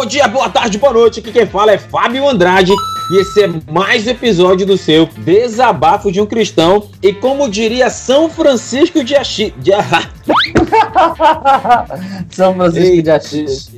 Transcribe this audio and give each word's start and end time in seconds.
Bom 0.00 0.06
dia, 0.06 0.26
boa 0.26 0.48
tarde, 0.48 0.78
boa 0.78 0.94
noite. 0.94 1.20
Aqui 1.20 1.30
quem 1.30 1.44
fala 1.44 1.72
é 1.72 1.78
Fábio 1.78 2.26
Andrade 2.26 2.72
e 3.10 3.20
esse 3.20 3.42
é 3.42 3.50
mais 3.70 4.06
um 4.06 4.10
episódio 4.10 4.64
do 4.64 4.78
seu 4.78 5.06
Desabafo 5.18 6.10
de 6.10 6.22
um 6.22 6.24
Cristão. 6.24 6.88
E 7.02 7.12
como 7.12 7.50
diria 7.50 7.90
São 7.90 8.30
Francisco 8.30 9.04
de 9.04 9.14
Assis. 9.14 9.52
De... 9.58 9.72
São 12.34 12.54
Francisco 12.54 13.02
de 13.02 13.10
Assis. 13.10 13.70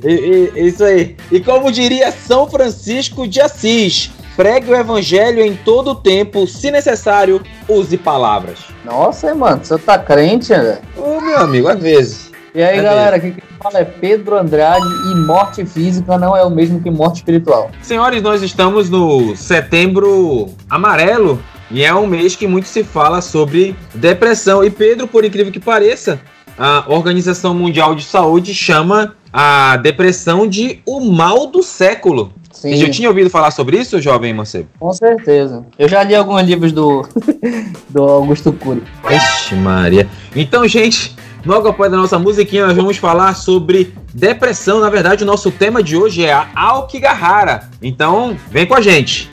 Isso 0.55 0.85
aí. 0.85 1.17
E 1.29 1.41
como 1.41 1.69
diria 1.69 2.09
São 2.09 2.49
Francisco 2.49 3.27
de 3.27 3.41
Assis. 3.41 4.09
Pregue 4.37 4.71
o 4.71 4.75
evangelho 4.75 5.43
em 5.43 5.57
todo 5.57 5.91
o 5.91 5.95
tempo, 5.95 6.47
se 6.47 6.71
necessário, 6.71 7.43
use 7.67 7.97
palavras. 7.97 8.59
Nossa, 8.85 9.35
mano, 9.35 9.59
você 9.61 9.77
tá 9.77 9.99
crente, 9.99 10.53
né? 10.53 10.79
Ô, 10.95 11.19
meu 11.19 11.39
amigo, 11.39 11.67
às 11.67 11.81
vezes. 11.81 12.31
E 12.55 12.63
aí, 12.63 12.77
às 12.77 12.83
galera, 12.83 13.19
vezes. 13.19 13.33
aqui 13.33 13.41
quem 13.41 13.52
fala 13.63 13.79
é 13.79 13.85
Pedro 13.85 14.35
Andrade 14.35 14.85
e 14.85 15.15
morte 15.25 15.65
física 15.65 16.17
não 16.17 16.35
é 16.35 16.43
o 16.43 16.49
mesmo 16.49 16.81
que 16.81 16.91
morte 16.91 17.17
espiritual. 17.17 17.71
Senhores, 17.81 18.21
nós 18.21 18.43
estamos 18.43 18.89
no 18.89 19.37
setembro 19.37 20.49
amarelo 20.69 21.41
e 21.71 21.81
é 21.81 21.95
um 21.95 22.05
mês 22.05 22.35
que 22.35 22.45
muito 22.45 22.67
se 22.67 22.83
fala 22.83 23.21
sobre 23.21 23.73
depressão. 23.95 24.65
E 24.65 24.69
Pedro, 24.69 25.07
por 25.07 25.23
incrível 25.23 25.49
que 25.49 25.61
pareça, 25.61 26.19
a 26.59 26.83
Organização 26.89 27.53
Mundial 27.53 27.95
de 27.95 28.03
Saúde 28.03 28.53
chama 28.53 29.15
a 29.31 29.77
depressão 29.77 30.45
de 30.45 30.81
o 30.85 30.99
mal 30.99 31.47
do 31.47 31.63
século. 31.63 32.33
Sim. 32.51 32.71
Você 32.71 32.85
já 32.85 32.89
tinha 32.91 33.07
ouvido 33.07 33.29
falar 33.29 33.51
sobre 33.51 33.77
isso, 33.77 33.99
jovem 34.01 34.33
Mancebo? 34.33 34.67
Com 34.77 34.91
certeza. 34.91 35.65
Eu 35.79 35.87
já 35.87 36.03
li 36.03 36.13
alguns 36.13 36.43
livros 36.43 36.73
do, 36.73 37.07
do 37.89 38.03
Augusto 38.03 38.51
Cury. 38.51 38.83
Vixe, 39.07 39.55
Maria. 39.55 40.07
Então, 40.35 40.67
gente, 40.67 41.15
logo 41.45 41.67
após 41.67 41.91
a 41.93 41.97
nossa 41.97 42.17
musiquinha, 42.17 42.67
nós 42.67 42.75
vamos 42.75 42.97
falar 42.97 43.35
sobre 43.35 43.93
depressão. 44.13 44.79
Na 44.79 44.89
verdade, 44.89 45.23
o 45.23 45.27
nosso 45.27 45.51
tema 45.51 45.83
de 45.83 45.95
hoje 45.95 46.25
é 46.25 46.33
a 46.33 46.49
Alkigahara. 46.55 47.69
Então, 47.81 48.37
vem 48.49 48.65
com 48.65 48.75
a 48.75 48.81
gente. 48.81 49.31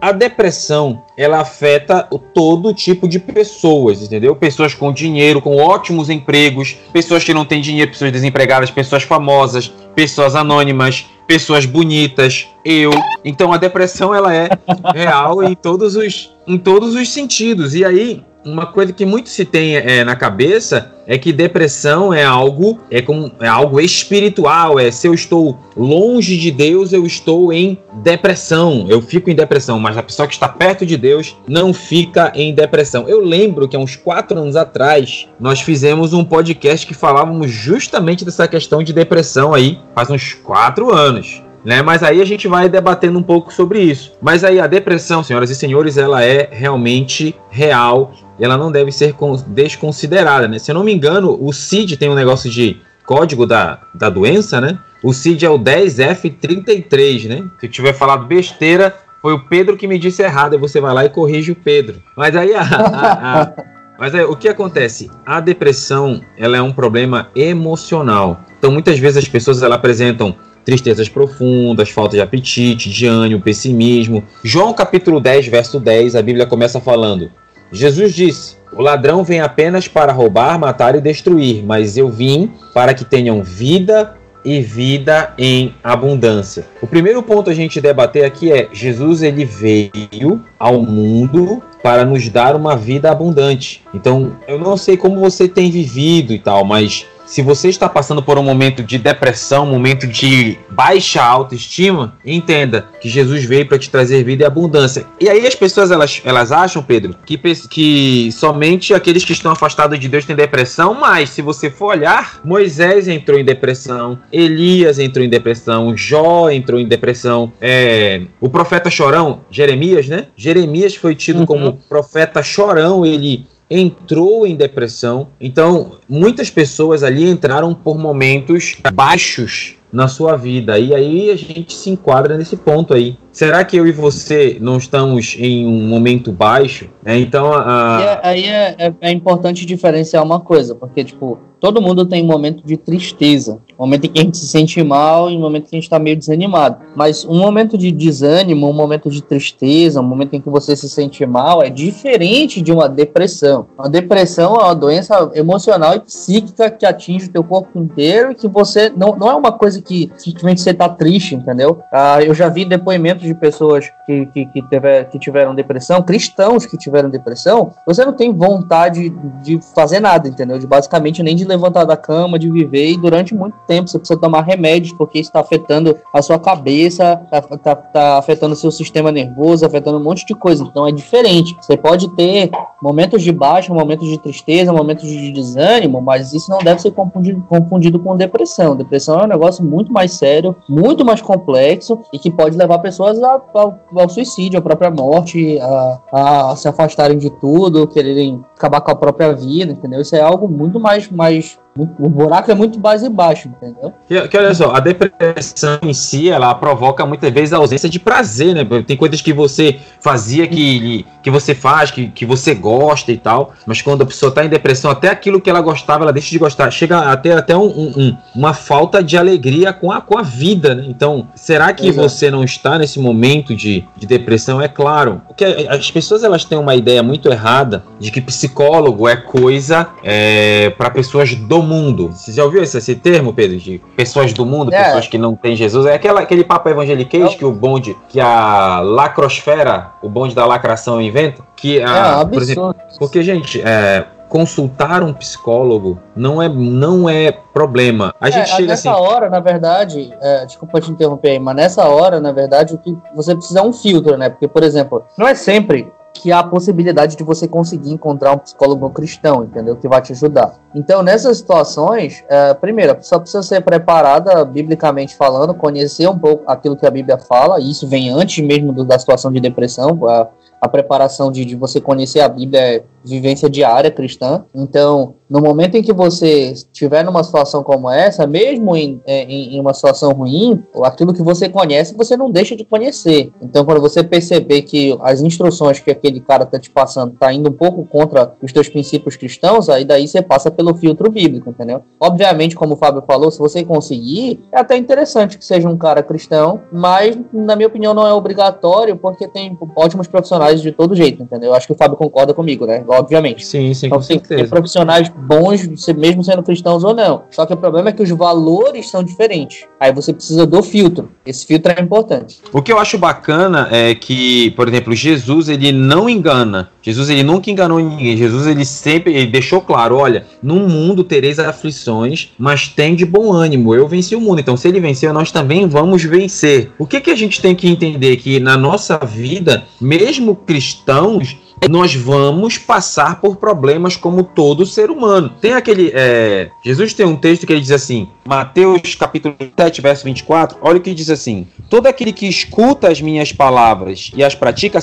A 0.00 0.12
depressão 0.12 1.02
ela 1.16 1.40
afeta 1.40 2.08
todo 2.34 2.72
tipo 2.72 3.06
de 3.06 3.18
pessoas, 3.18 4.02
entendeu? 4.02 4.34
Pessoas 4.34 4.74
com 4.74 4.92
dinheiro, 4.92 5.42
com 5.42 5.56
ótimos 5.56 6.08
empregos, 6.08 6.76
pessoas 6.92 7.22
que 7.22 7.34
não 7.34 7.44
têm 7.44 7.60
dinheiro, 7.60 7.90
pessoas 7.90 8.12
desempregadas, 8.12 8.70
pessoas 8.70 9.02
famosas, 9.02 9.72
pessoas 9.94 10.34
anônimas, 10.34 11.06
pessoas 11.26 11.66
bonitas, 11.66 12.48
eu. 12.64 12.90
Então 13.24 13.52
a 13.52 13.56
depressão 13.56 14.14
ela 14.14 14.34
é 14.34 14.48
real 14.94 15.42
em 15.42 15.54
todos 15.54 15.96
os 15.96 16.34
em 16.46 16.58
todos 16.58 16.94
os 16.94 17.08
sentidos. 17.12 17.74
E 17.74 17.84
aí 17.84 18.24
uma 18.44 18.66
coisa 18.66 18.92
que 18.92 19.04
muito 19.04 19.28
se 19.28 19.44
tem 19.44 19.76
é, 19.76 20.02
na 20.04 20.16
cabeça 20.16 20.92
é 21.06 21.18
que 21.18 21.32
depressão 21.32 22.14
é 22.14 22.24
algo 22.24 22.78
é, 22.90 23.02
como, 23.02 23.30
é 23.40 23.48
algo 23.48 23.80
espiritual, 23.80 24.78
é 24.78 24.90
se 24.90 25.06
eu 25.06 25.14
estou 25.14 25.58
longe 25.76 26.36
de 26.36 26.50
Deus, 26.50 26.92
eu 26.92 27.04
estou 27.04 27.52
em 27.52 27.78
depressão, 28.02 28.86
eu 28.88 29.02
fico 29.02 29.28
em 29.28 29.34
depressão, 29.34 29.78
mas 29.78 29.96
a 29.98 30.02
pessoa 30.02 30.28
que 30.28 30.34
está 30.34 30.48
perto 30.48 30.86
de 30.86 30.96
Deus 30.96 31.36
não 31.48 31.74
fica 31.74 32.32
em 32.34 32.54
depressão. 32.54 33.08
Eu 33.08 33.20
lembro 33.20 33.68
que 33.68 33.76
há 33.76 33.80
uns 33.80 33.96
quatro 33.96 34.38
anos 34.38 34.56
atrás 34.56 35.28
nós 35.38 35.60
fizemos 35.60 36.12
um 36.12 36.24
podcast 36.24 36.86
que 36.86 36.94
falávamos 36.94 37.50
justamente 37.50 38.24
dessa 38.24 38.46
questão 38.46 38.82
de 38.82 38.92
depressão 38.92 39.52
aí, 39.52 39.78
faz 39.94 40.10
uns 40.10 40.34
quatro 40.34 40.94
anos 40.94 41.42
né? 41.64 41.82
Mas 41.82 42.02
aí 42.02 42.20
a 42.20 42.24
gente 42.24 42.48
vai 42.48 42.68
debatendo 42.68 43.18
um 43.18 43.22
pouco 43.22 43.52
sobre 43.52 43.80
isso. 43.80 44.12
Mas 44.20 44.44
aí 44.44 44.60
a 44.60 44.66
depressão, 44.66 45.22
senhoras 45.22 45.50
e 45.50 45.54
senhores, 45.54 45.96
ela 45.96 46.22
é 46.24 46.48
realmente 46.50 47.34
real. 47.50 48.12
Ela 48.38 48.56
não 48.56 48.72
deve 48.72 48.90
ser 48.90 49.14
desconsiderada, 49.48 50.48
né? 50.48 50.58
Se 50.58 50.70
eu 50.70 50.74
não 50.74 50.84
me 50.84 50.92
engano, 50.92 51.36
o 51.40 51.52
CID 51.52 51.96
tem 51.96 52.08
um 52.08 52.14
negócio 52.14 52.50
de 52.50 52.80
código 53.04 53.46
da, 53.46 53.80
da 53.94 54.08
doença, 54.08 54.60
né? 54.60 54.78
O 55.02 55.12
CID 55.12 55.44
é 55.44 55.50
o 55.50 55.58
10F33, 55.58 57.28
né? 57.28 57.50
Se 57.58 57.66
eu 57.66 57.70
tiver 57.70 57.92
falado 57.92 58.26
besteira, 58.26 58.94
foi 59.20 59.34
o 59.34 59.40
Pedro 59.46 59.76
que 59.76 59.86
me 59.86 59.98
disse 59.98 60.22
errado. 60.22 60.54
Aí 60.54 60.58
você 60.58 60.80
vai 60.80 60.94
lá 60.94 61.04
e 61.04 61.10
corrige 61.10 61.52
o 61.52 61.56
Pedro. 61.56 62.02
Mas 62.16 62.34
aí 62.34 62.54
a, 62.54 62.62
a, 62.62 63.42
a 63.42 63.52
mas 64.00 64.14
é, 64.14 64.24
o 64.24 64.34
que 64.34 64.48
acontece? 64.48 65.10
A 65.26 65.40
depressão 65.40 66.22
ela 66.38 66.56
é 66.56 66.62
um 66.62 66.72
problema 66.72 67.28
emocional. 67.36 68.40
Então 68.58 68.72
muitas 68.72 68.98
vezes 68.98 69.18
as 69.18 69.28
pessoas 69.28 69.62
ela 69.62 69.74
apresentam 69.74 70.34
tristezas 70.64 71.08
profundas, 71.08 71.90
falta 71.90 72.16
de 72.16 72.22
apetite, 72.22 72.90
de 72.90 73.06
ânimo, 73.06 73.42
pessimismo. 73.42 74.24
João 74.44 74.72
capítulo 74.72 75.20
10, 75.20 75.48
verso 75.48 75.80
10, 75.80 76.16
a 76.16 76.22
Bíblia 76.22 76.46
começa 76.46 76.80
falando: 76.80 77.30
Jesus 77.72 78.14
disse: 78.14 78.56
O 78.72 78.82
ladrão 78.82 79.24
vem 79.24 79.40
apenas 79.40 79.88
para 79.88 80.12
roubar, 80.12 80.58
matar 80.58 80.94
e 80.94 81.00
destruir, 81.00 81.64
mas 81.64 81.96
eu 81.96 82.08
vim 82.08 82.50
para 82.74 82.94
que 82.94 83.04
tenham 83.04 83.42
vida 83.42 84.16
e 84.44 84.60
vida 84.60 85.34
em 85.36 85.74
abundância. 85.82 86.66
O 86.80 86.86
primeiro 86.86 87.22
ponto 87.22 87.50
a 87.50 87.54
gente 87.54 87.80
debater 87.80 88.24
aqui 88.24 88.52
é: 88.52 88.68
Jesus 88.72 89.22
ele 89.22 89.44
veio 89.44 90.42
ao 90.58 90.82
mundo 90.82 91.62
para 91.82 92.04
nos 92.04 92.28
dar 92.28 92.54
uma 92.56 92.76
vida 92.76 93.10
abundante. 93.10 93.82
Então, 93.94 94.36
eu 94.46 94.58
não 94.58 94.76
sei 94.76 94.96
como 94.96 95.20
você 95.20 95.48
tem 95.48 95.70
vivido 95.70 96.32
e 96.32 96.38
tal, 96.38 96.64
mas 96.64 97.06
se 97.30 97.42
você 97.42 97.68
está 97.68 97.88
passando 97.88 98.20
por 98.20 98.36
um 98.38 98.42
momento 98.42 98.82
de 98.82 98.98
depressão, 98.98 99.62
um 99.62 99.70
momento 99.70 100.04
de 100.04 100.58
baixa 100.68 101.22
autoestima, 101.22 102.18
entenda 102.26 102.88
que 103.00 103.08
Jesus 103.08 103.44
veio 103.44 103.68
para 103.68 103.78
te 103.78 103.88
trazer 103.88 104.24
vida 104.24 104.42
e 104.42 104.46
abundância. 104.46 105.06
E 105.20 105.28
aí 105.28 105.46
as 105.46 105.54
pessoas 105.54 105.92
elas, 105.92 106.20
elas 106.24 106.50
acham, 106.50 106.82
Pedro, 106.82 107.14
que, 107.24 107.38
que 107.68 108.32
somente 108.32 108.92
aqueles 108.92 109.24
que 109.24 109.32
estão 109.32 109.52
afastados 109.52 110.00
de 110.00 110.08
Deus 110.08 110.24
têm 110.24 110.34
depressão, 110.34 110.92
mas 110.92 111.30
se 111.30 111.40
você 111.40 111.70
for 111.70 111.94
olhar, 111.94 112.40
Moisés 112.44 113.06
entrou 113.06 113.38
em 113.38 113.44
depressão, 113.44 114.18
Elias 114.32 114.98
entrou 114.98 115.24
em 115.24 115.28
depressão, 115.28 115.96
Jó 115.96 116.50
entrou 116.50 116.80
em 116.80 116.88
depressão, 116.88 117.52
é, 117.60 118.22
o 118.40 118.48
profeta 118.48 118.90
chorão, 118.90 119.42
Jeremias, 119.48 120.08
né? 120.08 120.26
Jeremias 120.36 120.96
foi 120.96 121.14
tido 121.14 121.40
uhum. 121.40 121.46
como 121.46 121.78
profeta 121.88 122.42
chorão, 122.42 123.06
ele 123.06 123.46
entrou 123.70 124.46
em 124.46 124.56
depressão. 124.56 125.28
Então, 125.40 125.98
muitas 126.08 126.50
pessoas 126.50 127.02
ali 127.04 127.30
entraram 127.30 127.72
por 127.72 127.96
momentos 127.96 128.76
baixos 128.92 129.76
na 129.92 130.08
sua 130.08 130.36
vida. 130.36 130.78
E 130.78 130.94
aí 130.94 131.30
a 131.30 131.36
gente 131.36 131.74
se 131.74 131.90
enquadra 131.90 132.36
nesse 132.36 132.56
ponto 132.56 132.92
aí. 132.92 133.16
Será 133.32 133.64
que 133.64 133.76
eu 133.76 133.86
e 133.86 133.92
você 133.92 134.58
não 134.60 134.76
estamos 134.76 135.36
em 135.38 135.66
um 135.66 135.88
momento 135.88 136.32
baixo? 136.32 136.88
É, 137.04 137.16
então, 137.16 137.52
a... 137.52 138.00
É, 138.02 138.28
aí 138.28 138.44
é, 138.44 138.74
é, 138.78 138.94
é 139.00 139.12
importante 139.12 139.64
diferenciar 139.64 140.22
uma 140.24 140.40
coisa, 140.40 140.74
porque, 140.74 141.04
tipo, 141.04 141.38
todo 141.60 141.80
mundo 141.80 142.06
tem 142.06 142.24
um 142.24 142.26
momento 142.26 142.66
de 142.66 142.76
tristeza, 142.76 143.60
um 143.78 143.84
momento 143.84 144.06
em 144.06 144.08
que 144.08 144.18
a 144.18 144.22
gente 144.24 144.38
se 144.38 144.48
sente 144.48 144.82
mal 144.82 145.30
e 145.30 145.36
um 145.36 145.40
momento 145.40 145.66
em 145.66 145.70
que 145.70 145.76
a 145.76 145.78
gente 145.78 145.84
está 145.84 145.98
meio 145.98 146.16
desanimado. 146.16 146.78
Mas 146.96 147.24
um 147.24 147.38
momento 147.38 147.76
de 147.76 147.92
desânimo, 147.92 148.68
um 148.68 148.72
momento 148.72 149.10
de 149.10 149.22
tristeza, 149.22 150.00
um 150.00 150.04
momento 150.04 150.34
em 150.34 150.40
que 150.40 150.48
você 150.48 150.74
se 150.74 150.88
sente 150.88 151.24
mal 151.26 151.62
é 151.62 151.68
diferente 151.68 152.62
de 152.62 152.72
uma 152.72 152.88
depressão. 152.88 153.66
Uma 153.78 153.88
depressão 153.88 154.56
é 154.56 154.64
uma 154.64 154.74
doença 154.74 155.30
emocional 155.34 155.94
e 155.94 156.00
psíquica 156.00 156.70
que 156.70 156.86
atinge 156.86 157.26
o 157.26 157.32
teu 157.32 157.44
corpo 157.44 157.78
inteiro 157.78 158.32
e 158.32 158.34
que 158.34 158.48
você 158.48 158.90
não, 158.96 159.14
não 159.16 159.30
é 159.30 159.34
uma 159.34 159.52
coisa 159.52 159.82
que 159.82 160.10
simplesmente 160.16 160.62
você 160.62 160.70
está 160.70 160.88
triste, 160.88 161.34
entendeu? 161.34 161.80
Ah, 161.92 162.22
eu 162.22 162.34
já 162.34 162.48
vi 162.48 162.64
depoimentos 162.64 163.19
de 163.26 163.34
pessoas 163.34 163.90
que, 164.06 164.26
que, 164.26 164.46
que, 164.46 164.62
tiver, 164.62 165.04
que 165.04 165.18
tiveram 165.18 165.54
depressão, 165.54 166.02
cristãos 166.02 166.66
que 166.66 166.76
tiveram 166.76 167.10
depressão, 167.10 167.72
você 167.86 168.04
não 168.04 168.12
tem 168.12 168.32
vontade 168.32 169.10
de 169.42 169.60
fazer 169.74 170.00
nada, 170.00 170.28
entendeu? 170.28 170.58
De 170.58 170.66
basicamente 170.66 171.22
nem 171.22 171.36
de 171.36 171.44
levantar 171.44 171.84
da 171.84 171.96
cama, 171.96 172.38
de 172.38 172.50
viver, 172.50 172.90
e 172.90 172.96
durante 172.96 173.34
muito 173.34 173.56
tempo 173.66 173.88
você 173.88 173.98
precisa 173.98 174.20
tomar 174.20 174.42
remédios, 174.42 174.92
porque 174.92 175.18
isso 175.18 175.30
está 175.30 175.40
afetando 175.40 175.96
a 176.12 176.22
sua 176.22 176.38
cabeça, 176.38 177.20
está 177.24 177.42
tá, 177.58 177.76
tá 177.76 178.18
afetando 178.18 178.54
o 178.54 178.56
seu 178.56 178.70
sistema 178.70 179.10
nervoso, 179.12 179.64
afetando 179.64 179.98
um 179.98 180.02
monte 180.02 180.26
de 180.26 180.34
coisa. 180.34 180.64
Então 180.64 180.86
é 180.86 180.92
diferente. 180.92 181.56
Você 181.60 181.76
pode 181.76 182.08
ter 182.14 182.50
momentos 182.82 183.22
de 183.22 183.32
baixa, 183.32 183.72
momentos 183.72 184.08
de 184.08 184.18
tristeza, 184.18 184.72
momentos 184.72 185.08
de 185.08 185.30
desânimo, 185.30 186.00
mas 186.00 186.32
isso 186.32 186.50
não 186.50 186.58
deve 186.58 186.80
ser 186.80 186.90
confundido, 186.92 187.42
confundido 187.48 187.98
com 187.98 188.16
depressão. 188.16 188.76
Depressão 188.76 189.20
é 189.20 189.24
um 189.24 189.28
negócio 189.28 189.64
muito 189.64 189.92
mais 189.92 190.12
sério, 190.12 190.56
muito 190.68 191.04
mais 191.04 191.20
complexo 191.20 192.00
e 192.12 192.18
que 192.18 192.30
pode 192.30 192.56
levar 192.56 192.78
pessoas 193.10 193.22
a, 193.22 193.34
a, 193.34 194.02
ao 194.02 194.08
suicídio, 194.08 194.58
à 194.58 194.62
própria 194.62 194.90
morte, 194.90 195.58
a, 195.60 196.50
a 196.50 196.56
se 196.56 196.68
afastarem 196.68 197.18
de 197.18 197.30
tudo, 197.30 197.86
quererem 197.86 198.44
acabar 198.56 198.80
com 198.80 198.90
a 198.90 198.96
própria 198.96 199.32
vida, 199.34 199.72
entendeu? 199.72 200.00
Isso 200.00 200.14
é 200.14 200.20
algo 200.20 200.48
muito 200.48 200.78
mais, 200.78 201.10
mais 201.10 201.58
o 201.76 202.08
buraco 202.08 202.50
é 202.50 202.54
muito 202.54 202.80
mais 202.80 203.02
embaixo, 203.02 203.48
entendeu? 203.48 203.92
Que, 204.06 204.28
que, 204.28 204.36
olha 204.36 204.52
só, 204.52 204.74
a 204.74 204.80
depressão 204.80 205.78
em 205.82 205.94
si, 205.94 206.28
ela 206.28 206.52
provoca 206.54 207.06
muitas 207.06 207.32
vezes 207.32 207.52
a 207.52 207.58
ausência 207.58 207.88
de 207.88 208.00
prazer, 208.00 208.54
né? 208.54 208.82
Tem 208.82 208.96
coisas 208.96 209.20
que 209.22 209.32
você 209.32 209.78
fazia 210.00 210.48
que, 210.48 211.06
que 211.22 211.30
você 211.30 211.54
faz, 211.54 211.92
que, 211.92 212.08
que 212.08 212.26
você 212.26 212.54
gosta 212.54 213.12
e 213.12 213.16
tal, 213.16 213.52
mas 213.64 213.80
quando 213.80 214.02
a 214.02 214.06
pessoa 214.06 214.30
está 214.30 214.44
em 214.44 214.48
depressão, 214.48 214.90
até 214.90 215.08
aquilo 215.08 215.40
que 215.40 215.48
ela 215.48 215.60
gostava, 215.60 216.02
ela 216.02 216.12
deixa 216.12 216.30
de 216.30 216.38
gostar. 216.38 216.70
Chega 216.72 216.98
até, 216.98 217.32
até 217.32 217.56
um, 217.56 217.68
um, 217.68 218.16
uma 218.34 218.52
falta 218.52 219.02
de 219.02 219.16
alegria 219.16 219.72
com 219.72 219.92
a, 219.92 220.00
com 220.00 220.18
a 220.18 220.22
vida, 220.22 220.74
né? 220.74 220.84
Então, 220.88 221.28
será 221.36 221.72
que 221.72 221.86
Exato. 221.86 222.08
você 222.08 222.30
não 222.32 222.42
está 222.42 222.78
nesse 222.78 222.98
momento 222.98 223.54
de, 223.54 223.84
de 223.96 224.06
depressão? 224.08 224.60
É 224.60 224.66
claro, 224.66 225.22
porque 225.28 225.44
as 225.68 225.88
pessoas 225.90 226.24
elas 226.24 226.44
têm 226.44 226.58
uma 226.58 226.74
ideia 226.74 227.02
muito 227.02 227.30
errada 227.30 227.84
de 228.00 228.10
que 228.10 228.20
psicólogo 228.20 229.08
é 229.08 229.16
coisa 229.16 229.88
é, 230.02 230.70
para 230.70 230.90
pessoas 230.90 231.34
do 231.34 231.59
mundo. 231.62 232.08
Você 232.12 232.32
já 232.32 232.44
ouviu 232.44 232.62
esse, 232.62 232.76
esse 232.76 232.94
termo, 232.94 233.32
Pedro? 233.32 233.56
De 233.56 233.80
pessoas 233.96 234.32
do 234.32 234.44
mundo, 234.44 234.72
é. 234.72 234.84
pessoas 234.84 235.08
que 235.08 235.18
não 235.18 235.34
têm 235.34 235.56
Jesus? 235.56 235.86
É 235.86 235.94
aquela, 235.94 236.20
aquele 236.20 236.44
papo 236.44 236.68
evangeliquez 236.68 237.34
que 237.34 237.44
o 237.44 237.52
bonde, 237.52 237.96
que 238.08 238.20
a 238.20 238.80
lacrosfera, 238.80 239.92
o 240.02 240.08
bonde 240.08 240.34
da 240.34 240.44
lacração 240.44 241.00
inventa? 241.00 241.42
Que 241.56 241.82
a, 241.82 242.20
é, 242.20 242.24
por 242.24 242.42
exemplo, 242.42 242.74
porque, 242.98 243.22
gente, 243.22 243.60
é, 243.60 244.06
consultar 244.30 245.02
um 245.02 245.12
psicólogo 245.12 245.98
não 246.14 246.40
é, 246.40 246.48
não 246.48 247.10
é 247.10 247.32
problema. 247.32 248.14
A 248.20 248.30
gente 248.30 248.44
é, 248.44 248.46
chega 248.46 248.68
nessa 248.68 248.92
assim... 248.92 249.02
hora, 249.02 249.28
na 249.28 249.40
verdade, 249.40 250.14
é, 250.22 250.46
desculpa 250.46 250.80
te 250.80 250.90
interromper 250.90 251.30
aí, 251.30 251.38
mas 251.38 251.56
nessa 251.56 251.86
hora, 251.88 252.20
na 252.20 252.30
verdade, 252.30 252.74
o 252.74 252.78
que 252.78 252.96
você 253.14 253.34
precisa 253.34 253.58
é 253.58 253.62
um 253.62 253.72
filtro, 253.72 254.16
né? 254.16 254.30
Porque, 254.30 254.46
por 254.46 254.62
exemplo, 254.62 255.04
não 255.18 255.26
é 255.26 255.34
sempre 255.34 255.92
que 256.12 256.32
há 256.32 256.40
a 256.40 256.44
possibilidade 256.44 257.16
de 257.16 257.22
você 257.22 257.46
conseguir 257.46 257.92
encontrar 257.92 258.32
um 258.32 258.38
psicólogo 258.38 258.90
cristão, 258.90 259.44
entendeu? 259.44 259.76
Que 259.76 259.88
vai 259.88 260.02
te 260.02 260.12
ajudar. 260.12 260.54
Então, 260.74 261.02
nessas 261.02 261.38
situações, 261.38 262.24
é, 262.28 262.52
primeiro, 262.54 262.92
a 262.92 262.94
pessoa 262.94 263.20
precisa 263.20 263.42
ser 263.42 263.60
preparada, 263.62 264.44
biblicamente 264.44 265.14
falando, 265.14 265.54
conhecer 265.54 266.08
um 266.08 266.18
pouco 266.18 266.44
aquilo 266.46 266.76
que 266.76 266.86
a 266.86 266.90
Bíblia 266.90 267.16
fala, 267.18 267.60
e 267.60 267.70
isso 267.70 267.86
vem 267.86 268.10
antes 268.10 268.44
mesmo 268.44 268.72
do, 268.72 268.84
da 268.84 268.98
situação 268.98 269.32
de 269.32 269.40
depressão. 269.40 269.98
A, 270.08 270.28
a 270.60 270.68
preparação 270.68 271.32
de, 271.32 271.44
de 271.44 271.56
você 271.56 271.80
conhecer 271.80 272.20
a 272.20 272.28
Bíblia 272.28 272.60
é 272.60 272.82
vivência 273.04 273.48
diária 273.48 273.90
cristã. 273.90 274.44
Então, 274.54 275.14
no 275.30 275.40
momento 275.40 275.76
em 275.76 275.82
que 275.82 275.92
você 275.92 276.50
estiver 276.50 277.04
numa 277.04 277.22
situação 277.22 277.62
como 277.62 277.88
essa, 277.88 278.26
mesmo 278.26 278.76
em, 278.76 279.00
é, 279.06 279.22
em, 279.22 279.54
em, 279.54 279.60
uma 279.60 279.72
situação 279.72 280.12
ruim, 280.12 280.60
aquilo 280.82 281.14
que 281.14 281.22
você 281.22 281.48
conhece, 281.48 281.96
você 281.96 282.16
não 282.16 282.32
deixa 282.32 282.56
de 282.56 282.64
conhecer. 282.64 283.30
Então, 283.40 283.64
quando 283.64 283.80
você 283.80 284.02
perceber 284.02 284.62
que 284.62 284.98
as 285.00 285.20
instruções 285.20 285.78
que 285.78 285.90
aquele 285.90 286.20
cara 286.20 286.42
está 286.42 286.58
te 286.58 286.68
passando 286.68 287.12
está 287.12 287.32
indo 287.32 287.48
um 287.48 287.52
pouco 287.52 287.84
contra 287.84 288.34
os 288.42 288.52
teus 288.52 288.68
princípios 288.68 289.16
cristãos, 289.16 289.68
aí 289.68 289.84
daí 289.84 290.08
você 290.08 290.20
passa 290.20 290.50
pelo 290.50 290.74
filtro 290.74 291.08
bíblico, 291.08 291.50
entendeu? 291.50 291.82
Obviamente, 292.00 292.56
como 292.56 292.74
o 292.74 292.76
Fábio 292.76 293.04
falou, 293.06 293.30
se 293.30 293.38
você 293.38 293.62
conseguir, 293.64 294.40
é 294.52 294.58
até 294.58 294.76
interessante 294.76 295.38
que 295.38 295.44
seja 295.44 295.68
um 295.68 295.78
cara 295.78 296.02
cristão, 296.02 296.60
mas, 296.72 297.16
na 297.32 297.54
minha 297.54 297.68
opinião, 297.68 297.94
não 297.94 298.04
é 298.04 298.12
obrigatório, 298.12 298.96
porque 298.96 299.28
tem 299.28 299.56
ótimos 299.76 300.08
profissionais 300.08 300.60
de 300.60 300.72
todo 300.72 300.94
jeito, 300.94 301.22
entendeu? 301.22 301.50
Eu 301.50 301.54
acho 301.54 301.68
que 301.68 301.72
o 301.72 301.76
Fábio 301.76 301.96
concorda 301.96 302.34
comigo, 302.34 302.66
né? 302.66 302.84
Obviamente. 302.90 303.46
Sim, 303.46 303.72
sim, 303.74 303.86
então, 303.86 303.98
com 303.98 304.04
certeza. 304.04 304.42
Tem 304.42 304.48
profissionais 304.48 305.08
bons, 305.08 305.66
mesmo 305.96 306.22
sendo 306.24 306.42
cristãos 306.42 306.84
ou 306.84 306.94
não. 306.94 307.22
Só 307.30 307.46
que 307.46 307.54
o 307.54 307.56
problema 307.56 307.90
é 307.90 307.92
que 307.92 308.02
os 308.02 308.10
valores 308.10 308.90
são 308.90 309.02
diferentes. 309.02 309.64
Aí 309.78 309.92
você 309.92 310.12
precisa 310.12 310.46
do 310.46 310.62
filtro. 310.62 311.10
Esse 311.24 311.46
filtro 311.46 311.72
é 311.76 311.80
importante. 311.80 312.38
O 312.52 312.62
que 312.62 312.72
eu 312.72 312.78
acho 312.78 312.98
bacana 312.98 313.68
é 313.70 313.94
que, 313.94 314.50
por 314.52 314.68
exemplo, 314.68 314.94
Jesus 314.94 315.48
ele 315.48 315.72
não 315.72 316.08
engana. 316.08 316.70
Jesus 316.82 317.08
ele 317.10 317.22
nunca 317.22 317.50
enganou 317.50 317.78
ninguém. 317.78 318.16
Jesus 318.16 318.46
ele 318.46 318.64
sempre 318.64 319.14
ele 319.14 319.26
deixou 319.26 319.60
claro, 319.60 319.96
olha, 319.96 320.26
no 320.42 320.56
mundo 320.56 321.04
tereis 321.04 321.38
aflições, 321.38 322.30
mas 322.38 322.68
tem 322.68 322.94
de 322.94 323.04
bom 323.04 323.32
ânimo. 323.32 323.74
Eu 323.74 323.86
venci 323.86 324.14
o 324.16 324.20
mundo. 324.20 324.40
Então, 324.40 324.56
se 324.56 324.68
ele 324.68 324.80
venceu, 324.80 325.12
nós 325.12 325.30
também 325.30 325.66
vamos 325.66 326.02
vencer. 326.04 326.70
O 326.78 326.86
que 326.86 327.00
que 327.00 327.10
a 327.10 327.16
gente 327.16 327.40
tem 327.40 327.54
que 327.54 327.68
entender 327.68 328.16
que 328.16 328.40
na 328.40 328.56
nossa 328.56 328.98
vida, 328.98 329.64
mesmo 329.80 330.34
cristãos, 330.34 331.36
nós 331.68 331.94
vamos 331.94 332.56
passar 332.56 333.20
por 333.20 333.36
problemas 333.36 333.96
como 333.96 334.22
todo 334.22 334.64
ser 334.64 334.90
humano. 334.90 335.30
Tem 335.40 335.52
aquele. 335.52 335.90
É, 335.94 336.50
Jesus 336.64 336.94
tem 336.94 337.06
um 337.06 337.16
texto 337.16 337.46
que 337.46 337.52
ele 337.52 337.60
diz 337.60 337.70
assim, 337.70 338.08
Mateus 338.26 338.94
capítulo 338.94 339.36
7, 339.58 339.80
verso 339.80 340.04
24. 340.04 340.58
Olha 340.62 340.78
o 340.78 340.80
que 340.80 340.94
diz 340.94 341.10
assim: 341.10 341.46
Todo 341.68 341.86
aquele 341.86 342.12
que 342.12 342.26
escuta 342.26 342.88
as 342.88 343.00
minhas 343.00 343.32
palavras 343.32 344.10
e 344.16 344.24
as 344.24 344.34
pratica, 344.34 344.78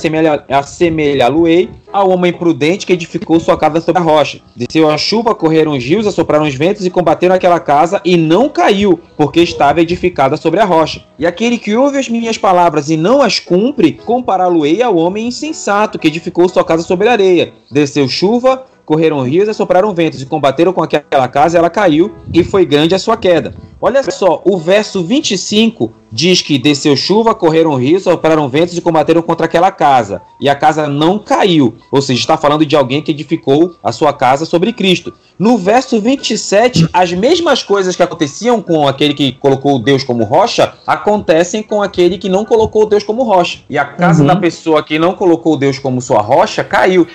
assemelhá-lo-ei 0.50 1.70
ao 1.92 2.10
homem 2.10 2.34
prudente 2.34 2.86
que 2.86 2.94
edificou 2.94 3.40
sua 3.40 3.58
casa 3.58 3.82
sobre 3.82 4.02
a 4.02 4.06
rocha. 4.06 4.40
Desceu 4.56 4.90
a 4.90 4.98
chuva, 4.98 5.34
correram 5.34 5.72
os 5.72 5.84
rios, 5.84 6.08
assopraram 6.08 6.46
os 6.46 6.56
ventos 6.56 6.86
e 6.86 6.90
combateram 6.90 7.36
aquela 7.36 7.60
casa 7.60 8.02
e 8.04 8.18
não 8.18 8.50
caiu, 8.50 9.00
porque 9.16 9.42
estava 9.42 9.82
edificada 9.82 10.38
sobre 10.38 10.60
a 10.60 10.66
rocha. 10.66 11.04
E 11.18 11.26
aquele 11.26 11.58
que 11.58 11.76
ouve 11.76 11.98
as 11.98 12.10
minhas 12.10 12.38
palavras 12.38 12.90
e 12.90 12.98
não 12.98 13.22
as 13.22 13.40
cumpre, 13.40 13.94
compará-lo-ei 13.94 14.82
ao 14.82 14.96
homem 14.96 15.28
insensato 15.28 16.00
que 16.00 16.08
edificou 16.08 16.48
sua 16.50 16.64
casa 16.64 16.84
sobre 16.84 17.08
a 17.08 17.14
areia. 17.14 17.54
Desceu 17.72 18.08
chuva, 18.08 18.66
correram 18.88 19.22
rios 19.22 19.50
e 19.50 19.54
sopraram 19.54 19.94
ventos, 19.94 20.22
e 20.22 20.26
combateram 20.26 20.72
com 20.72 20.82
aquela 20.82 21.28
casa, 21.28 21.58
ela 21.58 21.70
caiu, 21.70 22.10
e 22.34 22.42
foi 22.42 22.66
grande 22.66 22.96
a 22.96 23.00
sua 23.00 23.18
queda. 23.18 23.54
Olha 23.82 24.02
só, 24.10 24.42
o 24.46 24.58
verso 24.58 25.04
25 25.04 25.92
diz 26.10 26.42
que 26.42 26.58
desceu 26.58 26.96
chuva, 26.96 27.36
correram 27.36 27.76
rios, 27.76 28.04
sopraram 28.04 28.48
ventos 28.48 28.78
e 28.78 28.82
combateram 28.82 29.22
contra 29.22 29.46
aquela 29.46 29.72
casa, 29.72 30.22
e 30.40 30.48
a 30.48 30.56
casa 30.56 30.88
não 30.88 31.20
caiu. 31.20 31.76
Ou 31.92 32.02
seja, 32.02 32.22
está 32.22 32.38
falando 32.38 32.66
de 32.66 32.78
alguém 32.78 33.02
que 33.02 33.12
edificou 33.12 33.76
a 33.84 33.92
sua 33.92 34.14
casa 34.14 34.46
sobre 34.46 34.72
Cristo. 34.72 35.14
No 35.38 35.58
verso 35.58 36.00
27, 36.00 36.88
as 36.94 37.12
mesmas 37.12 37.62
coisas 37.62 37.94
que 37.94 38.02
aconteciam 38.02 38.62
com 38.62 38.88
aquele 38.88 39.14
que 39.14 39.34
colocou 39.34 39.78
Deus 39.80 40.02
como 40.02 40.24
rocha, 40.24 40.74
acontecem 40.88 41.62
com 41.62 41.84
aquele 41.84 42.18
que 42.18 42.30
não 42.30 42.46
colocou 42.46 42.86
Deus 42.86 43.04
como 43.04 43.24
rocha. 43.24 43.60
E 43.70 43.78
a 43.78 43.84
casa 43.84 44.22
uhum. 44.22 44.28
da 44.28 44.36
pessoa 44.38 44.82
que 44.82 44.98
não 44.98 45.14
colocou 45.14 45.58
Deus 45.58 45.78
como 45.78 46.02
sua 46.02 46.22
rocha 46.22 46.64
caiu. 46.64 47.06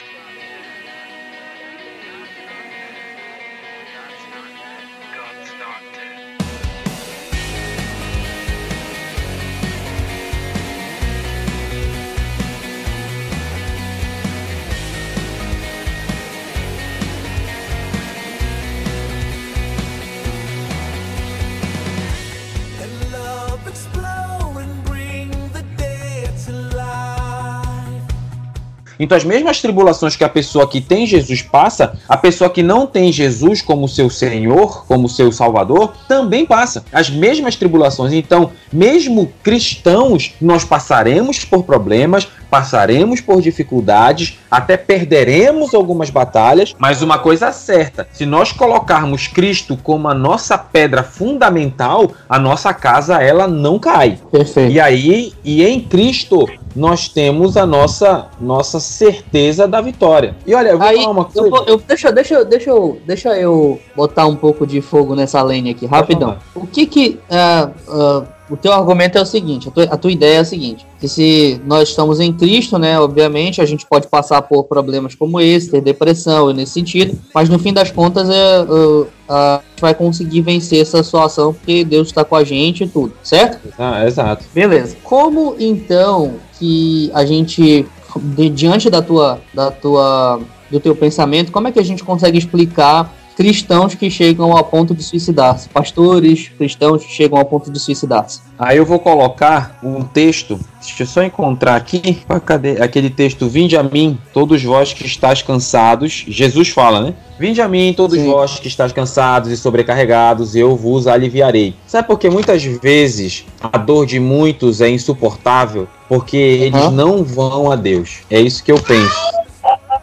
Então, 29.02 29.16
as 29.16 29.24
mesmas 29.24 29.60
tribulações 29.60 30.14
que 30.14 30.22
a 30.22 30.28
pessoa 30.28 30.68
que 30.68 30.80
tem 30.80 31.06
Jesus 31.06 31.42
passa, 31.42 31.98
a 32.08 32.16
pessoa 32.16 32.48
que 32.48 32.62
não 32.62 32.86
tem 32.86 33.10
Jesus 33.10 33.60
como 33.60 33.88
seu 33.88 34.08
Senhor, 34.08 34.86
como 34.86 35.08
seu 35.08 35.32
Salvador, 35.32 35.92
também 36.06 36.46
passa 36.46 36.84
as 36.92 37.10
mesmas 37.10 37.56
tribulações. 37.56 38.12
Então, 38.12 38.52
mesmo 38.72 39.32
cristãos, 39.42 40.34
nós 40.40 40.64
passaremos 40.64 41.44
por 41.44 41.64
problemas, 41.64 42.28
passaremos 42.52 43.22
por 43.22 43.40
dificuldades, 43.40 44.38
até 44.50 44.76
perderemos 44.76 45.72
algumas 45.72 46.10
batalhas, 46.10 46.74
mas 46.78 47.00
uma 47.00 47.18
coisa 47.18 47.50
certa: 47.50 48.06
se 48.12 48.26
nós 48.26 48.52
colocarmos 48.52 49.26
Cristo 49.26 49.74
como 49.82 50.06
a 50.06 50.12
nossa 50.12 50.58
pedra 50.58 51.02
fundamental, 51.02 52.12
a 52.28 52.38
nossa 52.38 52.74
casa 52.74 53.22
ela 53.22 53.48
não 53.48 53.78
cai. 53.78 54.18
Perfeito. 54.30 54.70
E 54.70 54.78
aí, 54.78 55.32
e 55.42 55.64
em 55.64 55.80
Cristo 55.80 56.46
nós 56.76 57.08
temos 57.08 57.56
a 57.56 57.64
nossa 57.64 58.26
nossa 58.38 58.78
certeza 58.78 59.66
da 59.66 59.80
vitória. 59.80 60.34
E 60.46 60.54
olha, 60.54 60.68
eu 60.68 60.78
vou 60.78 60.86
Aí, 60.86 60.96
falar 60.96 61.10
uma 61.10 61.24
coisa. 61.24 61.56
Eu, 61.56 61.64
eu, 61.66 61.78
deixa, 61.78 62.12
deixa, 62.12 62.44
deixa, 62.44 62.68
eu, 62.68 63.00
deixa 63.06 63.28
eu 63.30 63.80
botar 63.96 64.26
um 64.26 64.36
pouco 64.36 64.66
de 64.66 64.82
fogo 64.82 65.14
nessa 65.14 65.42
lenha 65.42 65.70
aqui, 65.70 65.86
rapidão. 65.86 66.36
O 66.54 66.66
que 66.66 66.86
que. 66.86 67.18
Uh, 67.30 68.20
uh, 68.20 68.41
o 68.52 68.56
teu 68.56 68.70
argumento 68.70 69.16
é 69.16 69.22
o 69.22 69.26
seguinte, 69.26 69.68
a 69.68 69.70
tua, 69.70 69.84
a 69.84 69.96
tua, 69.96 70.12
ideia 70.12 70.36
é 70.36 70.40
a 70.40 70.44
seguinte, 70.44 70.86
que 71.00 71.08
se 71.08 71.58
nós 71.64 71.88
estamos 71.88 72.20
em 72.20 72.30
Cristo, 72.30 72.78
né, 72.78 73.00
obviamente, 73.00 73.62
a 73.62 73.64
gente 73.64 73.86
pode 73.86 74.08
passar 74.08 74.42
por 74.42 74.64
problemas 74.64 75.14
como 75.14 75.40
esse, 75.40 75.70
ter 75.70 75.80
depressão 75.80 76.52
nesse 76.52 76.72
sentido, 76.72 77.18
mas 77.34 77.48
no 77.48 77.58
fim 77.58 77.72
das 77.72 77.90
contas 77.90 78.28
é, 78.28 78.60
uh, 78.60 79.06
a 79.26 79.62
gente 79.70 79.80
vai 79.80 79.94
conseguir 79.94 80.42
vencer 80.42 80.82
essa 80.82 81.02
situação 81.02 81.54
porque 81.54 81.82
Deus 81.82 82.08
está 82.08 82.24
com 82.24 82.36
a 82.36 82.44
gente 82.44 82.84
e 82.84 82.88
tudo, 82.88 83.14
certo? 83.22 83.58
Ah, 83.78 84.06
exato. 84.06 84.44
Beleza. 84.52 84.96
Como 85.02 85.56
então 85.58 86.34
que 86.58 87.10
a 87.14 87.24
gente 87.24 87.86
de, 88.20 88.50
diante 88.50 88.90
da 88.90 89.00
tua, 89.00 89.40
da 89.54 89.70
tua, 89.70 90.40
do 90.70 90.78
teu 90.78 90.94
pensamento, 90.94 91.50
como 91.50 91.68
é 91.68 91.72
que 91.72 91.78
a 91.78 91.84
gente 91.84 92.04
consegue 92.04 92.36
explicar 92.36 93.10
cristãos 93.36 93.94
que 93.94 94.10
chegam 94.10 94.56
ao 94.56 94.64
ponto 94.64 94.94
de 94.94 95.02
suicidar-se, 95.02 95.68
pastores 95.68 96.48
cristãos 96.48 97.04
que 97.04 97.12
chegam 97.12 97.38
ao 97.38 97.44
ponto 97.44 97.70
de 97.70 97.78
suicidar-se. 97.78 98.40
Aí 98.58 98.76
eu 98.76 98.86
vou 98.86 98.98
colocar 98.98 99.78
um 99.82 100.02
texto, 100.02 100.58
deixa 100.80 101.02
eu 101.02 101.06
só 101.06 101.22
encontrar 101.22 101.76
aqui, 101.76 102.22
cadê 102.44 102.80
aquele 102.80 103.10
texto, 103.10 103.48
vinde 103.48 103.76
a 103.76 103.82
mim, 103.82 104.18
todos 104.32 104.62
vós 104.62 104.92
que 104.92 105.06
estáis 105.06 105.42
cansados, 105.42 106.24
Jesus 106.28 106.68
fala, 106.68 107.00
né? 107.00 107.14
Vinde 107.38 107.60
a 107.60 107.68
mim, 107.68 107.92
todos 107.96 108.18
Sim. 108.18 108.26
vós 108.26 108.60
que 108.60 108.68
estáis 108.68 108.92
cansados 108.92 109.50
e 109.50 109.56
sobrecarregados, 109.56 110.54
eu 110.54 110.76
vos 110.76 111.08
aliviarei. 111.08 111.74
Sabe 111.86 112.06
por 112.06 112.18
que 112.18 112.30
muitas 112.30 112.62
vezes 112.62 113.44
a 113.60 113.76
dor 113.78 114.06
de 114.06 114.20
muitos 114.20 114.80
é 114.80 114.88
insuportável? 114.88 115.88
Porque 116.08 116.36
eles 116.36 116.90
não 116.92 117.24
vão 117.24 117.72
a 117.72 117.74
Deus. 117.74 118.18
É 118.30 118.40
isso 118.40 118.62
que 118.62 118.70
eu 118.70 118.78
penso. 118.78 119.41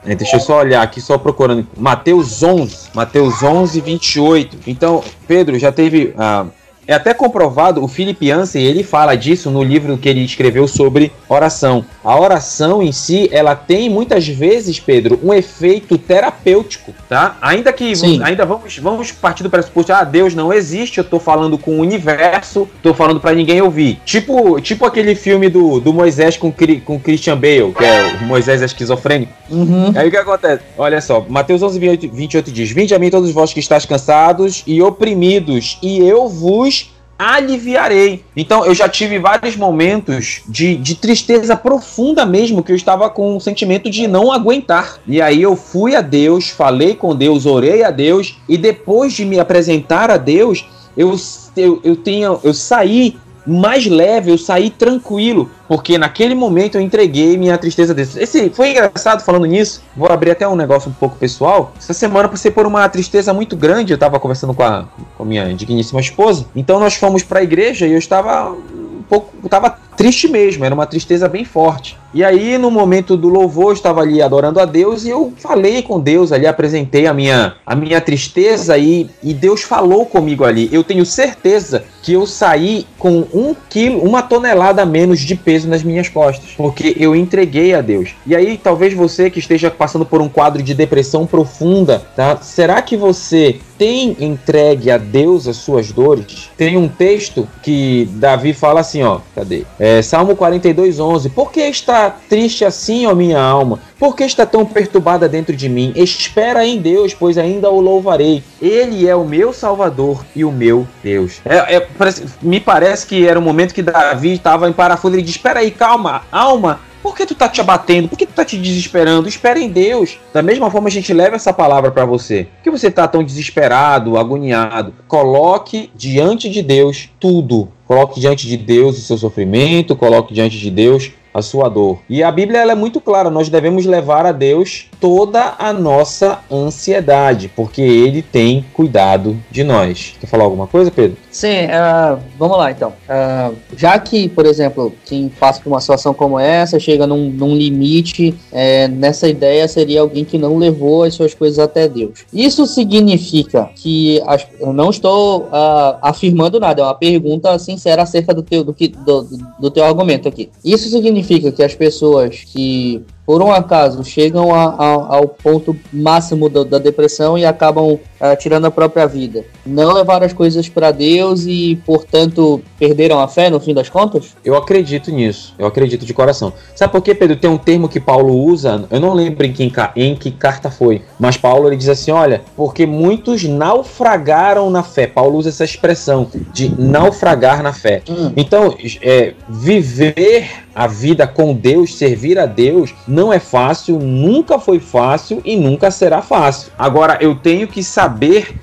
É, 0.05 0.15
deixa 0.15 0.37
eu 0.37 0.39
só 0.39 0.59
olhar 0.59 0.81
aqui, 0.81 1.01
só 1.01 1.17
procurando. 1.17 1.67
Mateus 1.77 2.41
11, 2.41 2.89
Mateus 2.93 3.43
11, 3.43 3.81
28. 3.81 4.57
Então, 4.67 5.03
Pedro 5.27 5.59
já 5.59 5.71
teve 5.71 6.13
ah, 6.17 6.45
é 6.89 6.95
até 6.95 7.13
comprovado, 7.13 7.83
o 7.83 7.87
Philip 7.87 8.25
Yancey, 8.25 8.63
ele 8.63 8.81
fala 8.81 9.15
disso 9.15 9.51
no 9.51 9.61
livro 9.61 9.95
que 9.95 10.09
ele 10.09 10.25
escreveu 10.25 10.67
sobre 10.67 11.11
oração. 11.27 11.85
A 12.03 12.19
oração 12.19 12.81
em 12.81 12.91
si, 12.91 13.29
ela 13.31 13.55
tem 13.55 13.87
muitas 13.91 14.27
vezes, 14.27 14.79
Pedro, 14.79 15.19
um 15.23 15.31
efeito 15.31 15.99
terapêutico, 15.99 16.91
tá? 17.07 17.37
Ainda 17.43 17.71
que 17.71 17.95
Sim. 17.95 18.23
ainda 18.23 18.43
vamos 18.43 18.75
vamos 18.79 19.11
partir 19.11 19.43
do 19.43 19.51
pressuposto, 19.51 19.93
ah, 19.93 20.03
Deus 20.03 20.33
não 20.33 20.51
existe, 20.51 20.97
eu 20.97 21.03
tô 21.03 21.19
falando 21.19 21.59
com 21.59 21.77
o 21.77 21.81
universo, 21.81 22.67
tô 22.81 22.91
falando 22.91 23.19
para 23.19 23.35
ninguém 23.35 23.61
ouvir. 23.61 24.01
Tipo, 24.03 24.59
tipo 24.59 24.83
aquele 24.83 25.13
filme 25.13 25.47
do, 25.47 25.79
do 25.79 25.93
Moisés 25.93 26.37
com 26.37 26.51
com 26.83 26.99
Christian 26.99 27.35
Bale, 27.35 27.71
que 27.71 27.85
é 27.85 28.17
o 28.19 28.25
Moisés 28.25 28.63
esquizofrênico. 28.63 29.31
Uhum. 29.47 29.93
Aí 29.95 30.07
o 30.07 30.11
que 30.11 30.17
acontece? 30.17 30.63
Olha 30.75 30.99
só, 31.01 31.23
Mateus 31.29 31.61
11, 31.61 31.77
28, 31.77 32.15
28 32.15 32.51
diz: 32.51 32.71
Vinde 32.71 32.95
a 32.95 32.99
mim 32.99 33.11
todos 33.11 33.29
vós 33.29 33.53
que 33.53 33.59
estáis 33.59 33.85
cansados 33.85 34.63
e 34.65 34.81
oprimidos, 34.81 35.77
e 35.83 35.99
eu 35.99 36.27
vos 36.27 36.78
aliviarei. 37.19 38.23
Então 38.33 38.65
eu 38.65 38.73
já 38.73 38.87
tive 38.87 39.19
vários 39.19 39.57
momentos 39.57 40.41
de, 40.47 40.77
de 40.77 40.95
tristeza 40.95 41.53
profunda 41.53 42.25
mesmo, 42.25 42.63
que 42.63 42.71
eu 42.71 42.75
estava 42.77 43.09
com 43.09 43.35
um 43.35 43.39
sentimento 43.41 43.89
de 43.89 44.07
não 44.07 44.31
aguentar. 44.31 44.99
E 45.05 45.21
aí 45.21 45.41
eu 45.41 45.57
fui 45.57 45.97
a 45.97 46.01
Deus, 46.01 46.49
falei 46.49 46.95
com 46.95 47.13
Deus, 47.13 47.45
orei 47.45 47.83
a 47.83 47.91
Deus, 47.91 48.37
e 48.47 48.57
depois 48.57 49.11
de 49.11 49.25
me 49.25 49.37
apresentar 49.37 50.09
a 50.09 50.15
Deus, 50.15 50.65
eu, 50.95 51.13
eu, 51.57 51.81
eu, 51.83 51.95
tenho, 51.97 52.39
eu 52.41 52.53
saí 52.53 53.17
mais 53.49 53.85
leve, 53.85 54.31
eu 54.31 54.37
saí 54.37 54.69
tranquilo, 54.69 55.49
porque 55.67 55.97
naquele 55.97 56.35
momento 56.35 56.75
eu 56.75 56.81
entreguei 56.81 57.37
minha 57.37 57.57
tristeza 57.57 57.93
desse. 57.93 58.19
Esse 58.19 58.49
foi 58.49 58.71
engraçado 58.71 59.23
falando 59.23 59.45
nisso. 59.45 59.81
Vou 59.95 60.09
abrir 60.11 60.31
até 60.31 60.47
um 60.47 60.55
negócio 60.55 60.89
um 60.89 60.93
pouco 60.93 61.15
pessoal. 61.15 61.73
Essa 61.77 61.93
semana 61.93 62.29
passei 62.29 62.51
por 62.51 62.65
uma 62.65 62.87
tristeza 62.89 63.33
muito 63.33 63.55
grande. 63.55 63.93
Eu 63.93 63.95
estava 63.95 64.19
conversando 64.19 64.53
com 64.53 64.63
a, 64.63 64.85
com 65.17 65.23
a 65.23 65.25
minha 65.25 65.53
digníssima 65.53 65.99
esposa. 65.99 66.45
Então 66.55 66.79
nós 66.79 66.95
fomos 66.95 67.23
para 67.23 67.39
a 67.39 67.43
igreja 67.43 67.87
e 67.87 67.91
eu 67.91 67.99
estava 67.99 68.51
um 68.51 69.03
pouco, 69.07 69.33
eu 69.41 69.45
estava 69.45 69.77
triste 69.99 70.29
mesmo. 70.29 70.63
Era 70.63 70.73
uma 70.73 70.85
tristeza 70.85 71.27
bem 71.27 71.43
forte. 71.43 71.97
E 72.11 72.23
aí, 72.23 72.57
no 72.57 72.71
momento 72.71 73.15
do 73.17 73.27
louvor, 73.27 73.67
eu 73.67 73.73
estava 73.73 74.01
ali 74.01 74.21
adorando 74.21 74.59
a 74.59 74.65
Deus 74.65 75.05
e 75.05 75.09
eu 75.09 75.31
falei 75.37 75.83
com 75.83 75.99
Deus 75.99 76.31
ali, 76.31 76.47
apresentei 76.47 77.05
a 77.05 77.13
minha, 77.13 77.53
a 77.65 77.75
minha 77.75 78.01
tristeza 78.01 78.77
e, 78.77 79.07
e 79.21 79.31
Deus 79.31 79.61
falou 79.61 80.05
comigo 80.05 80.43
ali. 80.43 80.69
Eu 80.71 80.83
tenho 80.83 81.05
certeza 81.05 81.83
que 82.01 82.13
eu 82.13 82.25
saí 82.25 82.87
com 82.97 83.27
um 83.33 83.53
quilo, 83.69 83.99
uma 83.99 84.23
tonelada 84.23 84.85
menos 84.85 85.19
de 85.19 85.35
peso 85.35 85.67
nas 85.67 85.83
minhas 85.83 86.09
costas, 86.09 86.51
porque 86.57 86.95
eu 86.97 87.15
entreguei 87.15 87.75
a 87.75 87.81
Deus. 87.81 88.15
E 88.25 88.35
aí, 88.35 88.57
talvez 88.57 88.93
você 88.93 89.29
que 89.29 89.39
esteja 89.39 89.69
passando 89.69 90.05
por 90.05 90.21
um 90.21 90.29
quadro 90.29 90.63
de 90.63 90.73
depressão 90.73 91.27
profunda, 91.27 92.01
tá? 92.15 92.37
Será 92.41 92.81
que 92.81 92.97
você 92.97 93.59
tem 93.77 94.17
entregue 94.19 94.89
a 94.89 94.97
Deus 94.97 95.47
as 95.47 95.57
suas 95.57 95.91
dores? 95.91 96.49
Tem 96.57 96.75
um 96.75 96.87
texto 96.87 97.47
que 97.61 98.09
Davi 98.13 98.53
fala 98.53 98.81
assim, 98.81 99.03
ó, 99.03 99.19
cadê? 99.35 99.63
É, 99.79 99.88
Salmo 100.01 100.35
42, 100.35 100.99
11. 100.99 101.29
Por 101.29 101.51
que 101.51 101.61
está 101.61 102.09
triste 102.09 102.63
assim, 102.63 103.05
ó 103.05 103.13
minha 103.13 103.41
alma? 103.41 103.79
Por 103.97 104.15
que 104.15 104.23
está 104.23 104.45
tão 104.45 104.65
perturbada 104.65 105.27
dentro 105.27 105.55
de 105.55 105.67
mim? 105.67 105.91
Espera 105.95 106.65
em 106.65 106.79
Deus, 106.79 107.13
pois 107.13 107.37
ainda 107.37 107.69
o 107.69 107.79
louvarei. 107.79 108.43
Ele 108.61 109.07
é 109.07 109.15
o 109.15 109.25
meu 109.25 109.51
Salvador 109.51 110.25
e 110.35 110.45
o 110.45 110.51
meu 110.51 110.87
Deus. 111.03 111.41
É, 111.43 111.75
é, 111.75 111.79
parece, 111.79 112.25
me 112.41 112.59
parece 112.59 113.05
que 113.05 113.27
era 113.27 113.37
um 113.37 113.41
momento 113.41 113.73
que 113.73 113.81
Davi 113.81 114.33
estava 114.33 114.69
em 114.69 114.73
parafuso. 114.73 115.15
Ele 115.15 115.21
diz: 115.21 115.35
Espera 115.35 115.59
aí, 115.59 115.71
calma, 115.71 116.21
alma. 116.31 116.79
Por 117.01 117.15
que 117.15 117.25
tu 117.25 117.35
tá 117.35 117.47
te 117.47 117.61
abatendo? 117.61 118.07
Por 118.09 118.17
que 118.17 118.25
tu 118.25 118.33
tá 118.33 118.43
te 118.43 118.57
desesperando? 118.57 119.27
Espera 119.27 119.59
em 119.59 119.69
Deus. 119.69 120.17
Da 120.33 120.41
mesma 120.41 120.69
forma, 120.69 120.87
a 120.87 120.91
gente 120.91 121.13
leva 121.13 121.35
essa 121.35 121.53
palavra 121.53 121.91
para 121.91 122.05
você. 122.05 122.47
Por 122.57 122.63
que 122.63 122.71
você 122.71 122.91
tá 122.91 123.07
tão 123.07 123.23
desesperado, 123.23 124.17
agoniado? 124.17 124.93
Coloque 125.07 125.89
diante 125.95 126.49
de 126.49 126.61
Deus 126.61 127.09
tudo. 127.19 127.69
Coloque 127.87 128.19
diante 128.19 128.47
de 128.47 128.55
Deus 128.55 128.97
o 128.97 129.01
seu 129.01 129.17
sofrimento, 129.17 129.95
coloque 129.95 130.33
diante 130.33 130.59
de 130.59 130.69
Deus 130.69 131.11
a 131.33 131.41
sua 131.41 131.69
dor. 131.69 131.99
E 132.09 132.23
a 132.23 132.31
Bíblia 132.31 132.59
ela 132.59 132.71
é 132.71 132.75
muito 132.75 132.99
clara, 132.99 133.29
nós 133.29 133.49
devemos 133.49 133.85
levar 133.85 134.25
a 134.25 134.31
Deus 134.31 134.87
toda 134.99 135.55
a 135.57 135.71
nossa 135.71 136.39
ansiedade, 136.51 137.51
porque 137.55 137.81
Ele 137.81 138.21
tem 138.21 138.65
cuidado 138.73 139.37
de 139.49 139.63
nós. 139.63 140.15
Quer 140.19 140.27
falar 140.27 140.43
alguma 140.43 140.67
coisa, 140.67 140.91
Pedro? 140.91 141.17
Sim, 141.31 141.65
uh, 141.65 142.19
vamos 142.37 142.57
lá 142.57 142.71
então. 142.71 142.89
Uh, 142.89 143.55
já 143.77 143.97
que, 143.99 144.27
por 144.27 144.45
exemplo, 144.45 144.93
quem 145.05 145.29
passa 145.29 145.61
por 145.61 145.69
uma 145.69 145.79
situação 145.79 146.13
como 146.13 146.39
essa, 146.39 146.79
chega 146.79 147.05
num, 147.05 147.29
num 147.29 147.55
limite, 147.55 148.35
é, 148.51 148.87
nessa 148.87 149.27
ideia 149.29 149.67
seria 149.67 150.01
alguém 150.01 150.25
que 150.25 150.37
não 150.37 150.57
levou 150.57 151.03
as 151.03 151.13
suas 151.13 151.33
coisas 151.33 151.59
até 151.59 151.87
Deus. 151.87 152.25
Isso 152.33 152.65
significa 152.65 153.69
que 153.75 154.21
as, 154.25 154.45
eu 154.59 154.73
não 154.73 154.89
estou 154.89 155.43
uh, 155.43 155.97
afirmando 156.01 156.59
nada, 156.59 156.81
é 156.81 156.85
uma 156.85 156.95
pergunta 156.95 157.57
sincera 157.59 158.01
acerca 158.01 158.33
do 158.33 158.41
teu, 158.41 158.63
do, 158.63 158.73
do, 158.73 159.27
do 159.59 159.71
teu 159.71 159.85
argumento 159.85 160.27
aqui. 160.27 160.49
Isso 160.65 160.89
significa 160.89 161.18
que 161.51 161.63
as 161.63 161.75
pessoas 161.75 162.43
que 162.45 163.05
por 163.29 163.43
um 163.43 163.51
acaso, 163.51 164.03
chegam 164.03 164.55
a, 164.55 164.69
a, 164.69 165.17
ao 165.17 165.27
ponto 165.27 165.77
máximo 165.93 166.49
do, 166.49 166.65
da 166.65 166.79
depressão 166.79 167.37
e 167.37 167.45
acabam 167.45 167.99
uh, 168.19 168.35
tirando 168.37 168.65
a 168.65 168.71
própria 168.71 169.07
vida. 169.07 169.43
Não 169.65 169.93
levaram 169.93 170.25
as 170.25 170.33
coisas 170.33 170.67
para 170.67 170.91
Deus 170.91 171.45
e, 171.45 171.79
portanto, 171.85 172.61
perderam 172.77 173.19
a 173.19 173.27
fé 173.27 173.49
no 173.49 173.59
fim 173.59 173.73
das 173.73 173.89
contas? 173.89 174.35
Eu 174.43 174.55
acredito 174.55 175.11
nisso. 175.11 175.53
Eu 175.57 175.67
acredito 175.67 176.05
de 176.05 176.13
coração. 176.13 176.53
Sabe 176.75 176.91
por 176.91 177.01
quê, 177.01 177.13
Pedro? 177.13 177.35
Tem 177.35 177.49
um 177.49 177.57
termo 177.57 177.89
que 177.89 177.99
Paulo 177.99 178.33
usa, 178.33 178.85
eu 178.89 178.99
não 178.99 179.13
lembro 179.13 179.45
em 179.45 179.53
que, 179.53 179.71
em 179.95 180.15
que 180.15 180.31
carta 180.31 180.69
foi, 180.69 181.01
mas 181.19 181.37
Paulo 181.37 181.67
ele 181.67 181.75
diz 181.75 181.89
assim: 181.89 182.11
olha, 182.11 182.41
porque 182.55 182.85
muitos 182.85 183.43
naufragaram 183.43 184.69
na 184.69 184.83
fé. 184.83 185.07
Paulo 185.07 185.37
usa 185.37 185.49
essa 185.49 185.63
expressão 185.63 186.29
de 186.53 186.69
naufragar 186.79 187.61
na 187.61 187.73
fé. 187.73 188.01
Hum. 188.09 188.31
Então, 188.35 188.75
é, 189.01 189.33
viver 189.47 190.49
a 190.73 190.87
vida 190.87 191.27
com 191.27 191.53
Deus, 191.53 191.95
servir 191.95 192.39
a 192.39 192.45
Deus, 192.45 192.93
não 193.07 193.33
é 193.33 193.39
fácil, 193.39 193.99
nunca 193.99 194.57
foi 194.57 194.79
fácil 194.79 195.41
e 195.43 195.57
nunca 195.57 195.91
será 195.91 196.21
fácil. 196.21 196.71
Agora, 196.77 197.17
eu 197.19 197.35
tenho 197.35 197.67
que 197.67 197.83
saber 197.83 198.08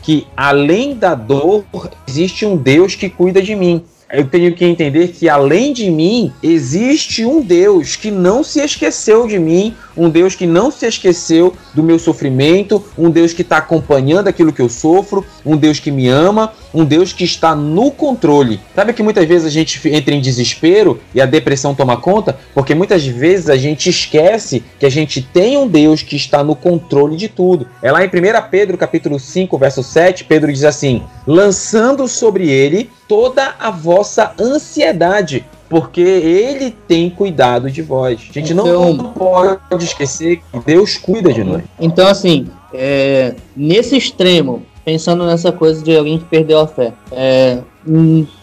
que 0.03 0.27
além 0.37 0.95
da 0.95 1.15
dor, 1.15 1.65
existe 2.07 2.45
um 2.45 2.57
Deus 2.57 2.95
que 2.95 3.09
cuida 3.09 3.41
de 3.41 3.55
mim. 3.55 3.83
Eu 4.13 4.27
tenho 4.27 4.55
que 4.55 4.65
entender 4.65 5.09
que 5.09 5.29
além 5.29 5.73
de 5.73 5.91
mim 5.91 6.33
existe 6.43 7.25
um 7.25 7.41
Deus 7.41 7.97
que 7.97 8.11
não 8.11 8.45
se 8.45 8.61
esqueceu 8.61 9.27
de 9.27 9.39
mim, 9.39 9.75
um 9.97 10.11
Deus 10.11 10.35
que 10.35 10.47
não 10.47 10.71
se 10.71 10.87
esqueceu 10.87 11.55
do 11.75 11.83
meu 11.83 11.99
sofrimento, 11.99 12.85
um 12.99 13.11
Deus 13.11 13.33
que 13.33 13.43
está 13.43 13.59
acompanhando 13.59 14.29
aquilo 14.29 14.53
que 14.53 14.63
eu 14.63 14.69
sofro, 14.69 15.25
um 15.45 15.57
Deus 15.57 15.81
que 15.81 15.91
me 15.91 16.09
ama, 16.09 16.53
um 16.73 16.85
Deus 16.85 17.13
que 17.13 17.25
está 17.25 17.55
no 17.55 17.91
controle. 17.91 18.61
Sabe 18.75 18.93
que 18.93 19.03
muitas 19.03 19.27
vezes 19.27 19.47
a 19.47 19.51
gente 19.51 19.81
entra 19.89 20.15
em 20.15 20.21
desespero 20.21 21.01
e 21.15 21.21
a 21.21 21.27
depressão 21.27 21.75
toma 21.75 21.97
conta? 21.97 22.39
Porque 22.55 22.75
muitas 22.75 23.07
vezes 23.07 23.49
a 23.49 23.57
gente 23.57 23.89
esquece 23.89 24.63
que 24.79 24.87
a 24.87 24.91
gente 24.91 25.23
tem 25.23 25.57
um 25.57 25.67
Deus 25.67 26.03
que 26.03 26.17
está 26.17 26.45
no 26.45 26.55
controle 26.55 27.17
de 27.17 27.29
tudo. 27.29 27.67
É 27.83 27.91
lá 27.91 28.05
em 28.05 28.09
1 28.09 28.11
Pedro 28.51 28.77
capítulo 28.77 29.19
5, 29.19 29.57
verso 29.59 29.83
7, 29.83 30.25
Pedro 30.25 30.53
diz 30.53 30.65
assim: 30.65 31.03
lançando 31.27 32.07
sobre 32.07 32.49
ele 32.49 32.91
toda 33.09 33.55
a 33.59 33.71
vossa 33.71 34.33
ansiedade, 34.39 35.45
porque 35.69 36.01
ele 36.01 36.75
tem 36.87 37.11
cuidado 37.11 37.71
de 37.71 37.83
vós. 37.83 38.21
A 38.31 38.33
gente 38.33 38.53
então, 38.53 38.95
não 38.95 39.13
pode 39.13 39.85
esquecer 39.85 40.39
que 40.39 40.59
Deus 40.65 40.97
cuida 40.97 41.33
de 41.33 41.43
nós. 41.43 41.63
Então, 41.81 42.07
assim, 42.07 42.47
é, 42.73 43.35
nesse 43.57 43.97
extremo, 43.97 44.63
pensando 44.85 45.27
nessa 45.27 45.51
coisa 45.51 45.83
de 45.83 45.97
alguém 45.97 46.19
que 46.19 46.25
perdeu 46.25 46.61
a 46.61 46.67
fé, 46.67 46.93
é, 47.11 47.59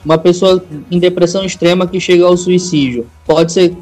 uma 0.05 0.17
pessoa 0.17 0.63
em 0.89 0.99
depressão 0.99 1.43
extrema 1.43 1.87
que 1.87 1.99
chega 1.99 2.25
ao 2.25 2.35
suicídio, 2.35 3.07
pode 3.25 3.51
ser, 3.51 3.75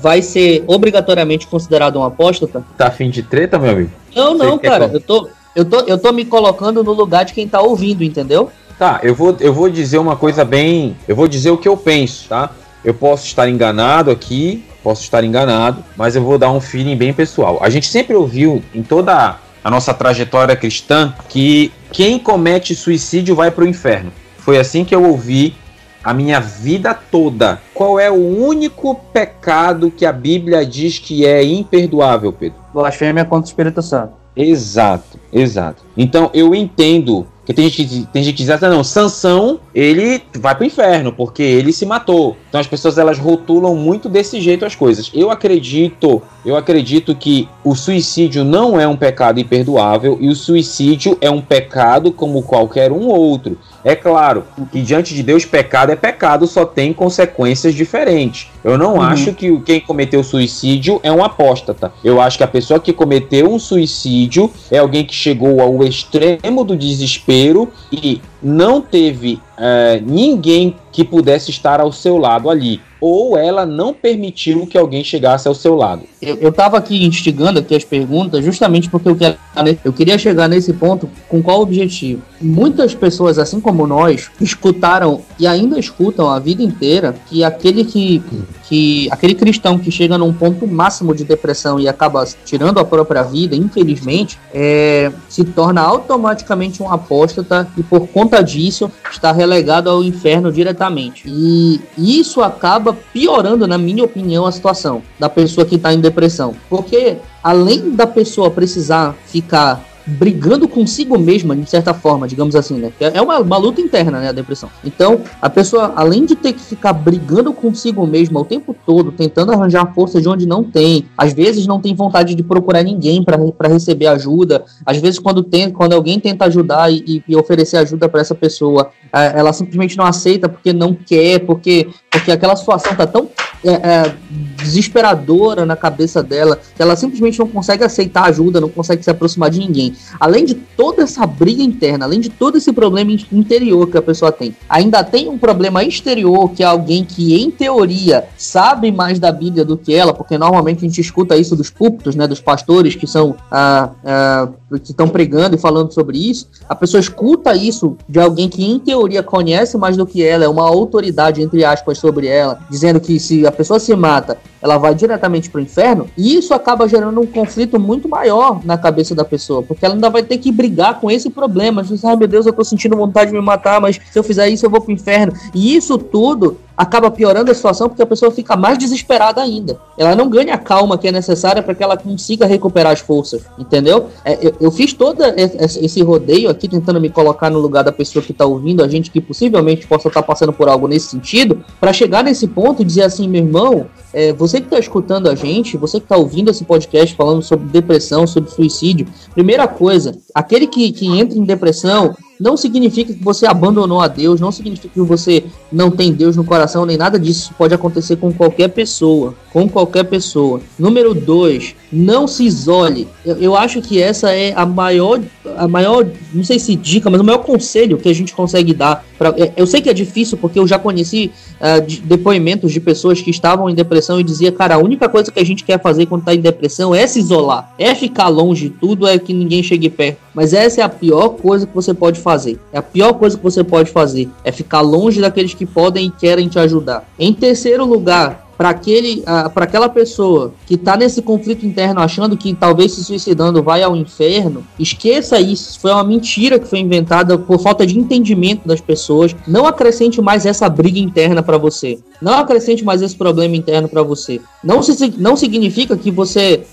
vai 0.00 0.22
ser 0.22 0.64
obrigatoriamente 0.66 1.46
considerado 1.46 1.98
um 1.98 2.04
apóstata? 2.04 2.64
Tá 2.76 2.88
afim 2.88 3.10
de 3.10 3.22
treta, 3.22 3.58
meu 3.58 3.70
amigo? 3.70 3.90
Não, 4.14 4.34
não, 4.34 4.58
cara. 4.58 4.90
Eu 4.92 5.00
tô, 5.00 5.28
eu, 5.54 5.64
tô, 5.64 5.80
eu 5.80 5.98
tô 5.98 6.12
me 6.12 6.24
colocando 6.24 6.82
no 6.84 6.92
lugar 6.92 7.24
de 7.24 7.32
quem 7.32 7.48
tá 7.48 7.60
ouvindo, 7.60 8.02
entendeu? 8.02 8.50
Tá, 8.78 9.00
eu 9.02 9.14
vou, 9.14 9.36
eu 9.40 9.52
vou 9.52 9.68
dizer 9.68 9.98
uma 9.98 10.14
coisa 10.14 10.44
bem. 10.44 10.96
Eu 11.08 11.16
vou 11.16 11.26
dizer 11.26 11.50
o 11.50 11.58
que 11.58 11.68
eu 11.68 11.76
penso, 11.76 12.28
tá? 12.28 12.52
Eu 12.84 12.94
posso 12.94 13.26
estar 13.26 13.48
enganado 13.48 14.10
aqui, 14.10 14.64
posso 14.82 15.02
estar 15.02 15.24
enganado, 15.24 15.84
mas 15.96 16.16
eu 16.16 16.22
vou 16.22 16.38
dar 16.38 16.50
um 16.50 16.60
feeling 16.60 16.96
bem 16.96 17.12
pessoal. 17.12 17.58
A 17.60 17.68
gente 17.68 17.86
sempre 17.86 18.14
ouviu 18.14 18.62
em 18.74 18.82
toda 18.82 19.38
a 19.62 19.70
nossa 19.70 19.92
trajetória 19.92 20.56
cristã 20.56 21.14
que 21.28 21.72
quem 21.92 22.18
comete 22.18 22.74
suicídio 22.74 23.34
vai 23.34 23.50
para 23.50 23.64
o 23.64 23.68
inferno. 23.68 24.12
Foi 24.38 24.58
assim 24.58 24.84
que 24.84 24.94
eu 24.94 25.04
ouvi 25.04 25.54
a 26.02 26.14
minha 26.14 26.40
vida 26.40 26.94
toda. 26.94 27.60
Qual 27.74 27.98
é 27.98 28.10
o 28.10 28.14
único 28.14 28.94
pecado 29.12 29.90
que 29.90 30.06
a 30.06 30.12
Bíblia 30.12 30.64
diz 30.64 30.98
que 30.98 31.26
é 31.26 31.44
imperdoável, 31.44 32.32
Pedro? 32.32 32.58
Blasfêmia 32.72 33.24
contra 33.24 33.46
o 33.46 33.48
Espírito 33.48 33.82
Santo. 33.82 34.12
Exato, 34.34 35.18
exato. 35.32 35.82
Então 35.96 36.30
eu 36.32 36.54
entendo 36.54 37.26
que 37.44 37.52
tem 37.52 37.68
gente 37.68 37.84
que, 37.84 38.06
tem 38.12 38.22
gente 38.22 38.36
que 38.36 38.42
diz 38.42 38.50
assim, 38.50 38.66
não, 38.66 38.84
Sansão, 38.84 39.58
ele 39.74 40.22
vai 40.38 40.54
pro 40.54 40.66
inferno, 40.66 41.12
porque 41.12 41.42
ele 41.42 41.72
se 41.72 41.84
matou. 41.84 42.36
Então 42.48 42.60
as 42.60 42.66
pessoas 42.66 42.98
elas 42.98 43.18
rotulam 43.18 43.74
muito 43.74 44.08
desse 44.08 44.40
jeito 44.40 44.64
as 44.64 44.74
coisas. 44.74 45.10
Eu 45.14 45.30
acredito, 45.30 46.22
eu 46.44 46.56
acredito 46.56 47.14
que 47.14 47.48
o 47.62 47.74
suicídio 47.74 48.44
não 48.44 48.80
é 48.80 48.88
um 48.88 48.96
pecado 48.96 49.38
imperdoável 49.38 50.16
e 50.20 50.28
o 50.28 50.34
suicídio 50.34 51.16
é 51.20 51.30
um 51.30 51.40
pecado 51.40 52.10
como 52.10 52.42
qualquer 52.42 52.90
um 52.90 53.06
outro. 53.08 53.58
É 53.84 53.94
claro 53.94 54.44
que 54.72 54.82
diante 54.82 55.14
de 55.14 55.22
Deus 55.22 55.44
pecado 55.44 55.92
é 55.92 55.96
pecado, 55.96 56.46
só 56.46 56.64
tem 56.64 56.92
consequências 56.92 57.74
diferentes. 57.74 58.50
Eu 58.64 58.76
não 58.76 58.94
uhum. 58.94 59.02
acho 59.02 59.32
que 59.32 59.58
quem 59.60 59.80
cometeu 59.80 60.22
suicídio 60.24 61.00
é 61.02 61.12
um 61.12 61.22
apóstata. 61.22 61.92
Eu 62.02 62.20
acho 62.20 62.36
que 62.36 62.44
a 62.44 62.48
pessoa 62.48 62.80
que 62.80 62.92
cometeu 62.92 63.50
um 63.50 63.58
suicídio 63.58 64.50
é 64.70 64.78
alguém 64.78 65.04
que 65.04 65.14
chegou 65.14 65.60
ao 65.60 65.82
extremo 65.84 66.64
do 66.64 66.76
desespero 66.76 67.70
e 67.92 68.20
não 68.42 68.80
teve 68.80 69.40
é, 69.56 70.00
ninguém 70.04 70.76
que 70.92 71.04
pudesse 71.04 71.50
estar 71.50 71.80
ao 71.80 71.92
seu 71.92 72.16
lado 72.16 72.48
ali 72.48 72.80
ou 73.00 73.36
ela 73.36 73.64
não 73.64 73.94
permitiu 73.94 74.66
que 74.66 74.76
alguém 74.76 75.04
chegasse 75.04 75.46
ao 75.46 75.54
seu 75.54 75.74
lado. 75.74 76.02
Eu 76.20 76.48
estava 76.48 76.78
aqui 76.78 77.04
instigando 77.04 77.58
aqui 77.58 77.74
as 77.74 77.84
perguntas 77.84 78.44
justamente 78.44 78.90
porque 78.90 79.08
eu, 79.08 79.16
quero, 79.16 79.36
eu 79.84 79.92
queria 79.92 80.18
chegar 80.18 80.48
nesse 80.48 80.72
ponto 80.72 81.08
com 81.28 81.42
qual 81.42 81.60
objetivo? 81.60 82.22
Muitas 82.40 82.94
pessoas, 82.94 83.38
assim 83.38 83.60
como 83.60 83.86
nós, 83.86 84.30
escutaram 84.40 85.22
e 85.38 85.46
ainda 85.46 85.78
escutam 85.78 86.28
a 86.28 86.38
vida 86.38 86.62
inteira 86.62 87.14
que 87.26 87.44
aquele 87.44 87.84
que, 87.84 88.22
que 88.68 89.08
aquele 89.10 89.34
cristão 89.34 89.78
que 89.78 89.90
chega 89.90 90.18
num 90.18 90.32
ponto 90.32 90.66
máximo 90.66 91.14
de 91.14 91.24
depressão 91.24 91.78
e 91.78 91.88
acaba 91.88 92.26
tirando 92.44 92.78
a 92.78 92.84
própria 92.84 93.22
vida, 93.22 93.54
infelizmente, 93.54 94.38
é, 94.52 95.12
se 95.28 95.44
torna 95.44 95.80
automaticamente 95.80 96.82
um 96.82 96.90
apóstata 96.90 97.68
e 97.76 97.82
por 97.82 98.08
conta 98.08 98.42
disso 98.42 98.90
está 99.10 99.32
relegado 99.32 99.88
ao 99.88 100.02
inferno 100.02 100.52
diretamente. 100.52 101.24
E 101.26 101.80
isso 101.96 102.42
acaba 102.42 102.87
acaba 102.88 102.98
piorando, 103.12 103.66
na 103.66 103.78
minha 103.78 104.04
opinião, 104.04 104.46
a 104.46 104.52
situação 104.52 105.02
da 105.18 105.28
pessoa 105.28 105.66
que 105.66 105.76
está 105.76 105.92
em 105.92 106.00
depressão. 106.00 106.54
Porque 106.68 107.16
além 107.42 107.90
da 107.90 108.06
pessoa 108.06 108.50
precisar 108.50 109.14
ficar 109.26 109.84
brigando 110.08 110.66
consigo 110.66 111.18
mesma, 111.18 111.54
de 111.54 111.68
certa 111.68 111.92
forma, 111.92 112.26
digamos 112.26 112.56
assim, 112.56 112.78
né? 112.78 112.92
É 113.00 113.20
uma, 113.20 113.38
uma 113.38 113.58
luta 113.58 113.80
interna, 113.80 114.20
né? 114.20 114.28
A 114.28 114.32
depressão. 114.32 114.70
Então, 114.84 115.20
a 115.40 115.50
pessoa, 115.50 115.92
além 115.94 116.24
de 116.24 116.34
ter 116.34 116.54
que 116.54 116.60
ficar 116.60 116.92
brigando 116.92 117.52
consigo 117.52 118.06
mesma 118.06 118.40
o 118.40 118.44
tempo 118.44 118.74
todo, 118.86 119.12
tentando 119.12 119.52
arranjar 119.52 119.92
força 119.94 120.20
de 120.20 120.28
onde 120.28 120.46
não 120.46 120.64
tem, 120.64 121.04
às 121.16 121.32
vezes 121.32 121.66
não 121.66 121.80
tem 121.80 121.94
vontade 121.94 122.34
de 122.34 122.42
procurar 122.42 122.82
ninguém 122.82 123.22
para 123.22 123.68
receber 123.68 124.06
ajuda, 124.06 124.64
às 124.84 124.96
vezes, 124.98 125.18
quando, 125.18 125.42
tem, 125.42 125.70
quando 125.70 125.92
alguém 125.92 126.18
tenta 126.18 126.46
ajudar 126.46 126.90
e, 126.90 127.22
e 127.28 127.36
oferecer 127.36 127.76
ajuda 127.76 128.08
para 128.08 128.20
essa 128.20 128.34
pessoa, 128.34 128.90
é, 129.12 129.38
ela 129.38 129.52
simplesmente 129.52 129.96
não 129.96 130.06
aceita 130.06 130.48
porque 130.48 130.72
não 130.72 130.94
quer, 130.94 131.40
porque, 131.40 131.88
porque 132.10 132.32
aquela 132.32 132.56
situação 132.56 132.94
tá 132.94 133.06
tão 133.06 133.28
é, 133.64 133.72
é, 133.72 134.14
desesperadora 134.62 135.64
na 135.64 135.76
cabeça 135.76 136.22
dela, 136.22 136.58
ela 136.78 136.96
simplesmente 136.96 137.38
não 137.38 137.48
consegue 137.48 137.84
aceitar 137.84 138.24
ajuda, 138.24 138.60
não 138.60 138.68
consegue 138.68 139.02
se 139.02 139.10
aproximar 139.10 139.50
de 139.50 139.58
ninguém. 139.58 139.94
Além 140.18 140.44
de 140.44 140.54
toda 140.54 141.02
essa 141.02 141.26
briga 141.26 141.62
interna, 141.62 142.04
além 142.04 142.20
de 142.20 142.28
todo 142.28 142.58
esse 142.58 142.72
problema 142.72 143.10
interior 143.32 143.88
que 143.88 143.96
a 143.96 144.02
pessoa 144.02 144.30
tem, 144.30 144.54
ainda 144.68 145.02
tem 145.02 145.28
um 145.28 145.38
problema 145.38 145.82
exterior 145.82 146.50
que 146.50 146.62
é 146.62 146.66
alguém 146.66 147.04
que, 147.04 147.34
em 147.34 147.50
teoria, 147.50 148.24
sabe 148.36 148.92
mais 148.92 149.18
da 149.18 149.32
Bíblia 149.32 149.64
do 149.64 149.76
que 149.76 149.94
ela, 149.94 150.12
porque 150.12 150.36
normalmente 150.38 150.78
a 150.78 150.88
gente 150.88 151.00
escuta 151.00 151.36
isso 151.36 151.56
dos 151.56 151.70
púlpitos, 151.70 152.14
né, 152.14 152.26
dos 152.26 152.40
pastores 152.40 152.94
que 152.94 153.06
são 153.06 153.34
ah, 153.50 153.90
ah, 154.04 154.48
que 154.76 154.90
estão 154.90 155.08
pregando 155.08 155.56
e 155.56 155.58
falando 155.58 155.92
sobre 155.92 156.18
isso. 156.18 156.48
A 156.68 156.74
pessoa 156.74 157.00
escuta 157.00 157.54
isso 157.54 157.96
de 158.08 158.20
alguém 158.20 158.48
que, 158.48 158.64
em 158.64 158.78
teoria, 158.78 159.22
conhece 159.22 159.78
mais 159.78 159.96
do 159.96 160.06
que 160.06 160.22
ela, 160.22 160.44
é 160.44 160.48
uma 160.48 160.64
autoridade 160.64 161.40
entre 161.40 161.64
aspas 161.64 161.98
sobre 161.98 162.26
ela, 162.26 162.60
dizendo 162.70 163.00
que 163.00 163.18
se 163.18 163.46
a 163.48 163.52
pessoa 163.52 163.80
se 163.80 163.94
mata, 163.96 164.38
ela 164.60 164.78
vai 164.78 164.94
diretamente 164.94 165.50
para 165.50 165.58
o 165.58 165.62
inferno, 165.62 166.06
e 166.16 166.36
isso 166.36 166.54
acaba 166.54 166.88
gerando 166.88 167.20
um 167.20 167.26
conflito 167.26 167.78
muito 167.78 168.08
maior 168.08 168.64
na 168.64 168.76
cabeça 168.76 169.14
da 169.14 169.24
pessoa, 169.24 169.62
porque 169.62 169.84
ela 169.84 169.94
ainda 169.94 170.10
vai 170.10 170.22
ter 170.22 170.38
que 170.38 170.52
brigar 170.52 171.00
com 171.00 171.10
esse 171.10 171.30
problema. 171.30 171.82
Diz, 171.82 172.04
ai 172.04 172.16
meu 172.16 172.28
Deus, 172.28 172.46
eu 172.46 172.52
tô 172.52 172.64
sentindo 172.64 172.96
vontade 172.96 173.30
de 173.30 173.36
me 173.36 173.42
matar, 173.42 173.80
mas 173.80 174.00
se 174.10 174.18
eu 174.18 174.22
fizer 174.22 174.48
isso 174.48 174.66
eu 174.66 174.70
vou 174.70 174.80
pro 174.80 174.92
inferno. 174.92 175.32
E 175.54 175.74
isso 175.76 175.98
tudo 175.98 176.58
acaba 176.78 177.10
piorando 177.10 177.50
a 177.50 177.54
situação 177.54 177.88
porque 177.88 178.00
a 178.00 178.06
pessoa 178.06 178.30
fica 178.30 178.56
mais 178.56 178.78
desesperada 178.78 179.42
ainda. 179.42 179.76
Ela 179.98 180.14
não 180.14 180.30
ganha 180.30 180.54
a 180.54 180.58
calma 180.58 180.96
que 180.96 181.08
é 181.08 181.12
necessária 181.12 181.60
para 181.60 181.74
que 181.74 181.82
ela 181.82 181.96
consiga 181.96 182.46
recuperar 182.46 182.92
as 182.92 183.00
forças, 183.00 183.42
entendeu? 183.58 184.06
É, 184.24 184.38
eu, 184.40 184.54
eu, 184.60 184.70
fiz 184.70 184.92
todo 184.92 185.20
esse 185.24 186.00
rodeio 186.02 186.48
aqui 186.48 186.68
tentando 186.68 187.00
me 187.00 187.10
colocar 187.10 187.50
no 187.50 187.58
lugar 187.58 187.82
da 187.82 187.90
pessoa 187.90 188.24
que 188.24 188.30
está 188.30 188.46
ouvindo, 188.46 188.84
a 188.84 188.88
gente 188.88 189.10
que 189.10 189.20
possivelmente 189.20 189.88
possa 189.88 190.06
estar 190.06 190.22
tá 190.22 190.26
passando 190.26 190.52
por 190.52 190.68
algo 190.68 190.86
nesse 190.86 191.08
sentido, 191.08 191.64
para 191.80 191.92
chegar 191.92 192.22
nesse 192.22 192.46
ponto 192.46 192.80
e 192.80 192.84
dizer 192.84 193.02
assim, 193.02 193.28
meu 193.28 193.42
irmão, 193.42 193.86
é, 194.12 194.32
você 194.32 194.60
que 194.60 194.66
está 194.66 194.78
escutando 194.78 195.28
a 195.28 195.34
gente, 195.34 195.76
você 195.76 195.98
que 195.98 196.04
está 196.04 196.16
ouvindo 196.16 196.48
esse 196.48 196.64
podcast 196.64 197.16
falando 197.16 197.42
sobre 197.42 197.66
depressão, 197.66 198.24
sobre 198.24 198.50
suicídio, 198.50 199.08
primeira 199.34 199.66
coisa, 199.66 200.16
aquele 200.32 200.68
que, 200.68 200.92
que 200.92 201.06
entra 201.08 201.36
em 201.36 201.42
depressão, 201.42 202.14
não 202.40 202.56
significa 202.56 203.12
que 203.12 203.22
você 203.22 203.46
abandonou 203.46 204.00
a 204.00 204.08
Deus, 204.08 204.40
não 204.40 204.52
significa 204.52 204.88
que 204.88 205.00
você 205.00 205.44
não 205.70 205.90
tem 205.90 206.12
Deus 206.12 206.36
no 206.36 206.44
coração, 206.44 206.86
nem 206.86 206.96
nada 206.96 207.18
disso 207.18 207.52
pode 207.58 207.74
acontecer 207.74 208.16
com 208.16 208.32
qualquer 208.32 208.68
pessoa. 208.68 209.34
Com 209.52 209.68
qualquer 209.68 210.04
pessoa. 210.04 210.60
Número 210.78 211.14
dois, 211.14 211.74
não 211.90 212.28
se 212.28 212.44
isole. 212.44 213.08
Eu, 213.24 213.36
eu, 213.38 213.56
acho 213.56 213.80
que 213.82 214.00
essa 214.00 214.30
é 214.30 214.52
a 214.54 214.64
maior, 214.64 215.20
a 215.56 215.66
maior, 215.66 216.06
não 216.32 216.44
sei 216.44 216.58
se 216.58 216.76
dica, 216.76 217.10
mas 217.10 217.20
o 217.20 217.24
maior 217.24 217.38
conselho 217.38 217.98
que 217.98 218.08
a 218.08 218.14
gente 218.14 218.34
consegue 218.34 218.72
dar. 218.72 219.04
Pra, 219.18 219.34
é, 219.36 219.52
eu 219.56 219.66
sei 219.66 219.80
que 219.80 219.88
é 219.88 219.94
difícil, 219.94 220.38
porque 220.38 220.58
eu 220.58 220.66
já 220.66 220.78
conheci 220.78 221.32
uh, 221.60 221.84
de, 221.84 222.00
depoimentos 222.00 222.72
de 222.72 222.78
pessoas 222.78 223.20
que 223.20 223.30
estavam 223.30 223.68
em 223.68 223.74
depressão 223.74 224.20
e 224.20 224.24
dizia, 224.24 224.52
cara, 224.52 224.76
a 224.76 224.78
única 224.78 225.08
coisa 225.08 225.32
que 225.32 225.40
a 225.40 225.44
gente 225.44 225.64
quer 225.64 225.80
fazer 225.80 226.06
quando 226.06 226.20
está 226.20 226.34
em 226.34 226.40
depressão 226.40 226.94
é 226.94 227.06
se 227.06 227.18
isolar, 227.18 227.72
é 227.78 227.94
ficar 227.94 228.28
longe 228.28 228.68
de 228.68 228.74
tudo, 228.74 229.06
é 229.06 229.18
que 229.18 229.32
ninguém 229.32 229.62
chegue 229.62 229.88
perto. 229.88 230.18
Mas 230.34 230.52
essa 230.52 230.82
é 230.82 230.84
a 230.84 230.88
pior 230.88 231.30
coisa 231.30 231.66
que 231.66 231.74
você 231.74 231.92
pode 231.92 232.20
fazer. 232.20 232.27
É 232.72 232.78
a 232.78 232.82
pior 232.82 233.14
coisa 233.14 233.36
que 233.36 233.42
você 233.42 233.62
pode 233.62 233.90
fazer. 233.90 234.28
É 234.44 234.50
ficar 234.50 234.80
longe 234.80 235.20
daqueles 235.20 235.54
que 235.54 235.66
podem 235.66 236.06
e 236.06 236.10
querem 236.10 236.48
te 236.48 236.58
ajudar. 236.58 237.08
Em 237.18 237.32
terceiro 237.32 237.84
lugar, 237.84 238.47
para 238.58 238.70
aquele 238.70 239.22
para 239.54 239.64
aquela 239.64 239.88
pessoa 239.88 240.52
que 240.66 240.74
está 240.74 240.96
nesse 240.96 241.22
conflito 241.22 241.64
interno 241.64 242.00
achando 242.00 242.36
que 242.36 242.52
talvez 242.52 242.92
se 242.92 243.04
suicidando 243.04 243.62
vai 243.62 243.84
ao 243.84 243.94
inferno, 243.94 244.66
esqueça 244.78 245.40
isso. 245.40 245.78
Foi 245.78 245.92
uma 245.92 246.02
mentira 246.02 246.58
que 246.58 246.66
foi 246.66 246.80
inventada 246.80 247.38
por 247.38 247.60
falta 247.60 247.86
de 247.86 247.96
entendimento 247.96 248.66
das 248.66 248.80
pessoas. 248.80 249.34
Não 249.46 249.64
acrescente 249.66 250.20
mais 250.20 250.44
essa 250.44 250.68
briga 250.68 250.98
interna 250.98 251.42
para 251.42 251.56
você. 251.56 251.98
Não 252.20 252.34
acrescente 252.34 252.84
mais 252.84 253.00
esse 253.00 253.14
problema 253.14 253.56
interno 253.56 253.88
para 253.88 254.02
você. 254.02 254.40
Não, 254.62 254.82
se, 254.82 255.14
não 255.18 255.36
significa 255.36 255.96
que 255.96 256.10
você, 256.10 256.64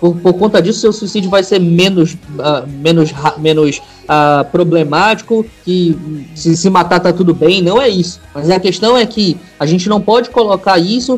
por, 0.00 0.16
por 0.16 0.32
conta 0.34 0.62
disso, 0.62 0.80
seu 0.80 0.92
suicídio 0.92 1.28
vai 1.28 1.42
ser 1.42 1.60
menos, 1.60 2.14
uh, 2.14 2.66
menos, 2.66 3.10
menos 3.36 3.78
uh, 3.78 4.50
problemático, 4.50 5.44
que 5.62 5.94
se 6.34 6.56
se 6.56 6.70
matar 6.70 7.00
tá 7.00 7.12
tudo 7.12 7.34
bem. 7.34 7.60
Não 7.60 7.80
é 7.80 7.88
isso. 7.88 8.18
Mas 8.34 8.50
a 8.50 8.58
questão 8.58 8.96
é 8.96 9.04
que 9.04 9.36
a 9.58 9.66
gente 9.66 9.88
não 9.88 10.00
pode 10.00 10.30
colocar 10.30 10.78
isso 10.78 11.17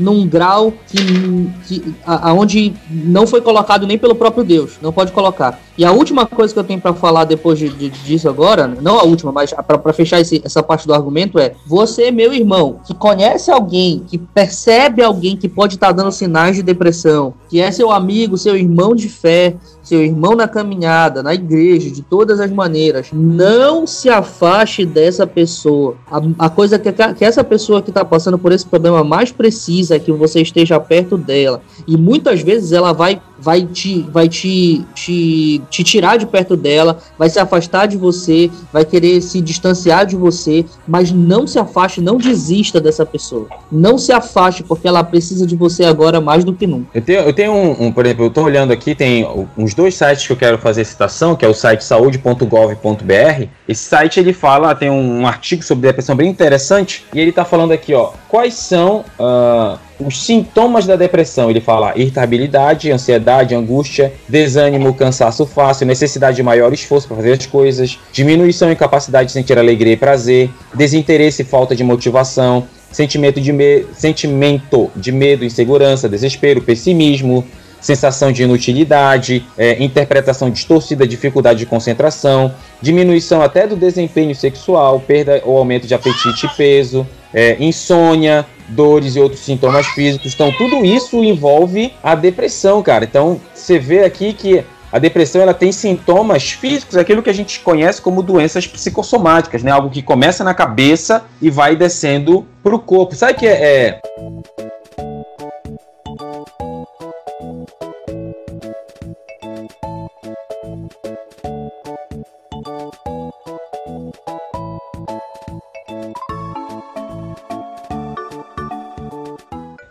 num 0.00 0.26
grau 0.26 0.72
que, 0.88 1.50
que 1.66 1.94
aonde 2.04 2.74
não 2.90 3.26
foi 3.26 3.40
colocado 3.40 3.86
nem 3.86 3.98
pelo 3.98 4.14
próprio 4.14 4.42
Deus, 4.42 4.78
não 4.80 4.92
pode 4.92 5.12
colocar. 5.12 5.60
E 5.80 5.84
a 5.84 5.92
última 5.92 6.26
coisa 6.26 6.52
que 6.52 6.58
eu 6.60 6.64
tenho 6.64 6.80
para 6.80 6.92
falar 6.92 7.24
depois 7.24 7.58
de, 7.58 7.68
de, 7.70 7.88
disso 7.88 8.28
agora, 8.28 8.66
não 8.66 8.98
a 8.98 9.02
última, 9.02 9.32
mas 9.32 9.52
para 9.52 9.92
fechar 9.94 10.20
esse, 10.20 10.42
essa 10.44 10.62
parte 10.62 10.86
do 10.86 10.92
argumento 10.92 11.38
é: 11.38 11.54
você, 11.66 12.10
meu 12.10 12.34
irmão, 12.34 12.80
que 12.84 12.92
conhece 12.92 13.50
alguém, 13.50 14.04
que 14.06 14.18
percebe 14.18 15.02
alguém 15.02 15.36
que 15.36 15.48
pode 15.48 15.76
estar 15.76 15.88
tá 15.88 15.92
dando 15.92 16.12
sinais 16.12 16.56
de 16.56 16.62
depressão, 16.62 17.32
que 17.48 17.60
é 17.60 17.70
seu 17.70 17.90
amigo, 17.90 18.36
seu 18.36 18.56
irmão 18.56 18.94
de 18.94 19.08
fé, 19.08 19.56
seu 19.82 20.04
irmão 20.04 20.36
na 20.36 20.46
caminhada, 20.46 21.22
na 21.22 21.34
igreja, 21.34 21.90
de 21.90 22.02
todas 22.02 22.38
as 22.40 22.50
maneiras, 22.50 23.08
não 23.12 23.86
se 23.86 24.08
afaste 24.08 24.84
dessa 24.84 25.26
pessoa. 25.26 25.96
A, 26.10 26.46
a 26.46 26.50
coisa 26.50 26.78
que, 26.78 26.92
que 26.92 27.24
essa 27.24 27.42
pessoa 27.42 27.82
que 27.82 27.90
está 27.90 28.04
passando 28.04 28.38
por 28.38 28.52
esse 28.52 28.66
problema 28.66 29.02
mais 29.02 29.32
precisa 29.32 29.89
é 29.90 29.98
que 29.98 30.12
você 30.12 30.40
esteja 30.40 30.78
perto 30.78 31.16
dela. 31.16 31.62
E 31.86 31.96
muitas 31.96 32.42
vezes 32.42 32.72
ela 32.72 32.92
vai 32.92 33.20
vai 33.40 33.62
te, 33.62 34.02
vai 34.12 34.28
te, 34.28 34.84
te, 34.94 35.62
te 35.70 35.82
tirar 35.82 36.18
de 36.18 36.26
perto 36.26 36.56
dela, 36.56 36.98
vai 37.18 37.28
se 37.30 37.38
afastar 37.38 37.86
de 37.86 37.96
você, 37.96 38.50
vai 38.72 38.84
querer 38.84 39.20
se 39.20 39.40
distanciar 39.40 40.06
de 40.06 40.16
você, 40.16 40.64
mas 40.86 41.10
não 41.10 41.46
se 41.46 41.58
afaste, 41.58 42.00
não 42.00 42.16
desista 42.16 42.80
dessa 42.80 43.06
pessoa. 43.06 43.48
Não 43.70 43.98
se 43.98 44.12
afaste, 44.12 44.62
porque 44.62 44.86
ela 44.86 45.02
precisa 45.02 45.46
de 45.46 45.56
você 45.56 45.84
agora 45.84 46.20
mais 46.20 46.44
do 46.44 46.52
que 46.52 46.66
nunca. 46.66 46.90
Eu 46.94 47.02
tenho, 47.02 47.20
eu 47.20 47.32
tenho 47.32 47.52
um, 47.52 47.86
um 47.86 47.92
por 47.92 48.04
exemplo, 48.04 48.24
eu 48.24 48.28
estou 48.28 48.44
olhando 48.44 48.72
aqui, 48.72 48.94
tem 48.94 49.26
uns 49.56 49.74
dois 49.74 49.94
sites 49.94 50.26
que 50.26 50.32
eu 50.32 50.36
quero 50.36 50.58
fazer 50.58 50.84
citação, 50.84 51.34
que 51.34 51.44
é 51.44 51.48
o 51.48 51.54
site 51.54 51.84
saúde.gov.br. 51.84 53.46
Esse 53.68 53.84
site 53.84 54.20
ele 54.20 54.32
fala, 54.32 54.74
tem 54.74 54.90
um, 54.90 55.26
artigo 55.26 55.62
sobre 55.62 55.88
depressão 55.88 56.14
bem 56.16 56.28
interessante, 56.28 57.04
e 57.14 57.20
ele 57.20 57.30
está 57.30 57.44
falando 57.44 57.72
aqui, 57.72 57.94
ó, 57.94 58.12
quais 58.28 58.54
são. 58.54 59.04
Uh, 59.18 59.89
os 60.00 60.24
sintomas 60.24 60.86
da 60.86 60.96
depressão, 60.96 61.50
ele 61.50 61.60
fala 61.60 61.92
irritabilidade, 61.96 62.90
ansiedade, 62.90 63.54
angústia, 63.54 64.12
desânimo, 64.28 64.94
cansaço 64.94 65.46
fácil, 65.46 65.86
necessidade 65.86 66.36
de 66.36 66.42
maior 66.42 66.72
esforço 66.72 67.06
para 67.06 67.16
fazer 67.16 67.32
as 67.32 67.46
coisas, 67.46 67.98
diminuição 68.12 68.70
em 68.70 68.76
capacidade 68.76 69.26
de 69.26 69.32
sentir 69.32 69.58
alegria 69.58 69.92
e 69.92 69.96
prazer, 69.96 70.50
desinteresse 70.74 71.42
e 71.42 71.44
falta 71.44 71.76
de 71.76 71.84
motivação, 71.84 72.66
sentimento 72.90 73.40
de, 73.40 73.52
me 73.52 73.84
sentimento 73.92 74.90
de 74.96 75.12
medo, 75.12 75.44
insegurança, 75.44 76.08
desespero, 76.08 76.62
pessimismo, 76.62 77.44
sensação 77.80 78.30
de 78.30 78.42
inutilidade, 78.42 79.44
é, 79.56 79.82
interpretação 79.82 80.50
distorcida, 80.50 81.06
dificuldade 81.06 81.60
de 81.60 81.66
concentração, 81.66 82.54
diminuição 82.80 83.40
até 83.40 83.66
do 83.66 83.76
desempenho 83.76 84.34
sexual, 84.34 85.00
perda 85.00 85.40
ou 85.44 85.56
aumento 85.56 85.86
de 85.86 85.94
apetite 85.94 86.46
e 86.46 86.56
peso, 86.56 87.06
é, 87.32 87.56
insônia, 87.62 88.46
dores 88.68 89.16
e 89.16 89.20
outros 89.20 89.40
sintomas 89.40 89.86
físicos. 89.86 90.34
Então, 90.34 90.52
tudo 90.52 90.84
isso 90.84 91.22
envolve 91.22 91.92
a 92.02 92.14
depressão, 92.14 92.82
cara. 92.82 93.04
Então, 93.04 93.40
você 93.54 93.78
vê 93.78 94.04
aqui 94.04 94.32
que 94.32 94.64
a 94.92 94.98
depressão 94.98 95.40
ela 95.40 95.54
tem 95.54 95.70
sintomas 95.70 96.50
físicos, 96.50 96.96
aquilo 96.96 97.22
que 97.22 97.30
a 97.30 97.34
gente 97.34 97.60
conhece 97.60 98.02
como 98.02 98.22
doenças 98.22 98.66
psicossomáticas, 98.66 99.62
né? 99.62 99.70
Algo 99.70 99.88
que 99.88 100.02
começa 100.02 100.42
na 100.42 100.52
cabeça 100.52 101.24
e 101.40 101.48
vai 101.48 101.76
descendo 101.76 102.44
para 102.62 102.74
o 102.74 102.78
corpo. 102.78 103.14
Sabe 103.14 103.34
que 103.34 103.46
é, 103.46 103.52
é 103.52 104.69